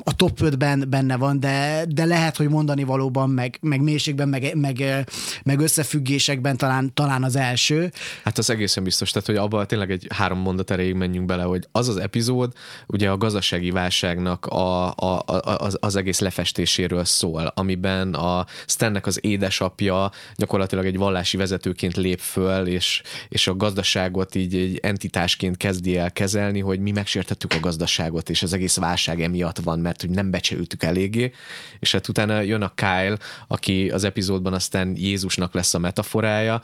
a 0.04 0.16
top 0.16 0.40
5-ben 0.42 0.86
benne 0.90 1.18
van, 1.18 1.40
de, 1.40 1.86
de 1.88 2.06
lehet, 2.06 2.38
hogy 2.38 2.50
mondani 2.50 2.84
valóban, 2.84 3.30
meg, 3.30 3.58
meg 3.62 3.82
mélységben, 3.82 4.30
meg, 4.30 4.56
meg, 4.56 5.06
meg 5.44 5.60
összefüggésekben 5.60 6.58
talán, 6.58 6.94
talán 6.94 7.24
az 7.24 7.36
első. 7.36 7.92
Hát 8.24 8.38
az 8.38 8.50
egészen 8.50 8.84
biztos, 8.84 9.12
tehát 9.12 9.28
hogy 9.28 9.36
abban 9.36 9.68
tényleg 9.68 9.92
egy 9.92 10.08
három 10.10 10.40
mondat 10.40 10.72
erejéig 10.72 10.96
menjünk 10.96 11.26
bele, 11.26 11.44
hogy 11.44 11.68
az 11.72 11.88
az 11.88 11.98
epizód 11.98 12.54
ugye 12.88 13.10
a 13.10 13.18
gazdasági 13.18 13.72
válságnak 13.72 14.46
a, 14.46 14.94
a, 14.96 15.24
a, 15.26 15.58
az, 15.58 15.78
az 15.80 15.96
egész 15.96 16.20
lefestéséről 16.20 17.06
szól, 17.06 17.52
amiben 17.56 18.14
a 18.14 18.46
Stannek 18.66 19.06
az 19.06 19.20
édesapja 19.22 20.12
gyakorlatilag 20.36 20.86
egy 20.86 20.98
vallási 20.98 21.38
vezetőként 21.38 21.96
lép 21.96 22.20
föl, 22.20 22.68
és, 22.68 23.02
és 23.30 23.48
a 23.48 23.56
gazdaságot 23.56 24.36
így 24.36 24.56
egy 24.56 24.80
entitásként 24.82 25.58
kezdi 25.58 25.98
el 25.98 26.12
kezelni, 26.12 26.60
hogy 26.60 26.80
mi 26.80 26.92
megsértettük 26.92 27.54
a 27.54 27.60
gazdaságot, 27.60 28.30
és 28.30 28.44
az 28.44 28.54
egész 28.54 28.78
válság 28.78 29.22
emiatt 29.22 29.60
van, 29.60 29.80
mert 29.86 30.02
hogy 30.02 30.10
nem 30.10 30.32
becsültük 30.32 30.84
eléggé, 30.84 31.32
és 31.80 31.92
hát 31.92 32.08
utána 32.08 32.42
jön 32.42 32.62
a 32.62 32.74
Kyle, 32.76 33.18
aki 33.48 33.90
az 33.90 34.04
epizódban 34.04 34.54
aztán 34.54 34.96
Jézusnak 34.98 35.54
lesz 35.54 35.74
a 35.74 35.80
metaforája, 35.80 36.62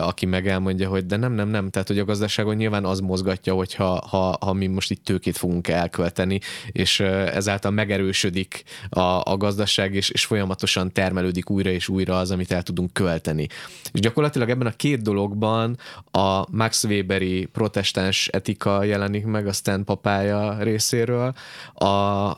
aki 0.00 0.26
meg 0.26 0.48
elmondja, 0.48 0.88
hogy 0.88 1.06
de 1.06 1.16
nem, 1.16 1.32
nem, 1.32 1.48
nem, 1.48 1.70
tehát 1.70 1.88
hogy 1.88 1.98
a 1.98 2.04
gazdaságon 2.04 2.56
nyilván 2.56 2.84
az 2.84 3.00
mozgatja, 3.00 3.54
hogyha 3.54 4.06
ha, 4.08 4.36
ha 4.40 4.52
mi 4.52 4.66
most 4.66 4.90
itt 4.90 5.04
tőkét 5.04 5.36
fogunk 5.36 5.68
elkölteni, 5.68 6.40
és 6.72 7.00
ezáltal 7.00 7.70
megerősödik 7.70 8.62
a, 8.88 9.00
a 9.00 9.36
gazdaság, 9.36 9.94
és, 9.94 10.08
és 10.08 10.24
folyamatosan 10.24 10.92
termelődik 10.92 11.50
újra 11.50 11.70
és 11.70 11.88
újra 11.88 12.18
az, 12.18 12.30
amit 12.30 12.52
el 12.52 12.62
tudunk 12.62 12.92
költeni. 12.92 13.46
És 13.92 14.00
gyakorlatilag 14.00 14.50
ebben 14.50 14.66
a 14.66 14.76
két 14.76 15.02
dologban 15.02 15.78
a 16.10 16.56
Max 16.56 16.84
Weberi 16.84 17.44
protestáns 17.52 18.28
etika 18.28 18.82
jelenik 18.82 19.24
meg 19.24 19.46
a 19.46 19.52
Stan 19.52 19.84
papája 19.84 20.56
részéről, 20.62 21.34
a, 21.74 21.86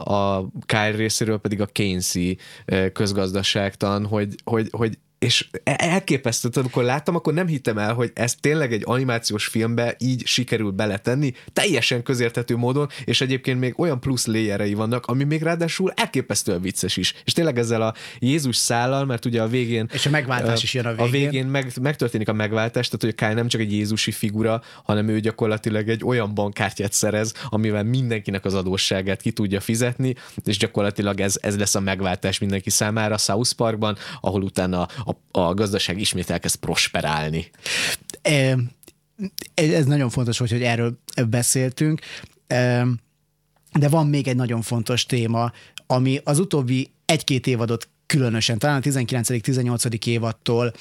a 0.08 0.48
Kyle 0.66 0.90
részéről 0.90 1.38
pedig 1.38 1.60
a 1.60 1.66
Keynesi 1.66 2.38
eh, 2.64 2.90
közgazdaságtan, 2.90 4.06
hogy, 4.06 4.34
hogy, 4.44 4.68
hogy 4.70 4.98
és 5.18 5.48
e- 5.64 5.76
elképesztő, 5.78 6.48
amikor 6.52 6.84
láttam, 6.84 7.14
akkor 7.14 7.34
nem 7.34 7.46
hittem 7.46 7.78
el, 7.78 7.94
hogy 7.94 8.10
ezt 8.14 8.40
tényleg 8.40 8.72
egy 8.72 8.82
animációs 8.84 9.46
filmbe 9.46 9.94
így 9.98 10.26
sikerül 10.26 10.70
beletenni, 10.70 11.32
teljesen 11.52 12.02
közérthető 12.02 12.56
módon, 12.56 12.88
és 13.04 13.20
egyébként 13.20 13.60
még 13.60 13.80
olyan 13.80 14.00
plusz 14.00 14.26
léjerei 14.26 14.74
vannak, 14.74 15.06
ami 15.06 15.24
még 15.24 15.42
ráadásul 15.42 15.92
elképesztően 15.96 16.60
vicces 16.60 16.96
is. 16.96 17.14
És 17.24 17.32
tényleg 17.32 17.58
ezzel 17.58 17.82
a 17.82 17.94
Jézus 18.18 18.56
szállal, 18.56 19.04
mert 19.04 19.24
ugye 19.24 19.42
a 19.42 19.48
végén... 19.48 19.88
És 19.92 20.06
a 20.06 20.10
megváltás 20.10 20.62
is 20.62 20.74
jön 20.74 20.86
a 20.86 20.90
végén. 20.90 21.06
A 21.06 21.10
végén 21.10 21.46
meg, 21.46 21.72
megtörténik 21.80 22.28
a 22.28 22.32
megváltás, 22.32 22.88
tehát 22.88 23.02
hogy 23.02 23.14
Kyle 23.14 23.34
nem 23.34 23.48
csak 23.48 23.60
egy 23.60 23.72
Jézusi 23.72 24.10
figura, 24.10 24.62
hanem 24.84 25.08
ő 25.08 25.20
gyakorlatilag 25.20 25.88
egy 25.88 26.04
olyan 26.04 26.34
bankkártyát 26.34 26.92
szerez, 26.92 27.32
amivel 27.48 27.82
mindenkinek 27.82 28.44
az 28.44 28.54
adósságát 28.54 29.22
ki 29.22 29.30
tudja 29.30 29.60
fizetni, 29.60 30.14
és 30.44 30.56
gyakorlatilag 30.58 31.20
ez, 31.20 31.38
ez 31.40 31.58
lesz 31.58 31.74
a 31.74 31.80
megváltás 31.80 32.38
mindenki 32.38 32.70
számára 32.70 33.16
South 33.16 33.52
Parkban, 33.52 33.96
ahol 34.20 34.42
utána 34.42 34.86
a, 35.08 35.40
a 35.40 35.54
gazdaság 35.54 36.00
ismét 36.00 36.30
elkezd 36.30 36.56
prosperálni. 36.56 37.50
E, 38.22 38.58
ez 39.54 39.84
nagyon 39.84 40.10
fontos, 40.10 40.38
hogy, 40.38 40.50
hogy 40.50 40.62
erről 40.62 40.98
beszéltünk, 41.28 42.00
de 43.72 43.88
van 43.88 44.06
még 44.06 44.28
egy 44.28 44.36
nagyon 44.36 44.62
fontos 44.62 45.06
téma, 45.06 45.52
ami 45.86 46.20
az 46.24 46.38
utóbbi 46.38 46.90
egy-két 47.04 47.46
évadot 47.46 47.88
különösen, 48.06 48.58
talán 48.58 48.76
a 48.76 48.80
19.-18. 48.80 50.06
évattól 50.06 50.72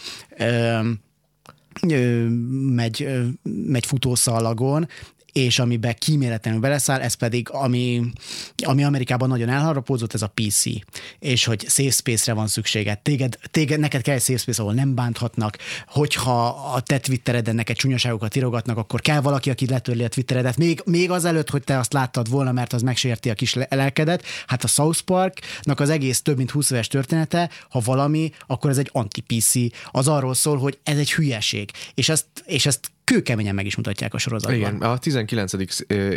megy, 2.75 3.07
megy 3.43 3.85
futószalagon, 3.85 4.87
és 5.37 5.59
amiben 5.59 5.95
kíméletlenül 5.97 6.59
beleszáll, 6.59 6.99
ez 6.99 7.13
pedig, 7.13 7.49
ami, 7.49 8.01
ami 8.65 8.83
Amerikában 8.83 9.29
nagyon 9.29 9.49
elharapózott, 9.49 10.13
ez 10.13 10.21
a 10.21 10.31
PC, 10.33 10.63
és 11.19 11.45
hogy 11.45 11.65
safe 11.67 11.89
space-re 11.89 12.33
van 12.33 12.47
szükséged. 12.47 12.99
Téged, 12.99 13.37
téged, 13.51 13.79
neked 13.79 14.01
kell 14.01 14.15
egy 14.15 14.21
safe 14.21 14.37
space, 14.39 14.61
ahol 14.61 14.73
nem 14.73 14.95
bánthatnak, 14.95 15.57
hogyha 15.87 16.47
a 16.47 16.81
te 16.81 16.99
Twittereden 16.99 17.55
neked 17.55 17.75
csúnyaságokat 17.75 18.35
írogatnak, 18.35 18.77
akkor 18.77 19.01
kell 19.01 19.21
valaki, 19.21 19.49
aki 19.49 19.67
letörli 19.67 20.03
a 20.03 20.07
Twitteredet, 20.07 20.57
még, 20.57 20.81
még 20.85 21.11
azelőtt, 21.11 21.49
hogy 21.49 21.63
te 21.63 21.77
azt 21.77 21.93
láttad 21.93 22.29
volna, 22.29 22.51
mert 22.51 22.73
az 22.73 22.81
megsérti 22.81 23.29
a 23.29 23.33
kis 23.33 23.53
lelkedet. 23.53 24.23
Hát 24.47 24.63
a 24.63 24.67
South 24.67 25.01
Parknak 25.01 25.79
az 25.79 25.89
egész 25.89 26.21
több 26.21 26.37
mint 26.37 26.51
20 26.51 26.69
éves 26.69 26.87
története, 26.87 27.49
ha 27.69 27.79
valami, 27.79 28.31
akkor 28.47 28.69
ez 28.69 28.77
egy 28.77 28.89
anti-PC. 28.91 29.53
Az 29.91 30.07
arról 30.07 30.33
szól, 30.33 30.57
hogy 30.57 30.79
ez 30.83 30.97
egy 30.97 31.13
hülyeség. 31.13 31.71
És 31.93 32.09
ezt, 32.09 32.25
és 32.45 32.65
ezt 32.65 32.91
kőkeményen 33.07 33.55
meg 33.55 33.65
is 33.65 33.75
mutatják 33.75 34.13
a 34.13 34.17
sorozatban. 34.17 34.59
Igen, 34.59 34.75
a 34.75 34.97
19. 34.97 35.53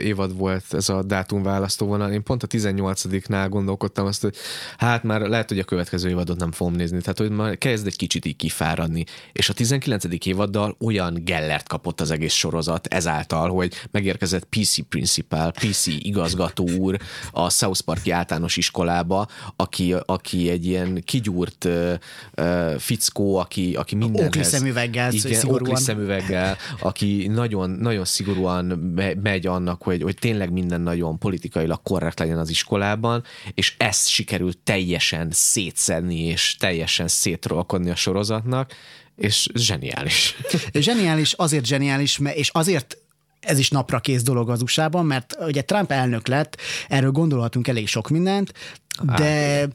évad 0.03 0.37
volt 0.37 0.65
ez 0.71 0.89
a 0.89 1.03
dátum 1.03 1.43
választóvonal. 1.43 2.13
Én 2.13 2.23
pont 2.23 2.43
a 2.43 2.47
18-nál 2.47 3.47
gondolkodtam 3.51 4.07
azt, 4.07 4.23
hogy 4.23 4.37
hát 4.77 5.03
már 5.03 5.21
lehet, 5.21 5.49
hogy 5.49 5.59
a 5.59 5.65
következő 5.65 6.09
évadot 6.09 6.39
nem 6.39 6.53
fogom 6.53 6.75
nézni, 6.75 7.01
tehát 7.01 7.19
hogy 7.19 7.31
már 7.31 7.59
kezd 7.59 7.87
egy 7.87 7.97
kicsit 7.97 8.25
így 8.25 8.37
kifáradni. 8.37 9.05
És 9.33 9.49
a 9.49 9.53
19. 9.53 10.05
évaddal 10.25 10.77
olyan 10.81 11.21
gellert 11.25 11.69
kapott 11.69 12.01
az 12.01 12.11
egész 12.11 12.33
sorozat 12.33 12.87
ezáltal, 12.87 13.51
hogy 13.51 13.75
megérkezett 13.91 14.45
PC 14.45 14.89
principal, 14.89 15.51
PC 15.51 15.87
igazgató 15.87 16.69
úr 16.71 16.97
a 17.33 17.51
South 17.51 17.81
Parki 17.81 18.11
általános 18.11 18.57
iskolába, 18.57 19.27
aki, 19.57 19.95
aki 20.07 20.51
egy 20.51 20.67
ilyen 20.67 21.03
kigyúrt 21.05 21.65
uh, 21.65 21.93
uh, 22.37 22.75
fickó, 22.75 23.37
aki, 23.37 23.75
aki 23.75 23.95
mindenhez... 23.95 24.37
Ókli 24.37 24.43
szemüveggel, 24.43 25.13
igen, 25.13 25.35
szigorúan. 25.35 25.77
szemüveggel, 25.77 26.57
aki 26.81 27.27
nagyon, 27.27 27.71
nagyon 27.71 28.05
szigorúan 28.05 28.65
megy 29.23 29.47
annak, 29.47 29.83
hogy, 29.83 30.03
hogy 30.03 30.15
tényleg 30.15 30.53
minden 30.53 30.81
nagyon 30.81 31.19
politikailag 31.19 31.83
korrekt 31.83 32.19
legyen 32.19 32.39
az 32.39 32.51
iskolában, 32.51 33.25
és 33.55 33.75
ezt 33.79 34.09
sikerült 34.09 34.59
teljesen 34.59 35.29
szétszedni, 35.31 36.21
és 36.21 36.57
teljesen 36.59 37.09
szétrolkodni 37.09 37.91
a 37.91 37.95
sorozatnak, 37.95 38.73
és 39.17 39.49
zseniális. 39.55 40.37
Zseniális, 40.73 41.33
azért 41.33 41.65
zseniális, 41.65 42.21
és 42.35 42.49
azért 42.49 42.99
ez 43.41 43.59
is 43.59 43.71
napra 43.71 44.01
kész 44.01 44.23
dolog 44.23 44.51
az 44.51 44.63
USA-ban, 44.63 45.07
mert 45.07 45.37
ugye 45.41 45.63
Trump 45.63 45.91
elnök 45.91 46.27
lett, 46.27 46.57
erről 46.89 47.11
gondolhatunk 47.11 47.69
elég 47.69 47.89
sok 47.89 48.09
mindent, 48.09 48.53
de 49.17 49.69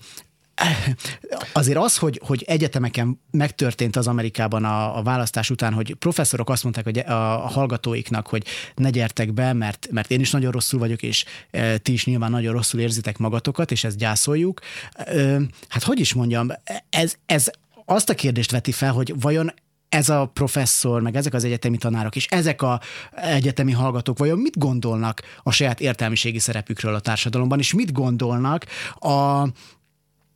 azért 1.53 1.78
az, 1.78 1.97
hogy, 1.97 2.22
hogy 2.26 2.43
egyetemeken 2.47 3.22
megtörtént 3.32 3.95
az 3.95 4.08
Amerikában 4.08 4.66
a, 4.66 4.97
a 4.97 5.03
választás 5.03 5.49
után, 5.49 5.74
hogy 5.74 5.93
professzorok 5.93 6.49
azt 6.49 6.64
mondták 6.64 6.84
hogy 6.84 6.97
a, 6.97 7.14
hallgatóiknak, 7.47 8.28
hogy 8.28 8.45
ne 8.76 8.89
gyertek 8.89 9.34
be, 9.34 9.53
mert, 9.53 9.88
mert 9.91 10.12
én 10.12 10.20
is 10.20 10.32
nagyon 10.32 10.51
rosszul 10.51 10.80
vagyok, 10.80 11.01
és 11.01 11.26
e, 11.51 11.78
ti 11.78 11.91
is 11.91 12.06
nyilván 12.06 12.32
nagyon 12.32 12.53
rosszul 12.53 12.80
érzitek 12.80 13.18
magatokat, 13.18 13.72
és 13.72 13.84
ezt 13.84 13.97
gyászoljuk. 13.97 14.60
E, 14.93 15.39
hát 15.68 15.84
hogy 15.84 15.99
is 15.99 16.14
mondjam, 16.14 16.51
ez, 16.89 17.16
ez 17.26 17.49
azt 17.86 18.10
a 18.10 18.16
kérdést 18.16 18.51
veti 18.51 18.72
fel, 18.72 18.91
hogy 18.91 19.14
vajon 19.20 19.53
ez 19.89 20.10
a 20.10 20.26
professzor, 20.26 21.01
meg 21.01 21.16
ezek 21.16 21.34
az 21.34 21.43
egyetemi 21.43 21.78
tanárok, 21.78 22.16
és 22.16 22.26
ezek 22.26 22.62
a 22.62 22.82
egyetemi 23.12 23.72
hallgatók 23.72 24.18
vajon 24.18 24.39
mit 24.39 24.58
gondolnak 24.58 25.22
a 25.43 25.51
saját 25.51 25.80
értelmiségi 25.80 26.39
szerepükről 26.39 26.95
a 26.95 26.99
társadalomban, 26.99 27.60
és 27.60 27.74
mit 27.74 27.91
gondolnak 27.91 28.66
a, 28.99 29.47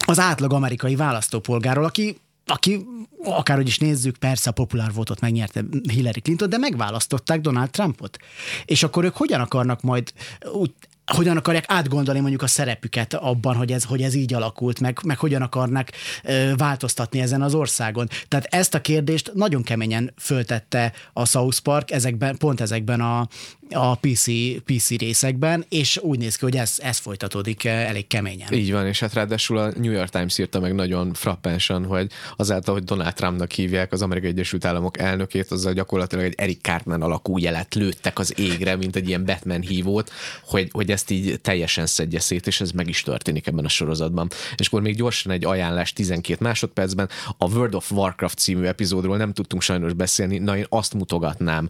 az 0.10 0.20
átlag 0.20 0.54
amerikai 0.54 0.96
választópolgáról, 0.96 1.86
aki 1.86 2.18
aki 2.46 2.86
akárhogy 3.24 3.68
is 3.68 3.78
nézzük, 3.78 4.18
persze 4.18 4.50
a 4.50 4.54
populár 4.54 4.94
votot 4.94 5.20
megnyerte 5.20 5.64
Hillary 5.92 6.20
Clinton, 6.20 6.50
de 6.50 6.58
megválasztották 6.58 7.42
Donald 7.42 7.70
Trumpot. 7.70 8.18
És 8.66 8.84
akkor 8.84 9.04
ők 9.04 9.16
hogyan 9.16 9.40
akarnak 9.40 9.82
majd 9.82 10.14
úgy 10.54 10.72
hogyan 11.16 11.38
akarják 11.38 11.64
átgondolni 11.68 12.20
mondjuk 12.20 12.42
a 12.42 12.48
szerepüket 12.48 13.14
abban, 13.14 13.56
hogy 13.56 13.72
ez, 13.72 13.84
hogy 13.84 14.02
ez 14.02 14.14
így 14.14 14.34
alakult, 14.34 14.80
meg, 14.80 15.00
meg 15.04 15.18
hogyan 15.18 15.42
akarnak 15.42 15.90
ö, 16.24 16.56
változtatni 16.56 17.22
ezen 17.22 17.42
az 17.42 17.54
országon. 17.54 18.08
Tehát 18.28 18.46
ezt 18.46 18.74
a 18.74 18.82
kérdést 18.82 19.32
nagyon 19.34 19.64
keményen 19.64 20.14
föltette 20.18 20.94
a 21.14 21.26
South 21.26 21.60
Park 21.60 21.92
ezekben, 21.92 22.38
pont 22.38 22.62
ezekben 22.62 23.02
a, 23.02 23.28
a 23.74 23.96
PC, 23.96 24.26
PC 24.66 24.90
részekben, 24.90 25.66
és 25.70 25.98
úgy 25.98 26.20
néz 26.20 26.36
ki, 26.36 26.46
hogy 26.46 26.56
ez, 26.56 26.76
ez 26.78 26.98
folytatódik 26.98 27.66
elég 27.66 28.08
keményen. 28.08 28.54
Így 28.54 28.72
van, 28.72 28.88
és 28.88 29.00
hát 29.00 29.14
ráadásul 29.14 29.58
a 29.58 29.72
New 29.78 29.92
York 29.92 30.10
Times 30.10 30.38
írta 30.38 30.60
meg 30.60 30.74
nagyon 30.74 31.14
frappánsan, 31.14 31.86
hogy 31.86 32.12
azáltal, 32.36 32.74
hogy 32.74 32.84
Donald 32.84 33.14
Trumpnak 33.14 33.52
hívják 33.52 33.92
az 33.92 34.02
Amerikai 34.02 34.30
Egyesült 34.30 34.66
Államok 34.66 35.00
elnökét, 35.00 35.52
azzal 35.52 35.74
gyakorlatilag 35.74 36.26
egy 36.26 36.34
Eric 36.38 36.62
Cartman 36.62 37.02
alakú 37.02 37.38
jelet 37.38 37.76
lőttek 37.76 38.20
az 38.20 38.40
égre, 38.40 38.76
mint 38.76 38.96
egy 38.96 39.08
ilyen 39.08 39.26
Batman 39.26 39.62
hívót, 39.62 40.12
hogy, 40.44 40.70
hogy 40.72 40.92
ezt 40.92 41.10
így 41.10 41.40
teljesen 41.42 41.86
szedje 41.86 42.20
szét, 42.20 42.48
és 42.48 42.62
ez 42.62 42.72
meg 42.72 42.88
is 42.88 43.02
történik 43.02 43.48
ebben 43.48 43.66
a 43.66 43.70
sorozatban. 43.70 44.28
És 44.58 44.68
akkor 44.68 44.82
még 44.82 44.96
gyorsan 44.96 45.32
egy 45.32 45.46
ajánlás 45.46 45.94
12 45.94 46.44
másodpercben. 46.44 47.10
A 47.38 47.50
World 47.50 47.76
of 47.76 47.92
Warcraft 47.92 48.38
című 48.38 48.66
epizódról 48.66 49.18
nem 49.18 49.34
tudtunk 49.34 49.62
sajnos 49.62 49.94
beszélni, 49.94 50.38
na 50.38 50.58
én 50.58 50.66
azt 50.70 50.94
mutogatnám 50.94 51.68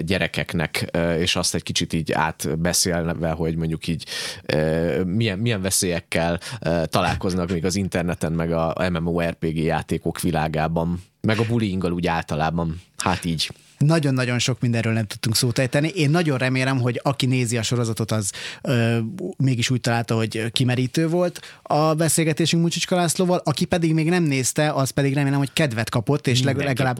gyerekeknek, 0.00 0.90
és 1.18 1.33
azt 1.36 1.54
egy 1.54 1.62
kicsit 1.62 1.92
így 1.92 2.12
átbeszélve, 2.12 3.30
hogy 3.30 3.56
mondjuk 3.56 3.86
így 3.86 4.06
milyen, 5.04 5.38
milyen 5.38 5.62
veszélyekkel 5.62 6.40
találkoznak 6.84 7.50
még 7.50 7.64
az 7.64 7.76
interneten, 7.76 8.32
meg 8.32 8.52
a 8.52 8.90
MMORPG 8.90 9.56
játékok 9.56 10.20
világában, 10.20 11.02
meg 11.20 11.38
a 11.38 11.46
bullyinggal 11.48 11.92
úgy 11.92 12.06
általában. 12.06 12.80
Hát 12.98 13.24
így. 13.24 13.50
Nagyon-nagyon 13.84 14.38
sok 14.38 14.60
mindenről 14.60 14.92
nem 14.92 15.06
tudtunk 15.06 15.36
szót 15.36 15.58
ejteni. 15.58 15.88
Én 15.88 16.10
nagyon 16.10 16.38
remélem, 16.38 16.80
hogy 16.80 17.00
aki 17.02 17.26
nézi 17.26 17.56
a 17.56 17.62
sorozatot, 17.62 18.12
az 18.12 18.30
ö, 18.62 18.98
mégis 19.36 19.70
úgy 19.70 19.80
találta, 19.80 20.16
hogy 20.16 20.52
kimerítő 20.52 21.08
volt 21.08 21.40
a 21.62 21.94
beszélgetésünk 21.94 22.62
Mucsicska 22.62 22.96
Lászlóval, 22.96 23.40
aki 23.44 23.64
pedig 23.64 23.94
még 23.94 24.08
nem 24.08 24.22
nézte, 24.22 24.72
az 24.72 24.90
pedig 24.90 25.14
remélem, 25.14 25.38
hogy 25.38 25.52
kedvet 25.52 25.90
kapott, 25.90 26.26
és 26.26 26.42
leg, 26.42 26.56
legalább, 26.56 26.98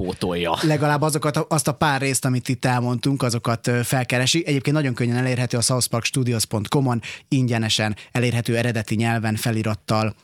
legalább 0.63 1.03
azokat, 1.03 1.37
azt 1.37 1.69
a 1.69 1.73
pár 1.73 2.01
részt, 2.01 2.25
amit 2.25 2.49
itt 2.49 2.65
elmondtunk, 2.65 3.23
azokat 3.23 3.71
felkeresi. 3.83 4.43
Egyébként 4.47 4.77
nagyon 4.77 4.95
könnyen 4.95 5.17
elérhető 5.17 5.57
a 5.57 5.61
southparkstudios.com-on, 5.61 7.01
ingyenesen 7.29 7.97
elérhető 8.13 8.57
eredeti 8.57 8.95
nyelven, 8.95 9.37
felirattal, 9.37 10.15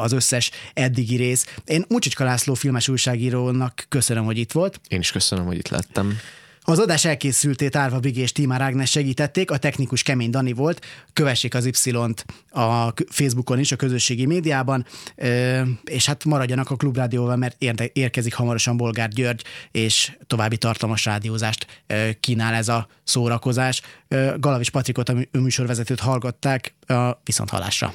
az 0.00 0.12
összes 0.12 0.50
eddigi 0.72 1.16
rész. 1.16 1.56
Én 1.64 1.84
Mucsicska 1.88 2.24
László 2.24 2.54
filmes 2.54 2.88
újságírónak 2.88 3.86
köszönöm, 3.88 4.24
hogy 4.24 4.38
itt 4.38 4.52
volt. 4.52 4.80
Én 4.88 5.00
is 5.00 5.10
köszönöm, 5.10 5.44
hogy 5.44 5.56
itt 5.56 5.68
lettem. 5.68 6.16
Az 6.66 6.78
adás 6.78 7.04
elkészültét 7.04 7.76
Árva 7.76 7.98
Bigi 7.98 8.20
és 8.20 8.32
Tímár 8.32 8.60
Ágnes 8.60 8.90
segítették, 8.90 9.50
a 9.50 9.56
technikus 9.56 10.02
Kemény 10.02 10.30
Dani 10.30 10.52
volt, 10.52 10.86
kövessék 11.12 11.54
az 11.54 11.66
Y-t 11.66 12.24
a 12.50 12.92
Facebookon 13.08 13.58
is, 13.58 13.72
a 13.72 13.76
közösségi 13.76 14.26
médiában, 14.26 14.86
és 15.84 16.06
hát 16.06 16.24
maradjanak 16.24 16.70
a 16.70 16.76
Klubrádióval, 16.76 17.36
mert 17.36 17.62
érkezik 17.92 18.34
hamarosan 18.34 18.76
Bolgár 18.76 19.08
György, 19.08 19.44
és 19.70 20.16
további 20.26 20.56
tartalmas 20.56 21.04
rádiózást 21.04 21.84
kínál 22.20 22.54
ez 22.54 22.68
a 22.68 22.88
szórakozás. 23.02 23.82
Galavis 24.36 24.70
Patrikot, 24.70 25.08
a 25.08 25.16
műsorvezetőt 25.32 26.00
hallgatták, 26.00 26.74
viszont 27.24 27.50
halásra. 27.50 27.94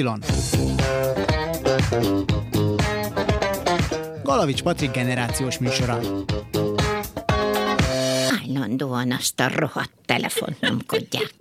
Y. 0.00 0.18
Galavics 4.22 4.62
Patrik 4.62 4.90
generációs 4.90 5.58
műsora. 5.58 6.00
Állandóan 8.44 9.12
azt 9.12 9.40
a 9.40 9.48
rohadt 9.54 9.92
telefont 10.04 10.60
nyomkodják. 10.60 11.34